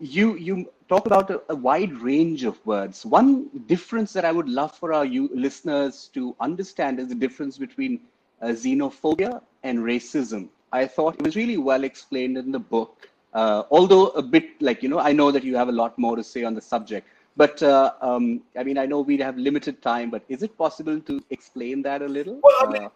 you 0.00 0.36
you 0.36 0.70
talk 0.88 1.06
about 1.06 1.30
a, 1.30 1.42
a, 1.48 1.54
wide 1.54 1.92
range 1.94 2.44
of 2.44 2.64
words. 2.66 3.04
One 3.04 3.48
difference 3.66 4.12
that 4.12 4.24
I 4.24 4.32
would 4.32 4.48
love 4.48 4.76
for 4.76 4.92
our 4.92 5.04
you, 5.04 5.30
listeners 5.34 6.10
to 6.14 6.36
understand 6.40 7.00
is 7.00 7.08
the 7.08 7.14
difference 7.14 7.58
between 7.58 8.00
uh, 8.40 8.48
xenophobia 8.48 9.40
and 9.62 9.78
racism. 9.78 10.48
I 10.72 10.86
thought 10.86 11.14
it 11.16 11.22
was 11.22 11.36
really 11.36 11.56
well 11.56 11.84
explained 11.84 12.36
in 12.36 12.52
the 12.52 12.58
book, 12.58 13.08
uh, 13.32 13.62
although 13.70 14.08
a 14.08 14.22
bit 14.22 14.60
like, 14.60 14.82
you 14.82 14.88
know, 14.88 14.98
I 14.98 15.12
know 15.12 15.30
that 15.30 15.42
you 15.42 15.56
have 15.56 15.68
a 15.68 15.72
lot 15.72 15.98
more 15.98 16.16
to 16.16 16.22
say 16.22 16.44
on 16.44 16.54
the 16.54 16.60
subject. 16.60 17.08
But 17.36 17.62
uh, 17.62 17.92
um, 18.00 18.42
I 18.58 18.64
mean, 18.64 18.78
I 18.78 18.86
know 18.86 19.00
we 19.00 19.18
have 19.18 19.36
limited 19.36 19.82
time, 19.82 20.10
but 20.10 20.24
is 20.28 20.42
it 20.42 20.56
possible 20.56 21.00
to 21.00 21.22
explain 21.30 21.82
that 21.82 22.00
a 22.02 22.06
little? 22.08 22.40
Well, 22.42 22.56
I 22.60 22.72
mean, 22.72 22.84
uh, 22.84 22.88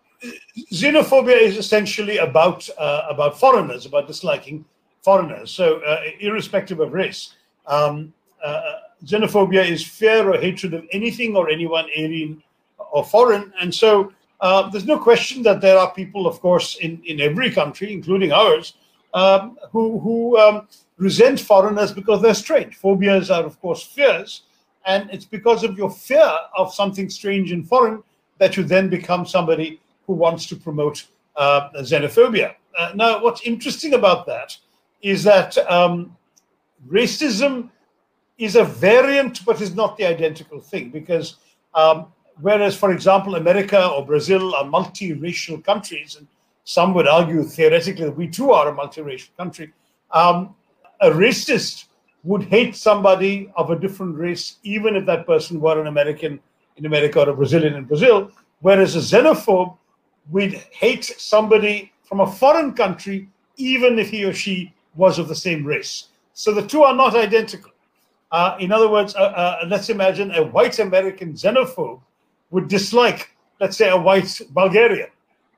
xenophobia 0.73 1.39
is 1.39 1.59
essentially 1.59 2.19
about 2.19 2.69
uh, 2.79 3.07
about 3.11 3.39
foreigners, 3.39 3.85
about 3.85 4.07
disliking 4.07 4.65
foreigners. 5.03 5.51
So, 5.51 5.81
uh, 5.81 6.01
irrespective 6.21 6.81
of 6.81 6.93
race, 6.93 7.35
um, 7.67 8.15
uh, 8.43 8.77
xenophobia 9.05 9.69
is 9.69 9.87
fear 9.87 10.31
or 10.31 10.39
hatred 10.39 10.73
of 10.73 10.87
anything 10.93 11.37
or 11.37 11.51
anyone 11.51 11.87
alien 11.95 12.43
or 12.93 13.05
foreign. 13.05 13.53
And 13.61 13.75
so, 13.75 14.13
uh, 14.41 14.71
there's 14.71 14.87
no 14.87 14.99
question 14.99 15.43
that 15.43 15.61
there 15.61 15.79
are 15.79 15.93
people, 15.93 16.27
of 16.27 16.41
course, 16.41 16.77
in, 16.77 17.03
in 17.05 17.21
every 17.21 17.51
country, 17.51 17.93
including 17.93 18.33
ours, 18.33 18.75
um, 19.15 19.59
who, 19.71 19.99
who 19.99 20.39
um, 20.39 20.69
resent 20.97 21.41
foreigners 21.41 21.93
because 21.93 22.23
they're 22.23 22.35
strange. 22.35 22.77
Phobias 22.77 23.31
are, 23.31 23.45
of 23.45 23.61
course, 23.61 23.83
fears. 23.83 24.43
And 24.87 25.11
it's 25.11 25.25
because 25.25 25.63
of 25.65 25.77
your 25.77 25.91
fear 25.91 26.33
of 26.57 26.73
something 26.73 27.11
strange 27.11 27.53
and 27.53 27.69
foreign 27.69 28.03
that 28.39 28.57
you 28.57 28.63
then 28.63 28.89
become 28.89 29.27
somebody 29.27 29.81
who 30.07 30.15
wants 30.15 30.47
to 30.47 30.57
promote 30.57 31.07
uh, 31.37 31.69
xenophobia. 31.81 32.55
Uh, 32.79 32.93
now, 32.95 33.23
what's 33.23 33.43
interesting 33.43 33.95
about 33.95 34.27
that 34.27 34.57
is 35.03 35.23
that 35.25 35.59
um, 35.71 36.17
racism 36.89 37.71
is 38.39 38.57
a 38.57 38.65
variant, 38.65 39.45
but 39.45 39.61
is 39.61 39.75
not 39.75 39.97
the 39.99 40.07
identical 40.07 40.61
thing 40.61 40.89
because 40.91 41.37
um, 41.75 42.07
Whereas, 42.41 42.77
for 42.77 42.91
example, 42.93 43.35
America 43.35 43.89
or 43.89 44.05
Brazil 44.05 44.55
are 44.55 44.65
multiracial 44.65 45.63
countries, 45.63 46.17
and 46.17 46.27
some 46.65 46.95
would 46.95 47.09
argue 47.09 47.43
theoretically 47.43 48.05
that 48.05 48.17
we 48.17 48.29
too 48.29 48.53
are 48.53 48.69
a 48.69 48.77
multiracial 48.77 49.37
country. 49.37 49.73
Um, 50.13 50.55
a 51.01 51.11
racist 51.11 51.87
would 52.25 52.45
hate 52.45 52.77
somebody 52.77 53.51
of 53.57 53.71
a 53.71 53.79
different 53.79 54.17
race, 54.17 54.57
even 54.63 54.97
if 54.97 55.07
that 55.07 55.27
person 55.27 55.61
were 55.61 55.81
an 55.81 55.87
American 55.87 56.41
in 56.77 56.87
America 56.87 57.21
or 57.21 57.31
a 57.31 57.35
Brazilian 57.35 57.75
in 57.75 57.85
Brazil. 57.85 58.31
Whereas 58.61 58.97
a 58.97 58.99
xenophobe 58.99 59.77
would 60.31 60.55
hate 60.71 61.05
somebody 61.05 61.93
from 62.03 62.21
a 62.21 62.27
foreign 62.27 62.75
country, 62.75 63.29
even 63.57 63.99
if 63.99 64.11
he 64.11 64.25
or 64.25 64.33
she 64.33 64.75
was 64.95 65.19
of 65.19 65.29
the 65.29 65.35
same 65.35 65.65
race. 65.65 66.09
So 66.35 66.53
the 66.53 66.67
two 66.67 66.83
are 66.83 66.95
not 66.95 67.15
identical. 67.15 67.73
Uh, 68.33 68.57
in 68.61 68.71
other 68.73 68.89
words, 68.89 69.15
uh, 69.15 69.19
uh, 69.19 69.65
let's 69.69 69.89
imagine 69.89 70.31
a 70.33 70.43
white 70.43 70.79
American 70.79 71.33
xenophobe 71.33 72.01
would 72.51 72.69
dislike, 72.69 73.31
let's 73.61 73.77
say, 73.77 73.89
a 73.91 73.97
white 73.97 74.41
Bulgarian, 74.51 75.09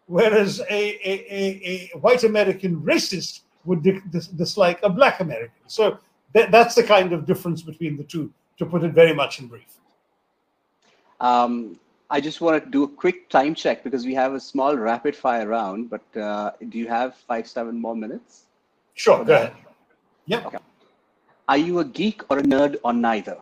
whereas 0.07 0.61
a, 0.61 0.65
a, 0.71 1.12
a, 1.41 1.91
a 1.95 1.99
white 1.99 2.25
American 2.25 2.81
racist 2.83 3.41
would 3.65 3.83
dis 3.83 4.27
dislike 4.29 4.81
a 4.83 4.91
black 4.91 5.21
American. 5.21 5.62
So 5.67 5.99
th 6.35 6.51
that's 6.51 6.75
the 6.75 6.83
kind 6.95 7.12
of 7.12 7.27
difference 7.27 7.61
between 7.62 7.97
the 7.97 8.05
two, 8.05 8.33
to 8.59 8.67
put 8.67 8.83
it 8.83 8.93
very 8.93 9.15
much 9.15 9.41
in 9.41 9.47
brief. 9.47 9.73
Um, 11.21 11.79
I 12.11 12.21
just 12.21 12.41
want 12.41 12.62
to 12.62 12.71
do 12.71 12.83
a 12.85 12.88
quick 12.88 13.31
time 13.31 13.55
check 13.55 13.83
because 13.85 14.05
we 14.05 14.15
have 14.15 14.35
a 14.35 14.41
small 14.41 14.77
rapid 14.77 15.15
fire 15.17 15.47
round, 15.47 15.88
but 15.88 16.05
uh, 16.17 16.51
do 16.69 16.77
you 16.79 16.88
have 16.88 17.15
five, 17.17 17.47
seven 17.47 17.81
more 17.81 17.97
minutes? 17.97 18.45
Sure, 18.95 19.25
go 19.25 19.35
ahead. 19.35 19.55
Yeah. 20.27 20.47
Okay. 20.47 20.59
Are 21.49 21.57
you 21.57 21.79
a 21.79 21.85
geek 21.85 22.23
or 22.31 22.38
a 22.38 22.43
nerd 22.43 22.77
or 22.85 22.93
neither? 22.93 23.38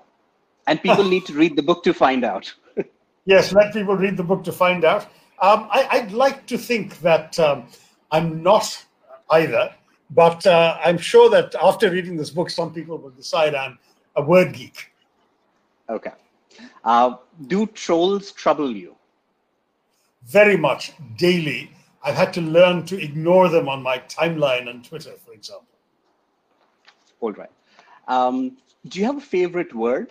And 0.66 0.80
people 0.82 1.04
need 1.14 1.26
to 1.26 1.34
read 1.34 1.56
the 1.56 1.62
book 1.62 1.82
to 1.84 1.92
find 1.92 2.24
out. 2.24 2.52
Yes, 3.24 3.52
let 3.52 3.72
people 3.72 3.96
read 3.96 4.16
the 4.16 4.22
book 4.22 4.44
to 4.44 4.52
find 4.52 4.84
out. 4.84 5.06
Um, 5.40 5.68
I, 5.70 6.00
would 6.00 6.12
like 6.12 6.46
to 6.46 6.58
think 6.58 7.00
that 7.00 7.38
um, 7.38 7.66
I'm 8.10 8.42
not 8.42 8.84
either, 9.30 9.74
but 10.10 10.46
uh, 10.46 10.76
I'm 10.84 10.98
sure 10.98 11.30
that 11.30 11.54
after 11.62 11.90
reading 11.90 12.16
this 12.16 12.30
book, 12.30 12.50
some 12.50 12.74
people 12.74 12.98
will 12.98 13.10
decide 13.10 13.54
I'm 13.54 13.78
a 14.16 14.22
word 14.22 14.52
geek. 14.52 14.92
Okay. 15.88 16.12
Uh, 16.84 17.16
do 17.46 17.66
trolls 17.68 18.32
trouble 18.32 18.70
you? 18.70 18.94
Very 20.26 20.56
much, 20.56 20.92
daily. 21.16 21.70
I've 22.02 22.16
had 22.16 22.32
to 22.34 22.40
learn 22.40 22.84
to 22.86 23.02
ignore 23.02 23.48
them 23.48 23.68
on 23.68 23.82
my 23.82 23.98
timeline 24.00 24.68
and 24.68 24.84
Twitter, 24.84 25.12
for 25.24 25.32
example. 25.32 25.66
All 27.20 27.32
right. 27.32 27.50
Um, 28.08 28.56
do 28.88 28.98
you 28.98 29.06
have 29.06 29.16
a 29.16 29.22
favorite 29.22 29.74
word? 29.74 30.10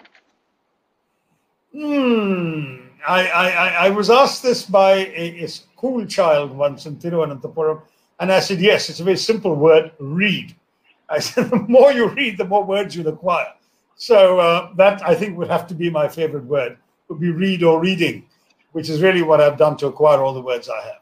Hmm. 1.73 2.87
I, 3.07 3.27
I, 3.27 3.67
I 3.85 3.89
was 3.89 4.09
asked 4.09 4.43
this 4.43 4.63
by 4.63 4.91
a, 4.93 5.43
a 5.43 5.47
school 5.47 6.05
child 6.05 6.51
once 6.51 6.85
in 6.85 6.97
Thiruvananthapuram, 6.97 7.81
and 8.19 8.31
I 8.31 8.39
said, 8.39 8.59
yes, 8.59 8.89
it's 8.89 8.99
a 8.99 9.03
very 9.03 9.17
simple 9.17 9.55
word, 9.55 9.91
read. 9.99 10.55
I 11.09 11.19
said, 11.27 11.49
the 11.49 11.57
more 11.57 11.91
you 11.91 12.09
read, 12.09 12.37
the 12.37 12.45
more 12.45 12.63
words 12.63 12.95
you'll 12.95 13.07
acquire. 13.07 13.53
So 13.95 14.39
uh, 14.39 14.73
that, 14.75 15.05
I 15.07 15.15
think, 15.15 15.37
would 15.37 15.49
have 15.49 15.67
to 15.67 15.73
be 15.75 15.89
my 15.89 16.07
favorite 16.07 16.45
word, 16.45 16.77
would 17.07 17.19
be 17.19 17.31
read 17.31 17.63
or 17.63 17.79
reading, 17.79 18.25
which 18.71 18.89
is 18.89 19.01
really 19.01 19.21
what 19.21 19.41
I've 19.41 19.57
done 19.57 19.77
to 19.77 19.87
acquire 19.87 20.21
all 20.21 20.33
the 20.33 20.41
words 20.41 20.69
I 20.69 20.81
have. 20.81 21.01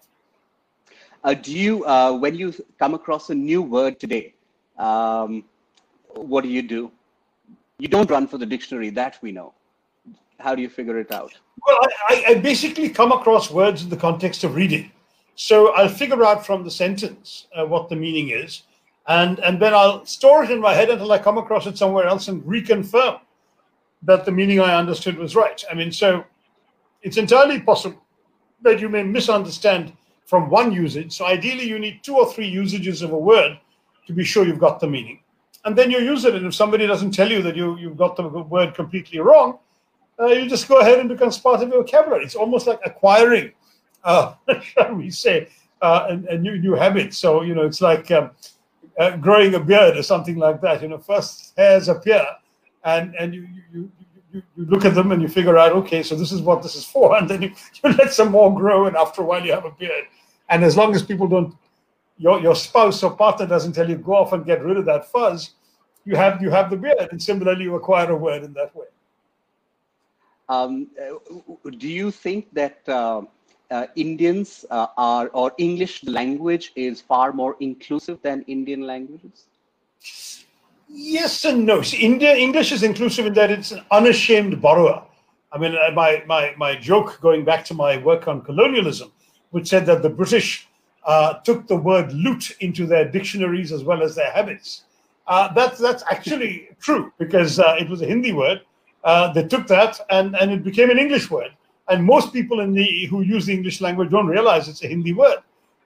Uh, 1.23 1.33
do 1.33 1.51
you, 1.51 1.83
uh, 1.85 2.13
when 2.13 2.35
you 2.35 2.53
come 2.79 2.93
across 2.93 3.29
a 3.29 3.35
new 3.35 3.61
word 3.61 3.99
today, 3.99 4.33
um, 4.77 5.43
what 6.13 6.43
do 6.43 6.49
you 6.49 6.61
do? 6.61 6.91
You 7.79 7.87
don't 7.87 8.09
run 8.09 8.27
for 8.27 8.37
the 8.37 8.45
dictionary, 8.45 8.89
that 8.91 9.17
we 9.21 9.31
know 9.31 9.53
how 10.39 10.55
do 10.55 10.61
you 10.61 10.69
figure 10.69 10.99
it 10.99 11.11
out? 11.11 11.33
Well, 11.65 11.77
I, 12.07 12.23
I 12.29 12.33
basically 12.35 12.89
come 12.89 13.11
across 13.11 13.49
words 13.49 13.83
in 13.83 13.89
the 13.89 13.97
context 13.97 14.43
of 14.43 14.55
reading. 14.55 14.91
So 15.35 15.73
I'll 15.73 15.89
figure 15.89 16.23
out 16.25 16.45
from 16.45 16.63
the 16.63 16.71
sentence 16.71 17.47
uh, 17.55 17.65
what 17.65 17.89
the 17.89 17.95
meaning 17.95 18.29
is, 18.29 18.63
and, 19.07 19.39
and 19.39 19.59
then 19.59 19.73
I'll 19.73 20.05
store 20.05 20.43
it 20.43 20.51
in 20.51 20.59
my 20.59 20.73
head 20.73 20.89
until 20.89 21.11
I 21.11 21.19
come 21.19 21.37
across 21.37 21.67
it 21.67 21.77
somewhere 21.77 22.05
else 22.05 22.27
and 22.27 22.43
reconfirm 22.43 23.19
that 24.03 24.25
the 24.25 24.31
meaning 24.31 24.59
I 24.59 24.75
understood 24.75 25.17
was 25.17 25.35
right. 25.35 25.63
I 25.69 25.73
mean, 25.73 25.91
so 25.91 26.23
it's 27.01 27.17
entirely 27.17 27.59
possible 27.59 28.03
that 28.61 28.79
you 28.79 28.89
may 28.89 29.03
misunderstand 29.03 29.93
from 30.25 30.49
one 30.49 30.71
usage. 30.71 31.13
So 31.13 31.25
ideally, 31.25 31.67
you 31.67 31.79
need 31.79 32.03
two 32.03 32.17
or 32.17 32.31
three 32.31 32.47
usages 32.47 33.01
of 33.01 33.11
a 33.11 33.17
word 33.17 33.57
to 34.07 34.13
be 34.13 34.23
sure 34.23 34.45
you've 34.45 34.59
got 34.59 34.79
the 34.79 34.87
meaning. 34.87 35.19
And 35.65 35.75
then 35.75 35.91
you 35.91 35.99
use 35.99 36.25
it. 36.25 36.35
And 36.35 36.45
if 36.45 36.55
somebody 36.55 36.85
doesn't 36.87 37.11
tell 37.11 37.29
you 37.29 37.41
that 37.43 37.55
you, 37.55 37.77
you've 37.77 37.97
got 37.97 38.15
the 38.15 38.27
word 38.27 38.73
completely 38.73 39.19
wrong, 39.19 39.59
uh, 40.19 40.27
you 40.27 40.49
just 40.49 40.67
go 40.67 40.79
ahead 40.79 40.99
and 40.99 41.09
becomes 41.09 41.37
part 41.37 41.61
of 41.61 41.69
your 41.69 41.83
vocabulary. 41.83 42.23
It's 42.23 42.35
almost 42.35 42.67
like 42.67 42.79
acquiring, 42.85 43.51
uh, 44.03 44.33
shall 44.61 44.95
we 44.95 45.09
say, 45.11 45.49
uh, 45.81 46.07
a, 46.09 46.33
a, 46.33 46.37
new 46.37 46.57
new 46.57 46.73
habit. 46.73 47.13
So 47.13 47.43
you 47.43 47.53
know, 47.53 47.65
it's 47.65 47.81
like 47.81 48.09
um, 48.11 48.31
uh, 48.97 49.17
growing 49.17 49.53
a 49.55 49.59
beard 49.59 49.95
or 49.95 50.03
something 50.03 50.37
like 50.37 50.59
that. 50.61 50.81
You 50.81 50.87
know, 50.89 50.97
first 50.97 51.53
hairs 51.55 51.87
appear, 51.87 52.25
and 52.83 53.13
and 53.15 53.33
you 53.33 53.47
you, 53.71 53.91
you, 54.33 54.43
you 54.55 54.65
look 54.65 54.85
at 54.85 54.95
them 54.95 55.11
and 55.11 55.21
you 55.21 55.27
figure 55.27 55.57
out, 55.57 55.71
okay, 55.73 56.01
so 56.01 56.15
this 56.15 56.31
is 56.31 56.41
what 56.41 56.63
this 56.63 56.75
is 56.75 56.85
for, 56.85 57.15
and 57.17 57.29
then 57.29 57.43
you, 57.43 57.49
you 57.83 57.93
let 57.93 58.11
some 58.11 58.31
more 58.31 58.53
grow, 58.53 58.87
and 58.87 58.95
after 58.95 59.21
a 59.21 59.25
while 59.25 59.45
you 59.45 59.51
have 59.51 59.65
a 59.65 59.71
beard. 59.71 60.05
And 60.49 60.63
as 60.63 60.77
long 60.77 60.95
as 60.95 61.03
people 61.03 61.27
don't, 61.27 61.53
your 62.17 62.41
your 62.41 62.55
spouse 62.55 63.03
or 63.03 63.15
partner 63.15 63.45
doesn't 63.45 63.73
tell 63.73 63.87
you 63.87 63.97
go 63.97 64.15
off 64.15 64.33
and 64.33 64.45
get 64.45 64.63
rid 64.63 64.77
of 64.77 64.85
that 64.85 65.11
fuzz, 65.11 65.51
you 66.05 66.15
have 66.15 66.41
you 66.41 66.49
have 66.49 66.71
the 66.71 66.77
beard, 66.77 67.09
and 67.11 67.21
similarly 67.21 67.65
you 67.65 67.75
acquire 67.75 68.09
a 68.09 68.17
word 68.17 68.43
in 68.43 68.53
that 68.53 68.75
way. 68.75 68.86
Um, 70.49 70.87
uh, 71.01 71.69
do 71.77 71.87
you 71.87 72.11
think 72.11 72.53
that 72.53 72.79
uh, 72.87 73.21
uh, 73.69 73.87
Indians 73.95 74.65
uh, 74.71 74.87
are 74.97 75.27
or 75.33 75.51
English 75.57 76.03
language 76.05 76.71
is 76.75 77.01
far 77.01 77.33
more 77.33 77.57
inclusive 77.59 78.19
than 78.21 78.43
Indian 78.47 78.81
languages? 78.81 79.47
Yes 80.89 81.43
and 81.43 81.65
no. 81.65 81.81
See, 81.81 81.97
India 81.97 82.33
English 82.33 82.71
is 82.71 82.83
inclusive 82.83 83.25
in 83.25 83.33
that 83.33 83.51
it's 83.51 83.71
an 83.71 83.83
unashamed 83.91 84.61
borrower. 84.61 85.03
I 85.51 85.57
mean, 85.57 85.75
uh, 85.75 85.91
my 85.93 86.23
my 86.25 86.53
my 86.57 86.75
joke 86.75 87.19
going 87.21 87.43
back 87.43 87.65
to 87.65 87.73
my 87.73 87.97
work 87.97 88.27
on 88.29 88.41
colonialism, 88.41 89.11
which 89.51 89.67
said 89.67 89.85
that 89.87 90.01
the 90.01 90.09
British 90.09 90.69
uh, 91.05 91.33
took 91.39 91.67
the 91.67 91.75
word 91.75 92.13
loot 92.13 92.55
into 92.61 92.85
their 92.85 93.09
dictionaries 93.09 93.73
as 93.73 93.83
well 93.83 94.01
as 94.01 94.15
their 94.15 94.31
habits. 94.31 94.83
Uh, 95.27 95.53
that's 95.53 95.77
that's 95.77 96.03
actually 96.09 96.69
true 96.79 97.11
because 97.17 97.59
it 97.59 97.89
was 97.89 98.01
a 98.01 98.05
Hindi 98.05 98.31
word. 98.31 98.61
Uh, 99.03 99.31
they 99.31 99.43
took 99.43 99.67
that 99.67 99.99
and, 100.09 100.35
and 100.35 100.51
it 100.51 100.63
became 100.63 100.89
an 100.89 100.97
English 100.97 101.29
word. 101.29 101.51
And 101.89 102.03
most 102.03 102.33
people 102.33 102.59
in 102.59 102.73
the 102.73 103.05
who 103.05 103.21
use 103.21 103.45
the 103.45 103.53
English 103.53 103.79
language 103.79 104.09
don't 104.09 104.27
realize 104.27 104.67
it's 104.67 104.83
a 104.83 104.87
Hindi 104.87 105.13
word. 105.13 105.39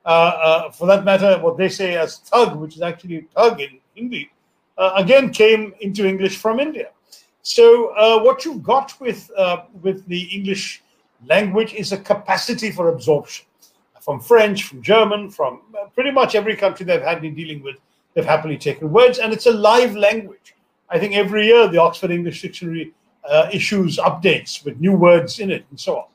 Uh, 0.03 0.71
for 0.71 0.87
that 0.87 1.05
matter, 1.05 1.37
what 1.39 1.57
they 1.57 1.69
say 1.69 1.95
as 1.95 2.17
thug, 2.17 2.55
which 2.55 2.75
is 2.75 2.81
actually 2.81 3.27
thug 3.35 3.61
in 3.61 3.79
Hindi, 3.93 4.31
uh, 4.77 4.93
again 4.95 5.31
came 5.31 5.73
into 5.81 6.07
English 6.07 6.37
from 6.37 6.59
India. 6.59 6.89
So 7.43 7.93
uh, 7.95 8.21
what 8.21 8.45
you've 8.45 8.63
got 8.63 8.99
with 8.99 9.29
uh, 9.37 9.63
with 9.81 10.05
the 10.07 10.23
English 10.35 10.81
language 11.27 11.73
is 11.73 11.91
a 11.91 11.97
capacity 11.97 12.71
for 12.71 12.89
absorption 12.89 13.45
from 14.01 14.19
French, 14.19 14.63
from 14.63 14.81
German, 14.81 15.29
from 15.29 15.61
uh, 15.79 15.85
pretty 15.93 16.11
much 16.11 16.33
every 16.33 16.55
country 16.55 16.85
they've 16.85 17.01
had 17.01 17.21
been 17.21 17.35
dealing 17.35 17.61
with. 17.61 17.75
They've 18.13 18.25
happily 18.25 18.57
taken 18.57 18.91
words, 18.91 19.19
and 19.19 19.31
it's 19.31 19.45
a 19.45 19.51
live 19.51 19.95
language. 19.95 20.55
I 20.89 20.99
think 20.99 21.13
every 21.13 21.45
year 21.45 21.67
the 21.67 21.77
Oxford 21.77 22.11
English 22.11 22.41
Dictionary 22.41 22.93
uh, 23.29 23.49
issues 23.51 23.97
updates 23.97 24.63
with 24.65 24.79
new 24.79 24.93
words 24.93 25.39
in 25.39 25.51
it 25.51 25.65
and 25.69 25.79
so 25.79 25.97
on. 25.97 26.05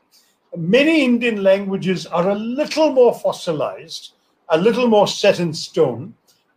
Many 0.57 1.05
Indian 1.05 1.43
languages 1.43 2.07
are 2.07 2.31
a 2.31 2.35
little 2.35 2.91
more 2.93 3.15
fossilized, 3.15 4.13
a 4.49 4.59
little 4.59 4.89
more 4.89 5.07
set 5.07 5.41
in 5.41 5.53
stone, 5.53 6.15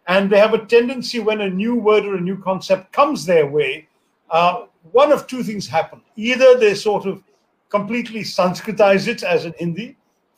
and 0.08 0.30
they 0.30 0.39
have 0.39 0.54
a 0.54 0.66
tendency 0.66 1.20
when 1.20 1.41
a 1.41 1.50
new 1.50 1.76
word 1.76 2.06
or 2.06 2.16
a 2.16 2.22
new 2.22 2.38
concept 2.38 2.91
comes 2.91 3.26
their 3.26 3.45
way, 3.45 3.88
uh, 4.32 4.66
one 4.91 5.12
of 5.12 5.28
two 5.28 5.43
things 5.43 5.68
happen. 5.68 6.02
Either 6.16 6.58
they 6.58 6.74
sort 6.74 7.06
of 7.06 7.22
completely 7.70 8.22
Sanskritize 8.22 9.08
it 9.08 9.24
as 9.24 9.45
in 9.45 9.54
Hindi, 9.60 9.95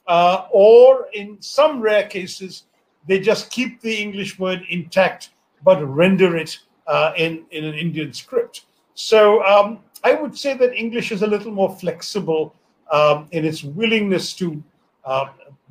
uh, 0.07 0.47
or 0.51 1.07
in 1.13 1.41
some 1.41 1.79
rare 1.79 2.07
cases, 2.07 2.63
they 3.07 3.19
just 3.19 3.51
keep 3.51 3.79
the 3.81 3.95
English 3.95 4.39
word 4.39 4.63
intact 4.69 5.29
but 5.63 5.81
render 5.87 6.37
it 6.37 6.57
uh, 6.87 7.13
in, 7.17 7.45
in 7.51 7.63
an 7.63 7.75
Indian 7.75 8.13
script. 8.13 8.65
So 8.93 9.43
um, 9.43 9.79
I 10.03 10.13
would 10.13 10.37
say 10.37 10.55
that 10.57 10.73
English 10.73 11.11
is 11.11 11.21
a 11.21 11.27
little 11.27 11.51
more 11.51 11.69
flexible 11.75 12.55
um, 12.91 13.27
in 13.31 13.45
its 13.45 13.63
willingness 13.63 14.33
to 14.33 14.61
uh, 15.05 15.27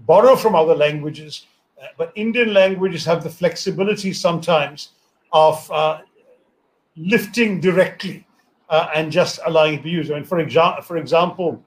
borrow 0.07 0.37
from 0.37 0.55
other 0.55 0.75
languages 0.75 1.47
but 1.97 2.13
Indian 2.15 2.53
languages 2.53 3.05
have 3.05 3.23
the 3.23 3.31
flexibility 3.31 4.13
sometimes 4.13 4.91
of 5.33 5.71
uh, 5.71 6.01
lifting 6.97 7.61
directly 7.61 8.27
uh, 8.69 8.89
and 8.95 9.11
just 9.11 9.41
allowing 9.47 9.75
it 9.75 9.77
to 9.79 9.83
be 9.85 9.91
used. 9.91 10.11
I 10.11 10.15
mean, 10.15 10.25
for, 10.25 10.45
exa- 10.45 10.83
for 10.85 10.97
example, 10.97 11.63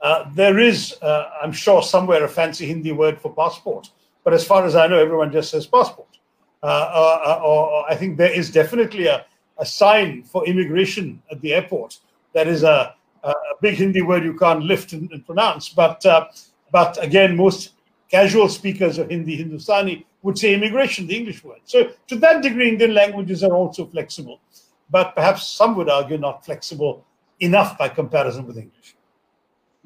uh, 0.00 0.30
there 0.34 0.58
is, 0.58 0.94
uh, 1.02 1.30
I'm 1.42 1.52
sure, 1.52 1.82
somewhere 1.82 2.24
a 2.24 2.28
fancy 2.28 2.66
Hindi 2.66 2.92
word 2.92 3.20
for 3.20 3.32
passport, 3.34 3.90
but 4.24 4.32
as 4.32 4.44
far 4.44 4.64
as 4.64 4.76
I 4.76 4.86
know, 4.86 4.98
everyone 4.98 5.32
just 5.32 5.50
says 5.50 5.66
passport. 5.66 6.06
Uh, 6.62 6.66
uh, 6.66 7.40
or, 7.44 7.70
or, 7.70 7.90
I 7.90 7.94
think 7.94 8.16
there 8.16 8.32
is 8.32 8.50
definitely 8.50 9.06
a, 9.06 9.24
a 9.58 9.66
sign 9.66 10.22
for 10.22 10.46
immigration 10.46 11.22
at 11.30 11.40
the 11.40 11.54
airport 11.54 11.98
that 12.32 12.46
is 12.46 12.62
a, 12.62 12.94
a 13.24 13.34
big 13.60 13.74
Hindi 13.74 14.02
word 14.02 14.24
you 14.24 14.34
can't 14.34 14.62
lift 14.62 14.92
and, 14.92 15.10
and 15.12 15.24
pronounce. 15.26 15.68
But 15.68 16.04
but 16.70 17.02
again, 17.02 17.36
most 17.36 17.72
casual 18.10 18.48
speakers 18.48 18.98
of 18.98 19.10
Hindi, 19.10 19.36
Hindustani 19.36 20.06
would 20.22 20.38
say 20.38 20.54
immigration, 20.54 21.06
the 21.06 21.16
English 21.16 21.44
word. 21.44 21.60
So 21.64 21.90
to 22.08 22.16
that 22.16 22.42
degree, 22.42 22.68
Indian 22.68 22.94
languages 22.94 23.42
are 23.44 23.52
also 23.52 23.86
flexible, 23.86 24.40
but 24.90 25.14
perhaps 25.14 25.48
some 25.48 25.76
would 25.76 25.88
argue 25.88 26.18
not 26.18 26.44
flexible 26.44 27.04
enough 27.40 27.78
by 27.78 27.88
comparison 27.88 28.46
with 28.46 28.58
English. 28.58 28.96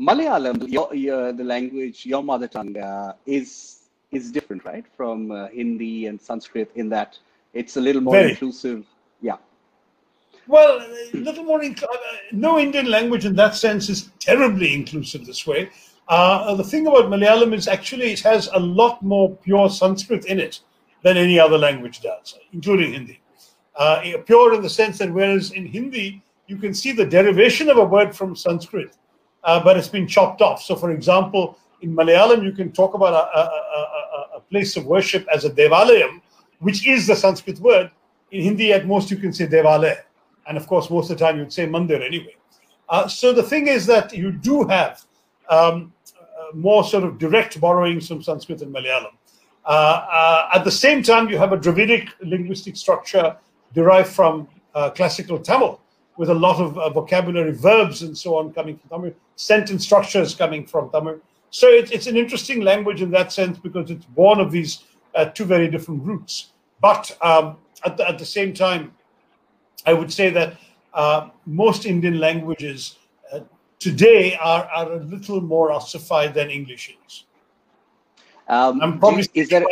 Malayalam, 0.01 0.69
your, 0.69 0.95
your 0.95 1.33
the 1.33 1.45
language, 1.45 2.07
your 2.07 2.23
mother 2.23 2.49
tongue, 2.49 2.77
uh, 2.79 3.13
is 3.27 3.79
is 4.11 4.31
different, 4.31 4.65
right, 4.65 4.85
from 4.97 5.31
uh, 5.31 5.49
Hindi 5.49 6.07
and 6.07 6.21
Sanskrit 6.21 6.71
in 6.75 6.89
that 6.91 7.19
it's 7.55 7.77
a 7.77 7.81
little 7.81 8.01
more 8.01 8.15
Very. 8.15 8.31
inclusive. 8.31 8.87
Yeah. 9.21 9.37
Well, 10.49 10.85
little 11.13 11.45
more. 11.45 11.61
Inc- 11.61 11.83
uh, 11.83 11.87
no 12.33 12.59
Indian 12.59 12.87
language 12.87 13.25
in 13.25 13.35
that 13.37 13.55
sense 13.55 13.89
is 13.89 14.11
terribly 14.19 14.75
inclusive 14.75 15.25
this 15.25 15.47
way. 15.47 15.71
Uh, 16.09 16.55
the 16.55 16.65
thing 16.65 16.87
about 16.87 17.05
Malayalam 17.05 17.55
is 17.55 17.69
actually 17.69 18.13
it 18.13 18.21
has 18.21 18.49
a 18.53 18.59
lot 18.59 19.03
more 19.03 19.37
pure 19.37 19.71
Sanskrit 19.71 20.25
in 20.27 20.41
it 20.41 20.61
than 21.03 21.17
any 21.17 21.39
other 21.39 21.57
language 21.57 22.01
does, 22.01 22.39
including 22.53 22.93
Hindi. 22.93 23.21
Uh, 23.77 24.03
pure 24.27 24.55
in 24.55 24.63
the 24.63 24.69
sense 24.69 24.99
that 24.99 25.13
whereas 25.13 25.53
in 25.53 25.65
Hindi, 25.65 26.23
you 26.49 26.57
can 26.57 26.75
see 26.75 26.93
the 26.93 27.07
derivation 27.07 27.71
of 27.71 27.79
a 27.79 27.85
word 27.85 28.15
from 28.15 28.35
Sanskrit, 28.35 28.97
uh, 29.45 29.63
but 29.63 29.77
it's 29.77 29.89
been 29.89 30.09
chopped 30.09 30.43
off. 30.43 30.61
So, 30.63 30.75
for 30.77 30.91
example, 30.91 31.57
in 31.81 31.95
Malayalam, 31.95 32.43
you 32.43 32.53
can 32.53 32.73
talk 32.73 32.95
about 32.95 33.15
a, 33.15 33.39
a, 33.39 33.43
a, 33.43 34.39
a 34.39 34.41
place 34.41 34.77
of 34.77 34.87
worship 34.87 35.27
as 35.33 35.45
a 35.45 35.51
devalayam, 35.51 36.21
which 36.59 36.87
is 36.87 37.07
the 37.07 37.17
Sanskrit 37.17 37.59
word. 37.61 37.91
In 38.33 38.43
Hindi, 38.43 38.73
at 38.73 38.87
most, 38.87 39.11
you 39.11 39.17
can 39.17 39.33
say 39.33 39.47
devalaya. 39.47 39.99
And 40.47 40.57
of 40.57 40.67
course, 40.67 40.91
most 40.91 41.11
of 41.11 41.19
the 41.19 41.25
time, 41.25 41.39
you'd 41.39 41.53
say 41.53 41.67
mandir 41.67 42.05
anyway. 42.05 42.37
Uh, 42.89 43.09
so 43.09 43.33
the 43.33 43.43
thing 43.43 43.69
is 43.69 43.87
that 43.87 44.13
you 44.13 44.33
do 44.33 44.65
have 44.65 45.05
um, 45.49 45.93
uh, 46.19 46.55
more 46.55 46.85
sort 46.85 47.05
of 47.05 47.19
direct 47.19 47.61
borrowings 47.61 48.09
from 48.09 48.23
Sanskrit 48.23 48.63
and 48.63 48.75
Malayalam. 48.75 49.15
Uh, 49.65 49.69
uh, 49.69 50.49
at 50.55 50.65
the 50.65 50.71
same 50.71 51.03
time, 51.03 51.29
you 51.29 51.39
have 51.39 51.53
a 51.53 51.57
Dravidic 51.57 52.09
linguistic 52.23 52.77
structure 52.77 53.37
derived 53.75 54.09
from 54.09 54.49
classical 54.95 55.39
Tamil, 55.39 55.81
with 56.17 56.31
a 56.31 56.35
lot 56.35 56.61
of 56.61 56.95
vocabulary, 56.95 57.53
verbs, 57.53 58.03
and 58.03 58.17
so 58.17 58.37
on 58.37 58.53
coming 58.53 58.77
from 58.77 58.89
Tamil, 58.91 59.15
sentence 59.37 59.85
structures 59.85 60.35
coming 60.35 60.67
from 60.67 60.91
Tamil. 60.91 61.21
So 61.51 61.69
it, 61.69 61.93
it's 61.93 62.07
an 62.07 62.17
interesting 62.17 62.63
language 62.63 63.03
in 63.03 63.11
that 63.11 63.33
sense 63.33 63.59
because 63.59 63.91
it's 63.91 64.07
born 64.07 64.41
of 64.41 64.51
these 64.51 64.85
uh, 65.15 65.27
two 65.27 65.45
very 65.45 65.69
different 65.69 66.03
roots. 66.03 66.53
But 66.81 67.17
um, 67.21 67.59
at, 67.85 67.97
the, 67.97 68.09
at, 68.09 68.19
the, 68.19 68.25
same 68.25 68.55
time, 68.55 68.93
I 69.87 69.93
would 69.93 70.13
say 70.13 70.31
that 70.31 70.57
uh, 70.95 71.31
most 71.47 71.87
Indian 71.87 72.19
languages 72.21 72.99
today 73.83 74.37
are, 74.37 74.65
are 74.75 74.93
a 74.93 75.01
little 75.15 75.41
more 75.41 75.73
ossified 75.73 76.35
than 76.35 76.51
English 76.51 76.97
is. 77.07 77.25
Um, 78.49 78.81
I'm 78.81 78.99
probably 79.01 79.27
is 79.35 79.49
there 79.49 79.65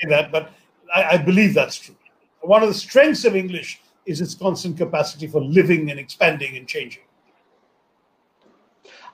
say 0.00 0.08
that, 0.08 0.30
but 0.30 0.50
I, 0.94 1.02
I, 1.14 1.16
believe 1.16 1.54
that's 1.54 1.76
true. 1.76 1.96
One 2.42 2.62
of 2.62 2.68
the 2.68 2.74
strengths 2.74 3.24
of 3.24 3.34
English 3.36 3.80
is 4.04 4.20
its 4.20 4.34
constant 4.34 4.76
capacity 4.76 5.26
for 5.26 5.40
living 5.40 5.90
and 5.90 5.98
expanding 5.98 6.56
and 6.56 6.66
changing. 6.66 7.02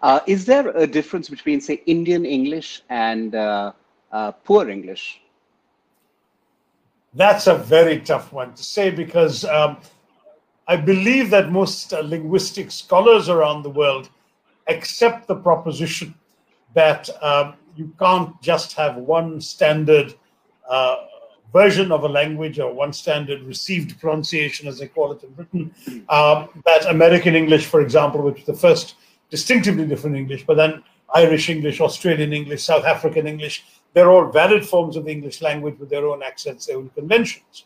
Uh, 0.03 0.21
is 0.27 0.45
there 0.45 0.69
a 0.71 0.87
difference 0.87 1.29
between, 1.29 1.61
say, 1.61 1.83
Indian 1.87 2.25
English 2.25 2.83
and 2.89 3.35
uh, 3.35 3.73
uh, 4.13 4.33
poor 4.33 4.69
English? 4.69 5.21
That's 7.15 7.47
a 7.47 7.57
very 7.57 8.01
tough 8.01 8.33
one 8.33 8.55
to 8.55 8.63
say 8.63 8.91
because 8.91 9.45
um, 9.45 9.79
I 10.69 10.77
believe 10.77 11.31
that 11.31 11.53
most 11.53 11.93
uh, 11.93 12.01
linguistic 12.01 12.71
scholars 12.71 13.29
around 13.29 13.63
the 13.63 13.71
world 13.71 14.11
accept 14.67 15.29
the 15.29 15.37
proposition 15.37 16.15
that 16.75 17.09
um, 17.23 17.55
you 17.77 17.93
can't 17.99 18.41
just 18.43 18.73
have 18.73 18.97
one 18.97 19.41
standard 19.41 20.15
uh, 20.69 20.97
version 21.53 21.93
of 21.93 22.03
a 22.03 22.09
language 22.09 22.59
or 22.59 22.73
one 22.73 22.93
standard 22.93 23.43
received 23.43 23.99
pronunciation, 24.01 24.67
as 24.67 24.79
they 24.79 24.89
call 24.89 25.13
it 25.13 25.23
in 25.23 25.31
Britain. 25.31 25.75
Um, 26.09 26.49
that 26.67 26.87
American 26.89 27.35
English, 27.37 27.67
for 27.67 27.81
example, 27.81 28.21
which 28.23 28.41
is 28.41 28.47
the 28.47 28.55
first 28.55 28.97
distinctively 29.31 29.87
different 29.87 30.17
English, 30.17 30.45
but 30.47 30.57
then 30.57 30.83
Irish 31.15 31.49
English, 31.49 31.81
Australian 31.81 32.33
English, 32.33 32.65
South 32.65 32.85
African 32.85 33.27
English, 33.27 33.65
they're 33.95 34.11
all 34.11 34.27
valid 34.31 34.67
forms 34.67 34.97
of 34.97 35.05
the 35.05 35.13
English 35.13 35.41
language 35.41 35.79
with 35.79 35.89
their 35.89 36.07
own 36.07 36.23
accents, 36.23 36.67
their 36.67 36.77
own 36.77 36.91
conventions. 36.91 37.65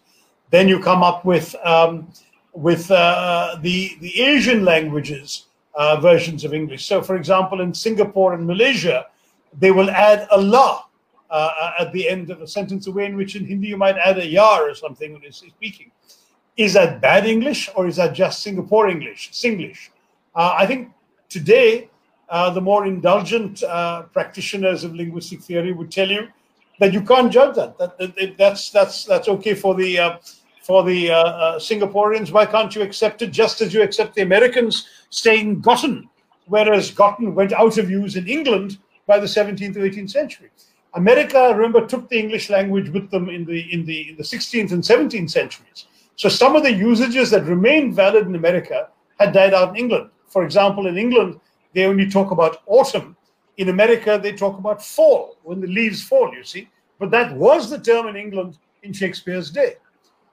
Then 0.51 0.69
you 0.69 0.79
come 0.81 1.03
up 1.03 1.25
with 1.25 1.55
um, 1.65 2.13
with 2.61 2.91
uh, 2.91 3.57
the 3.63 3.97
the 4.05 4.13
Asian 4.21 4.65
languages 4.65 5.47
uh, 5.75 5.97
versions 6.01 6.45
of 6.45 6.53
English. 6.53 6.83
So, 6.85 7.01
for 7.03 7.17
example, 7.17 7.61
in 7.61 7.73
Singapore 7.73 8.35
and 8.35 8.47
Malaysia, 8.47 9.07
they 9.63 9.71
will 9.71 9.91
add 9.91 10.29
a 10.31 10.41
la 10.41 10.85
uh, 11.31 11.73
at 11.79 11.93
the 11.93 12.09
end 12.09 12.31
of 12.31 12.43
a 12.43 12.47
sentence, 12.47 12.87
away 12.87 13.07
in 13.07 13.17
which 13.17 13.37
in 13.37 13.47
Hindi 13.47 13.69
you 13.69 13.77
might 13.77 13.97
add 13.97 14.19
a 14.19 14.27
yar 14.27 14.69
or 14.69 14.75
something 14.75 15.13
when 15.13 15.23
you're 15.23 15.33
speaking. 15.33 15.91
is 16.57 16.75
that 16.75 17.01
bad 17.01 17.27
English 17.27 17.71
or 17.75 17.87
is 17.87 17.97
that 17.97 18.13
just 18.13 18.43
Singapore 18.43 18.89
English, 18.89 19.31
Singlish? 19.33 19.89
Uh, 20.35 20.55
I 20.59 20.67
think 20.67 20.91
today, 21.29 21.89
uh, 22.29 22.51
the 22.51 22.61
more 22.61 22.87
indulgent 22.87 23.63
uh, 23.63 24.03
practitioners 24.13 24.85
of 24.85 24.95
linguistic 24.95 25.41
theory 25.41 25.73
would 25.73 25.91
tell 25.91 26.11
you 26.11 26.29
that 26.79 26.93
you 26.93 27.03
can't 27.03 27.33
judge 27.33 27.57
that. 27.57 27.79
that, 27.79 27.97
that 27.99 28.35
that's 28.37 28.71
that's 28.71 29.05
that's 29.05 29.29
okay 29.29 29.55
for 29.55 29.75
the 29.75 29.99
uh, 29.99 30.19
for 30.71 30.85
the 30.85 31.11
uh, 31.11 31.17
uh, 31.17 31.59
Singaporeans. 31.59 32.31
Why 32.31 32.47
can't 32.47 32.73
you 32.77 32.83
accept 32.83 33.23
it 33.23 33.33
just 33.33 33.61
as 33.61 33.75
you 33.75 33.83
accept 33.83 34.15
the 34.15 34.23
Americans 34.23 34.87
saying 35.11 35.63
gotten, 35.63 36.09
whereas 36.47 36.93
gotten 36.93 37.35
went 37.35 37.53
out 37.53 37.77
of 37.77 37.91
use 37.91 38.15
in 38.15 38.29
England 38.29 38.79
by 39.05 39.19
the 39.19 39.27
17th 39.27 39.75
or 39.75 39.81
18th 39.81 40.11
century. 40.11 40.49
America, 40.95 41.53
remember, 41.57 41.85
took 41.85 42.09
the 42.09 42.21
English 42.21 42.51
language 42.51 42.89
with 42.91 43.11
them 43.11 43.29
in 43.29 43.45
the 43.45 43.61
in 43.75 43.85
the 43.85 44.11
in 44.11 44.17
the 44.17 44.23
16th 44.23 44.71
and 44.71 44.85
17th 44.85 45.33
centuries. 45.33 45.87
So 46.15 46.29
some 46.29 46.55
of 46.55 46.63
the 46.63 46.73
usages 46.73 47.31
that 47.31 47.53
remained 47.57 47.97
valid 47.97 48.29
in 48.29 48.37
America 48.37 48.91
had 49.19 49.33
died 49.33 49.55
out 49.55 49.71
in 49.71 49.77
England. 49.77 50.11
For 50.29 50.45
example, 50.45 50.87
in 50.87 50.97
England, 50.97 51.41
they 51.75 51.87
only 51.87 52.09
talk 52.09 52.31
about 52.31 52.63
autumn. 52.67 53.17
In 53.57 53.71
America, 53.71 54.21
they 54.23 54.35
talk 54.45 54.57
about 54.57 54.85
fall, 54.85 55.37
when 55.43 55.61
the 55.61 55.67
leaves 55.67 56.01
fall, 56.01 56.33
you 56.33 56.45
see. 56.45 56.71
But 57.01 57.11
that 57.11 57.37
was 57.37 57.71
the 57.71 57.81
term 57.81 58.07
in 58.07 58.15
England 58.15 58.59
in 58.85 58.93
Shakespeare's 58.93 59.51
day. 59.51 59.75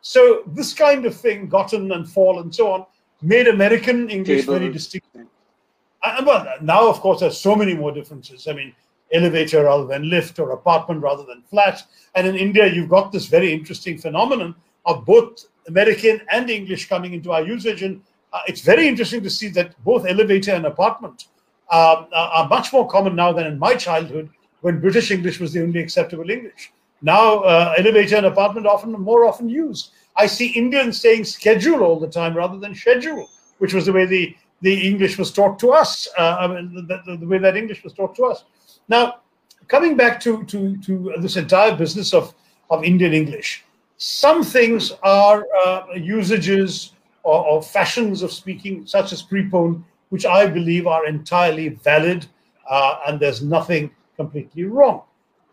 So 0.01 0.43
this 0.47 0.73
kind 0.73 1.05
of 1.05 1.15
thing, 1.15 1.47
gotten 1.47 1.91
and 1.91 2.09
fall 2.09 2.39
and 2.39 2.53
so 2.53 2.71
on, 2.71 2.85
made 3.21 3.47
American 3.47 4.09
English 4.09 4.41
Table. 4.41 4.59
very 4.59 4.71
distinct. 4.71 5.07
And 5.15 6.25
well, 6.25 6.45
now 6.61 6.87
of 6.87 6.99
course 7.01 7.19
there's 7.19 7.39
so 7.39 7.55
many 7.55 7.73
more 7.73 7.91
differences. 7.91 8.47
I 8.47 8.53
mean, 8.53 8.73
elevator 9.11 9.63
rather 9.63 9.85
than 9.85 10.09
lift 10.09 10.39
or 10.39 10.51
apartment 10.51 11.01
rather 11.01 11.23
than 11.23 11.41
flat. 11.43 11.83
And 12.15 12.27
in 12.27 12.35
India, 12.35 12.71
you've 12.71 12.89
got 12.89 13.11
this 13.11 13.25
very 13.25 13.51
interesting 13.51 13.97
phenomenon 13.97 14.55
of 14.85 15.05
both 15.05 15.45
American 15.67 16.21
and 16.31 16.49
English 16.49 16.87
coming 16.87 17.13
into 17.13 17.31
our 17.31 17.43
usage. 17.43 17.83
And 17.83 18.01
uh, 18.33 18.39
it's 18.47 18.61
very 18.61 18.87
interesting 18.87 19.23
to 19.23 19.29
see 19.29 19.49
that 19.49 19.81
both 19.83 20.05
elevator 20.05 20.51
and 20.53 20.65
apartment 20.65 21.27
uh, 21.69 22.05
are 22.13 22.47
much 22.47 22.71
more 22.71 22.87
common 22.87 23.15
now 23.15 23.33
than 23.33 23.47
in 23.47 23.59
my 23.59 23.75
childhood 23.75 24.29
when 24.61 24.79
British 24.79 25.11
English 25.11 25.39
was 25.39 25.53
the 25.53 25.61
only 25.61 25.79
acceptable 25.79 26.29
English. 26.29 26.71
Now, 27.01 27.39
uh, 27.39 27.75
elevator 27.77 28.17
and 28.17 28.25
apartment 28.25 28.65
often 28.65 28.91
more 28.91 29.25
often 29.25 29.49
used. 29.49 29.91
I 30.15 30.25
see 30.25 30.47
Indians 30.47 30.99
saying 30.99 31.25
schedule 31.25 31.83
all 31.83 31.99
the 31.99 32.07
time 32.07 32.35
rather 32.35 32.57
than 32.57 32.73
schedule, 32.73 33.29
which 33.59 33.73
was 33.73 33.85
the 33.85 33.93
way 33.93 34.05
the, 34.05 34.35
the 34.61 34.87
English 34.87 35.17
was 35.17 35.31
taught 35.31 35.59
to 35.59 35.71
us, 35.71 36.07
uh, 36.17 36.37
I 36.39 36.47
mean, 36.47 36.73
the, 36.87 37.01
the, 37.05 37.17
the, 37.17 37.27
way 37.27 37.37
that 37.37 37.55
English 37.55 37.83
was 37.83 37.93
taught 37.93 38.15
to 38.15 38.25
us. 38.25 38.45
Now, 38.89 39.19
coming 39.67 39.95
back 39.95 40.19
to, 40.21 40.43
to, 40.45 40.77
to 40.77 41.13
this 41.19 41.37
entire 41.37 41.75
business 41.75 42.13
of, 42.13 42.33
of 42.71 42.83
Indian 42.83 43.13
English, 43.13 43.63
some 43.97 44.43
things 44.43 44.91
are 45.03 45.45
uh, 45.65 45.85
usages 45.95 46.93
or, 47.23 47.45
or, 47.45 47.61
fashions 47.61 48.21
of 48.21 48.31
speaking, 48.31 48.87
such 48.87 49.11
as 49.11 49.21
prepone, 49.21 49.83
which 50.09 50.25
I 50.25 50.47
believe 50.47 50.87
are 50.87 51.05
entirely 51.05 51.69
valid 51.69 52.25
uh, 52.69 52.99
and 53.07 53.19
there's 53.19 53.41
nothing 53.43 53.91
completely 54.15 54.63
wrong. 54.63 55.03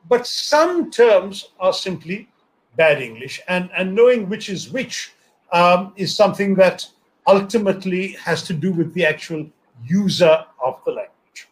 But 0.09 0.27
some 0.27 0.91
terms 0.91 1.49
are 1.59 1.73
simply 1.73 2.29
bad 2.77 3.01
English, 3.01 3.41
and, 3.49 3.71
and 3.77 3.95
knowing 3.95 4.29
which 4.29 4.49
is 4.49 4.71
which 4.71 5.13
um, 5.53 5.93
is 5.97 6.15
something 6.15 6.55
that 6.57 6.87
ultimately 7.27 8.09
has 8.13 8.43
to 8.45 8.53
do 8.53 8.73
with 8.73 8.93
the 8.95 9.07
actual 9.07 9.47
user 9.85 10.45
of 10.63 10.81
the 10.85 10.93
language. 10.93 11.49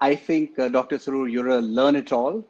I 0.00 0.14
think, 0.14 0.58
uh, 0.58 0.68
Dr. 0.68 0.98
Tharoor, 0.98 1.30
you're 1.30 1.48
a 1.48 1.60
learn 1.60 1.96
it 1.96 2.12
all. 2.12 2.44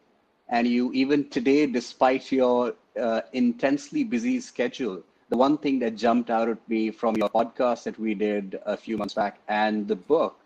And 0.48 0.66
you, 0.66 0.92
even 0.92 1.28
today, 1.28 1.66
despite 1.66 2.30
your 2.30 2.74
uh, 3.00 3.22
intensely 3.32 4.04
busy 4.04 4.40
schedule, 4.40 5.02
the 5.28 5.36
one 5.36 5.58
thing 5.58 5.80
that 5.80 5.96
jumped 5.96 6.30
out 6.30 6.48
at 6.48 6.68
me 6.68 6.90
from 6.90 7.16
your 7.16 7.28
podcast 7.28 7.82
that 7.82 7.98
we 7.98 8.14
did 8.14 8.60
a 8.64 8.76
few 8.76 8.96
months 8.96 9.14
back 9.14 9.38
and 9.48 9.88
the 9.88 9.96
book 9.96 10.38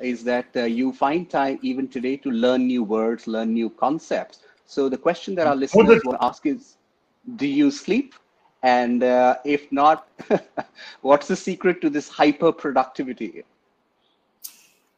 is 0.00 0.24
that 0.24 0.46
uh, 0.56 0.64
you 0.64 0.92
find 0.92 1.30
time 1.30 1.58
even 1.62 1.88
today 1.88 2.16
to 2.18 2.30
learn 2.30 2.66
new 2.66 2.82
words, 2.82 3.26
learn 3.26 3.52
new 3.52 3.70
concepts. 3.70 4.40
So 4.66 4.88
the 4.88 4.98
question 4.98 5.34
that 5.36 5.46
our 5.46 5.56
listeners 5.56 6.02
will 6.04 6.16
ask 6.20 6.46
is, 6.46 6.76
do 7.36 7.46
you 7.46 7.70
sleep? 7.70 8.14
And 8.62 9.02
uh, 9.02 9.36
if 9.44 9.70
not, 9.70 10.08
what's 11.02 11.28
the 11.28 11.36
secret 11.36 11.80
to 11.82 11.90
this 11.90 12.08
hyper 12.08 12.50
productivity? 12.50 13.44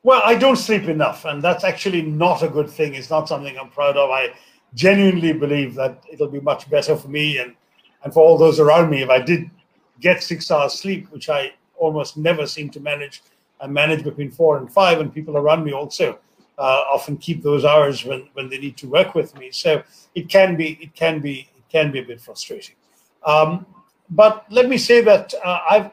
Well, 0.02 0.22
I 0.24 0.36
don't 0.36 0.56
sleep 0.56 0.84
enough, 0.84 1.24
and 1.24 1.42
that's 1.42 1.64
actually 1.64 2.02
not 2.02 2.42
a 2.44 2.48
good 2.48 2.70
thing. 2.70 2.94
It's 2.94 3.10
not 3.10 3.28
something 3.28 3.58
I'm 3.58 3.70
proud 3.70 3.96
of. 3.96 4.08
I 4.10 4.34
genuinely 4.74 5.32
believe 5.32 5.74
that 5.74 6.04
it'll 6.10 6.28
be 6.28 6.40
much 6.40 6.70
better 6.70 6.94
for 6.96 7.08
me 7.08 7.38
and, 7.38 7.56
and 8.04 8.14
for 8.14 8.22
all 8.22 8.38
those 8.38 8.60
around 8.60 8.90
me 8.90 9.02
if 9.02 9.10
I 9.10 9.20
did 9.20 9.50
get 10.00 10.22
six 10.22 10.48
hours 10.50 10.74
sleep, 10.74 11.10
which 11.10 11.28
I 11.28 11.54
almost 11.76 12.16
never 12.16 12.46
seem 12.46 12.70
to 12.70 12.80
manage 12.80 13.22
I 13.60 13.66
manage 13.66 14.04
between 14.04 14.30
four 14.30 14.58
and 14.58 14.70
five, 14.70 15.00
and 15.00 15.12
people 15.12 15.36
around 15.36 15.64
me 15.64 15.72
also 15.72 16.18
uh, 16.58 16.82
often 16.92 17.16
keep 17.16 17.42
those 17.42 17.64
hours 17.64 18.04
when, 18.04 18.28
when 18.34 18.48
they 18.48 18.58
need 18.58 18.76
to 18.78 18.88
work 18.88 19.14
with 19.14 19.36
me. 19.38 19.50
So 19.50 19.82
it 20.14 20.28
can 20.28 20.56
be 20.56 20.78
it 20.80 20.94
can 20.94 21.20
be 21.20 21.48
it 21.56 21.64
can 21.70 21.90
be 21.92 22.00
a 22.00 22.04
bit 22.04 22.20
frustrating. 22.20 22.76
Um, 23.24 23.66
but 24.10 24.44
let 24.50 24.68
me 24.68 24.78
say 24.78 25.00
that 25.02 25.34
uh, 25.44 25.60
I've 25.68 25.90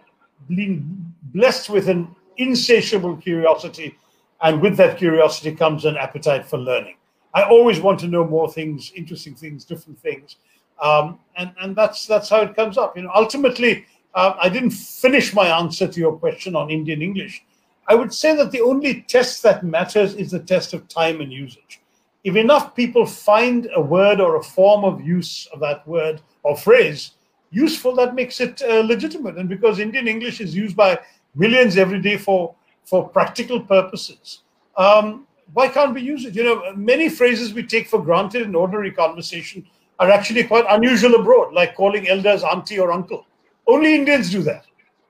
been 0.47 1.13
blessed 1.33 1.69
with 1.69 1.89
an 1.89 2.15
insatiable 2.37 3.17
curiosity, 3.17 3.97
and 4.41 4.61
with 4.61 4.77
that 4.77 4.97
curiosity 4.97 5.55
comes 5.55 5.85
an 5.85 5.97
appetite 5.97 6.45
for 6.45 6.57
learning. 6.57 6.95
I 7.33 7.43
always 7.43 7.79
want 7.79 7.99
to 8.01 8.07
know 8.07 8.25
more 8.25 8.51
things, 8.51 8.91
interesting 8.95 9.33
things, 9.33 9.65
different 9.65 9.99
things, 9.99 10.35
um, 10.81 11.19
and 11.37 11.51
and 11.61 11.75
that's 11.75 12.05
that's 12.05 12.29
how 12.29 12.41
it 12.41 12.55
comes 12.55 12.77
up. 12.77 12.95
You 12.95 13.03
know, 13.03 13.11
ultimately, 13.15 13.85
uh, 14.13 14.33
I 14.39 14.49
didn't 14.49 14.71
finish 14.71 15.33
my 15.33 15.47
answer 15.47 15.87
to 15.87 15.99
your 15.99 16.17
question 16.17 16.55
on 16.55 16.69
Indian 16.69 17.01
English 17.01 17.43
I 17.87 17.95
would 17.95 18.13
say 18.13 18.35
that 18.35 18.51
the 18.51 18.61
only 18.61 19.01
test 19.01 19.43
that 19.43 19.63
matters 19.63 20.15
is 20.15 20.31
the 20.31 20.39
test 20.39 20.73
of 20.73 20.87
time 20.87 21.21
and 21.21 21.31
usage. 21.31 21.81
If 22.23 22.35
enough 22.35 22.75
people 22.75 23.05
find 23.05 23.69
a 23.75 23.81
word 23.81 24.21
or 24.21 24.37
a 24.37 24.43
form 24.43 24.85
of 24.85 25.01
use 25.01 25.47
of 25.53 25.59
that 25.59 25.85
word 25.87 26.21
or 26.43 26.55
phrase 26.55 27.11
useful, 27.51 27.93
that 27.95 28.15
makes 28.15 28.39
it 28.39 28.61
uh, 28.61 28.79
legitimate. 28.79 29.37
And 29.37 29.49
because 29.49 29.79
Indian 29.79 30.07
English 30.07 30.39
is 30.39 30.55
used 30.55 30.75
by 30.75 30.99
millions 31.35 31.77
every 31.77 32.01
day 32.01 32.17
for, 32.17 32.55
for 32.85 33.07
practical 33.09 33.59
purposes, 33.59 34.39
um, 34.77 35.27
why 35.53 35.67
can't 35.67 35.93
we 35.93 36.01
use 36.01 36.25
it? 36.25 36.35
You 36.35 36.43
know, 36.43 36.73
many 36.75 37.09
phrases 37.09 37.53
we 37.53 37.63
take 37.63 37.87
for 37.87 38.01
granted 38.01 38.43
in 38.43 38.55
ordinary 38.55 38.91
conversation 38.91 39.65
are 39.99 40.09
actually 40.09 40.43
quite 40.45 40.65
unusual 40.69 41.15
abroad, 41.15 41.53
like 41.53 41.75
calling 41.75 42.07
elders 42.07 42.43
auntie 42.43 42.79
or 42.79 42.91
uncle. 42.91 43.27
Only 43.67 43.93
Indians 43.95 44.31
do 44.31 44.41
that. 44.43 44.65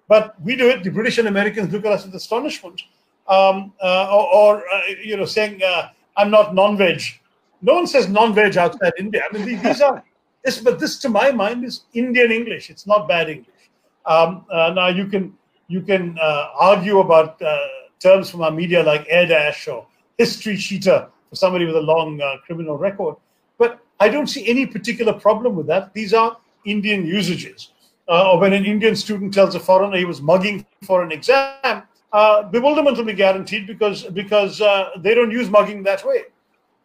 But 0.07 0.39
we 0.41 0.55
do 0.55 0.69
it. 0.69 0.83
The 0.83 0.89
British 0.91 1.17
and 1.17 1.27
Americans 1.27 1.71
look 1.71 1.85
at 1.85 1.91
us 1.91 2.05
with 2.05 2.15
astonishment, 2.15 2.81
um, 3.27 3.73
uh, 3.81 4.09
or, 4.11 4.33
or 4.33 4.57
uh, 4.69 4.81
you 5.03 5.17
know, 5.17 5.25
saying 5.25 5.61
uh, 5.63 5.89
I'm 6.17 6.29
not 6.29 6.53
non-veg. 6.53 7.01
No 7.61 7.75
one 7.75 7.87
says 7.87 8.09
non-veg 8.09 8.57
outside 8.57 8.93
India. 8.99 9.23
I 9.27 9.37
mean, 9.37 9.61
these 9.63 9.81
are 9.81 10.03
this, 10.43 10.59
but 10.59 10.79
this, 10.79 10.97
to 10.99 11.09
my 11.09 11.31
mind, 11.31 11.63
is 11.63 11.83
Indian 11.93 12.31
English. 12.31 12.69
It's 12.69 12.85
not 12.85 13.07
bad 13.07 13.29
English. 13.29 13.47
Um, 14.05 14.45
uh, 14.51 14.73
now 14.75 14.87
you 14.87 15.07
can 15.07 15.33
you 15.69 15.81
can 15.81 16.17
uh, 16.19 16.49
argue 16.59 16.99
about 16.99 17.41
terms 17.99 18.29
from 18.29 18.41
our 18.41 18.51
media 18.51 18.83
like 18.83 19.05
air 19.07 19.25
dash 19.25 19.67
or 19.69 19.87
history 20.17 20.55
sheeter 20.57 21.07
for 21.29 21.35
somebody 21.35 21.65
with 21.65 21.77
a 21.77 21.81
long 21.81 22.21
criminal 22.45 22.77
record, 22.77 23.15
but 23.57 23.79
I 24.01 24.09
don't 24.09 24.27
see 24.27 24.45
any 24.45 24.65
particular 24.65 25.13
problem 25.13 25.55
with 25.55 25.67
that. 25.67 25.93
These 25.93 26.13
are 26.13 26.37
Indian 26.65 27.05
usages 27.05 27.72
or 28.07 28.39
when 28.39 28.53
an 28.53 28.65
Indian 28.65 28.95
student 28.95 29.33
tells 29.33 29.55
a 29.55 29.59
foreigner 29.59 29.97
he 29.97 30.05
was 30.05 30.21
mugging 30.21 30.65
for 30.83 31.03
an 31.03 31.11
exam, 31.11 31.83
uh, 32.11 32.43
bewilderment 32.43 32.97
will 32.97 33.05
be 33.05 33.13
guaranteed 33.13 33.65
because 33.65 34.03
because 34.03 34.61
uh, 34.61 34.89
they 34.97 35.13
don't 35.13 35.31
use 35.31 35.49
mugging 35.49 35.83
that 35.83 36.05
way. 36.05 36.23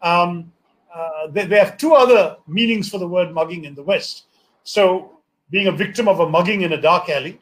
Um, 0.02 0.52
uh, 0.94 1.26
they, 1.30 1.44
they 1.44 1.58
have 1.58 1.76
two 1.76 1.94
other 1.94 2.36
meanings 2.46 2.88
for 2.88 2.98
the 2.98 3.06
word 3.06 3.32
mugging 3.32 3.64
in 3.64 3.74
the 3.74 3.82
West. 3.82 4.24
So, 4.64 5.18
being 5.50 5.66
a 5.66 5.72
victim 5.72 6.08
of 6.08 6.20
a 6.20 6.28
mugging 6.28 6.62
in 6.62 6.72
a 6.72 6.80
dark 6.80 7.08
alley, 7.08 7.38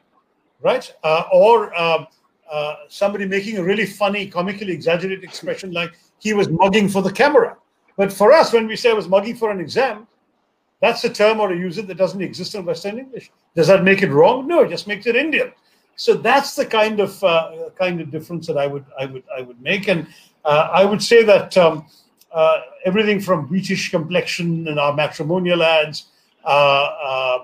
right? 0.60 0.92
Uh, 1.02 1.24
or 1.32 1.78
um, 1.80 2.06
uh, 2.50 2.74
somebody 2.88 3.26
making 3.26 3.58
a 3.58 3.62
really 3.62 3.86
funny, 3.86 4.26
comically 4.26 4.72
exaggerated 4.72 5.24
expression 5.24 5.72
like 5.72 5.92
he 6.18 6.34
was 6.34 6.48
mugging 6.48 6.88
for 6.88 7.02
the 7.02 7.12
camera. 7.12 7.56
But 7.96 8.12
for 8.12 8.32
us, 8.32 8.52
when 8.52 8.66
we 8.66 8.76
say 8.76 8.90
I 8.90 8.94
was 8.94 9.08
mugging 9.08 9.36
for 9.36 9.50
an 9.50 9.60
exam, 9.60 10.06
that's 10.80 11.02
a 11.04 11.08
term 11.08 11.40
or 11.40 11.52
a 11.52 11.56
user 11.56 11.82
that 11.82 11.96
doesn't 11.96 12.20
exist 12.20 12.54
in 12.54 12.64
Western 12.64 12.98
English. 12.98 13.30
Does 13.57 13.66
that 13.68 13.82
make 13.82 14.02
it 14.02 14.11
wrong? 14.11 14.46
No, 14.46 14.61
it 14.61 14.68
just 14.68 14.86
makes 14.86 15.07
it 15.07 15.16
Indian. 15.16 15.50
So 15.96 16.12
that's 16.12 16.54
the 16.54 16.66
kind 16.66 17.00
of 17.00 17.24
uh, 17.24 17.70
kind 17.78 18.02
of 18.02 18.11
difference 18.11 18.46
that 18.48 18.59
I 18.59 18.66
would 18.66 18.84
I 19.00 19.07
would 19.07 19.24
I 19.36 19.40
would 19.40 19.61
make, 19.62 19.88
and 19.88 20.07
uh, 20.44 20.68
I 20.70 20.84
would 20.84 21.02
say 21.02 21.24
that 21.24 21.57
um, 21.57 21.86
uh, 22.30 22.61
everything 22.84 23.18
from 23.18 23.48
wheatish 23.48 23.90
complexion 23.90 24.68
in 24.68 24.78
our 24.78 24.92
matrimonial 24.94 25.62
ads 25.62 26.09
uh, 26.44 26.48
uh, 26.48 27.38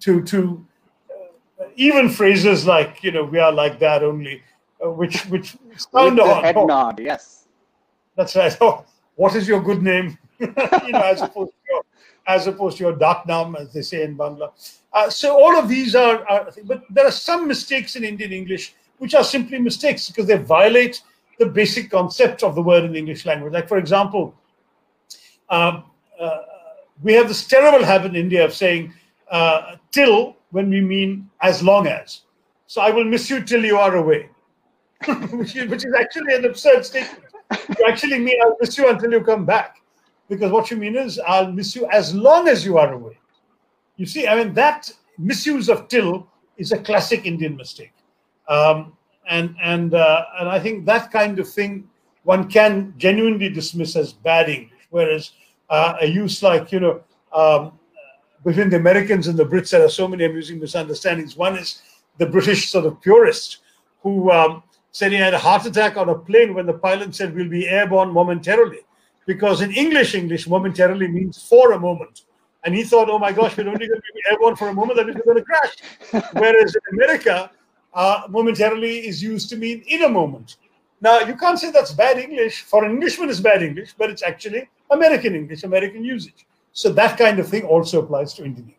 to 0.00 0.22
to 0.22 0.66
uh, 1.10 1.64
even 1.76 2.08
phrases 2.08 2.66
like 2.66 3.04
you 3.04 3.10
know 3.10 3.24
we 3.24 3.38
are 3.38 3.52
like 3.52 3.78
that 3.80 4.02
only, 4.02 4.42
which 4.80 5.26
which 5.26 5.58
sound 5.76 6.16
With 6.16 6.26
the 6.26 6.34
head 6.36 6.56
nod, 6.56 6.98
yes. 6.98 7.46
That's 8.16 8.34
right. 8.34 8.56
Oh, 8.62 8.86
what 9.16 9.34
is 9.34 9.46
your 9.46 9.60
good 9.60 9.82
name? 9.82 10.16
you 10.38 10.46
know, 10.46 11.02
as 11.02 11.20
opposed 11.20 11.52
to 11.68 11.82
as 12.30 12.46
opposed 12.46 12.76
to 12.78 12.84
your 12.84 12.96
dak 12.96 13.26
nam, 13.26 13.56
as 13.56 13.72
they 13.72 13.82
say 13.82 14.04
in 14.04 14.16
Bangla. 14.16 14.50
Uh, 14.92 15.10
so 15.10 15.28
all 15.42 15.56
of 15.56 15.68
these 15.68 15.94
are, 15.94 16.26
are, 16.28 16.52
but 16.64 16.84
there 16.90 17.06
are 17.06 17.16
some 17.28 17.46
mistakes 17.46 17.96
in 17.96 18.04
Indian 18.04 18.32
English 18.32 18.74
which 18.98 19.14
are 19.14 19.24
simply 19.24 19.58
mistakes 19.58 20.08
because 20.08 20.26
they 20.26 20.36
violate 20.36 21.02
the 21.38 21.46
basic 21.46 21.90
concept 21.90 22.42
of 22.42 22.54
the 22.54 22.62
word 22.62 22.84
in 22.84 22.92
the 22.92 22.98
English 22.98 23.24
language. 23.24 23.52
Like, 23.52 23.66
for 23.66 23.78
example, 23.78 24.34
um, 25.48 25.84
uh, 26.20 26.38
we 27.02 27.14
have 27.14 27.28
this 27.28 27.46
terrible 27.46 27.84
habit 27.84 28.10
in 28.10 28.16
India 28.16 28.44
of 28.44 28.52
saying 28.52 28.92
uh, 29.30 29.76
till 29.90 30.36
when 30.50 30.68
we 30.68 30.80
mean 30.80 31.30
as 31.40 31.62
long 31.62 31.86
as. 31.86 32.22
So 32.66 32.82
I 32.82 32.90
will 32.90 33.04
miss 33.04 33.30
you 33.30 33.42
till 33.42 33.64
you 33.64 33.78
are 33.78 33.96
away, 33.96 34.28
which, 35.32 35.56
is, 35.56 35.68
which 35.70 35.84
is 35.84 35.94
actually 35.98 36.34
an 36.34 36.44
absurd 36.44 36.84
statement. 36.84 37.24
You 37.78 37.86
actually 37.88 38.18
mean 38.18 38.38
I'll 38.44 38.56
miss 38.60 38.76
you 38.78 38.88
until 38.88 39.10
you 39.10 39.22
come 39.24 39.44
back 39.44 39.79
because 40.30 40.50
what 40.52 40.70
you 40.70 40.78
mean 40.78 40.96
is 40.96 41.20
I'll 41.26 41.52
miss 41.52 41.76
you 41.76 41.86
as 41.90 42.14
long 42.14 42.48
as 42.48 42.64
you 42.64 42.78
are 42.78 42.92
away. 42.94 43.18
You 43.96 44.06
see, 44.06 44.26
I 44.26 44.36
mean, 44.36 44.54
that 44.54 44.90
misuse 45.18 45.68
of 45.68 45.88
till 45.88 46.26
is 46.56 46.72
a 46.72 46.78
classic 46.78 47.26
Indian 47.26 47.56
mistake. 47.56 47.92
Um, 48.48 48.96
and 49.28 49.54
and 49.62 49.92
uh, 49.92 50.24
and 50.38 50.48
I 50.48 50.58
think 50.58 50.86
that 50.86 51.10
kind 51.10 51.38
of 51.38 51.48
thing 51.48 51.88
one 52.22 52.48
can 52.48 52.94
genuinely 52.96 53.48
dismiss 53.48 53.96
as 53.96 54.12
bad 54.12 54.48
English, 54.48 54.86
whereas 54.90 55.32
uh, 55.68 55.94
a 56.00 56.06
use 56.06 56.42
like 56.42 56.72
you 56.72 56.80
know 56.80 57.02
um, 57.32 57.78
between 58.44 58.70
the 58.70 58.76
Americans 58.76 59.26
and 59.26 59.38
the 59.38 59.44
Brits, 59.44 59.70
there 59.70 59.84
are 59.84 59.90
so 59.90 60.08
many 60.08 60.24
amusing 60.24 60.58
misunderstandings. 60.58 61.36
One 61.36 61.56
is 61.56 61.82
the 62.18 62.26
British 62.26 62.70
sort 62.70 62.86
of 62.86 63.00
purist 63.00 63.58
who 64.02 64.30
um, 64.30 64.62
said 64.92 65.12
he 65.12 65.18
had 65.18 65.34
a 65.34 65.38
heart 65.38 65.66
attack 65.66 65.96
on 65.96 66.08
a 66.08 66.14
plane 66.14 66.54
when 66.54 66.66
the 66.66 66.72
pilot 66.72 67.14
said 67.14 67.34
we'll 67.34 67.48
be 67.48 67.68
airborne 67.68 68.10
momentarily, 68.10 68.80
because 69.26 69.60
in 69.60 69.72
English, 69.72 70.14
English 70.14 70.48
momentarily 70.48 71.08
means 71.08 71.42
for 71.42 71.72
a 71.72 71.78
moment. 71.78 72.22
And 72.64 72.74
he 72.74 72.84
thought, 72.84 73.08
oh 73.08 73.18
my 73.18 73.32
gosh, 73.32 73.56
we're 73.56 73.68
only 73.68 73.88
going 73.88 74.00
to 74.00 74.12
be 74.14 74.22
airborne 74.30 74.56
for 74.56 74.68
a 74.68 74.74
moment, 74.74 74.96
that 74.96 75.06
means 75.06 75.16
we're 75.24 75.34
going 75.34 75.44
to 75.44 75.50
crash. 75.50 76.32
Whereas 76.32 76.74
in 76.74 76.94
America, 76.94 77.50
uh, 77.94 78.22
momentarily 78.28 79.06
is 79.06 79.22
used 79.22 79.48
to 79.50 79.56
mean 79.56 79.82
in 79.88 80.04
a 80.04 80.08
moment. 80.08 80.56
Now, 81.00 81.20
you 81.20 81.34
can't 81.34 81.58
say 81.58 81.70
that's 81.70 81.92
bad 81.92 82.18
English. 82.18 82.62
For 82.62 82.84
an 82.84 82.92
Englishman, 82.92 83.30
it's 83.30 83.40
bad 83.40 83.62
English, 83.62 83.94
but 83.96 84.10
it's 84.10 84.22
actually 84.22 84.68
American 84.90 85.34
English, 85.34 85.62
American 85.64 86.04
usage. 86.04 86.46
So 86.72 86.92
that 86.92 87.18
kind 87.18 87.38
of 87.38 87.48
thing 87.48 87.64
also 87.64 88.02
applies 88.02 88.34
to 88.34 88.44
Indian. 88.44 88.74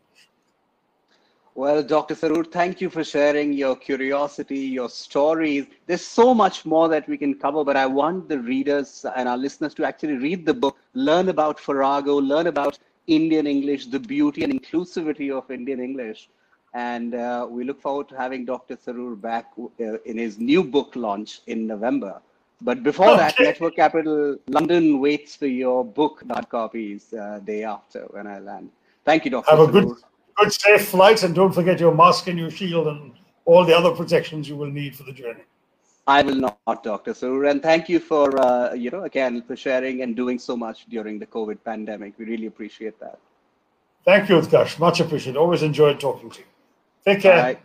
Well, 1.54 1.82
Dr. 1.82 2.14
Tharoor, 2.14 2.50
thank 2.50 2.80
you 2.80 2.88
for 2.88 3.04
sharing 3.04 3.52
your 3.52 3.76
curiosity, 3.76 4.58
your 4.58 4.88
stories. 4.88 5.66
There's 5.86 6.04
so 6.04 6.32
much 6.32 6.64
more 6.64 6.88
that 6.88 7.06
we 7.06 7.18
can 7.18 7.34
cover, 7.34 7.62
but 7.62 7.76
I 7.76 7.84
want 7.84 8.30
the 8.30 8.38
readers 8.38 9.04
and 9.16 9.28
our 9.28 9.36
listeners 9.36 9.74
to 9.74 9.84
actually 9.84 10.14
read 10.14 10.46
the 10.46 10.54
book, 10.54 10.78
learn 10.94 11.28
about 11.28 11.60
Farrago, 11.60 12.16
learn 12.16 12.46
about 12.46 12.78
Indian 13.06 13.46
English, 13.46 13.88
the 13.88 14.00
beauty 14.00 14.44
and 14.44 14.52
inclusivity 14.62 15.30
of 15.30 15.50
Indian 15.50 15.80
English. 15.80 16.30
And 16.72 17.14
uh, 17.14 17.46
we 17.50 17.64
look 17.64 17.82
forward 17.82 18.08
to 18.08 18.16
having 18.16 18.46
Dr. 18.46 18.74
Tharoor 18.74 19.20
back 19.20 19.52
uh, 19.58 19.98
in 20.06 20.16
his 20.16 20.38
new 20.38 20.64
book 20.64 20.96
launch 20.96 21.42
in 21.48 21.66
November. 21.66 22.22
But 22.62 22.82
before 22.82 23.08
okay. 23.08 23.16
that, 23.18 23.34
Network 23.38 23.76
Capital 23.76 24.38
London 24.46 25.00
waits 25.00 25.36
for 25.36 25.48
your 25.48 25.84
book, 25.84 26.24
not 26.24 26.48
copies, 26.48 27.12
uh, 27.12 27.40
day 27.44 27.64
after 27.64 28.06
when 28.10 28.26
I 28.26 28.38
land. 28.38 28.70
Thank 29.04 29.26
you, 29.26 29.32
Dr. 29.32 29.50
Have 29.50 29.68
a 29.68 29.72
good, 29.72 29.96
good, 30.36 30.52
safe 30.52 30.88
flight, 30.88 31.22
and 31.22 31.34
don't 31.34 31.52
forget 31.52 31.80
your 31.80 31.94
mask 31.94 32.26
and 32.28 32.38
your 32.38 32.50
shield 32.50 32.86
and 32.88 33.12
all 33.44 33.64
the 33.64 33.76
other 33.76 33.90
protections 33.90 34.48
you 34.48 34.56
will 34.56 34.70
need 34.70 34.94
for 34.94 35.04
the 35.04 35.12
journey. 35.12 35.42
I 36.06 36.22
will 36.22 36.34
not, 36.34 36.82
Dr. 36.82 37.12
Tharoor. 37.12 37.50
And 37.50 37.62
thank 37.62 37.88
you 37.88 38.00
for, 38.00 38.36
uh, 38.40 38.72
you 38.74 38.90
know, 38.90 39.04
again, 39.04 39.42
for 39.42 39.56
sharing 39.56 40.02
and 40.02 40.16
doing 40.16 40.38
so 40.38 40.56
much 40.56 40.86
during 40.86 41.18
the 41.18 41.26
COVID 41.26 41.58
pandemic. 41.64 42.18
We 42.18 42.24
really 42.24 42.46
appreciate 42.46 42.98
that. 43.00 43.18
Thank 44.04 44.28
you, 44.28 44.40
Utkarsh. 44.40 44.78
Much 44.80 44.98
appreciated. 44.98 45.38
Always 45.38 45.62
enjoyed 45.62 46.00
talking 46.00 46.30
to 46.30 46.40
you. 46.40 46.46
Take 47.04 47.20
care. 47.20 47.54
Bye. 47.54 47.58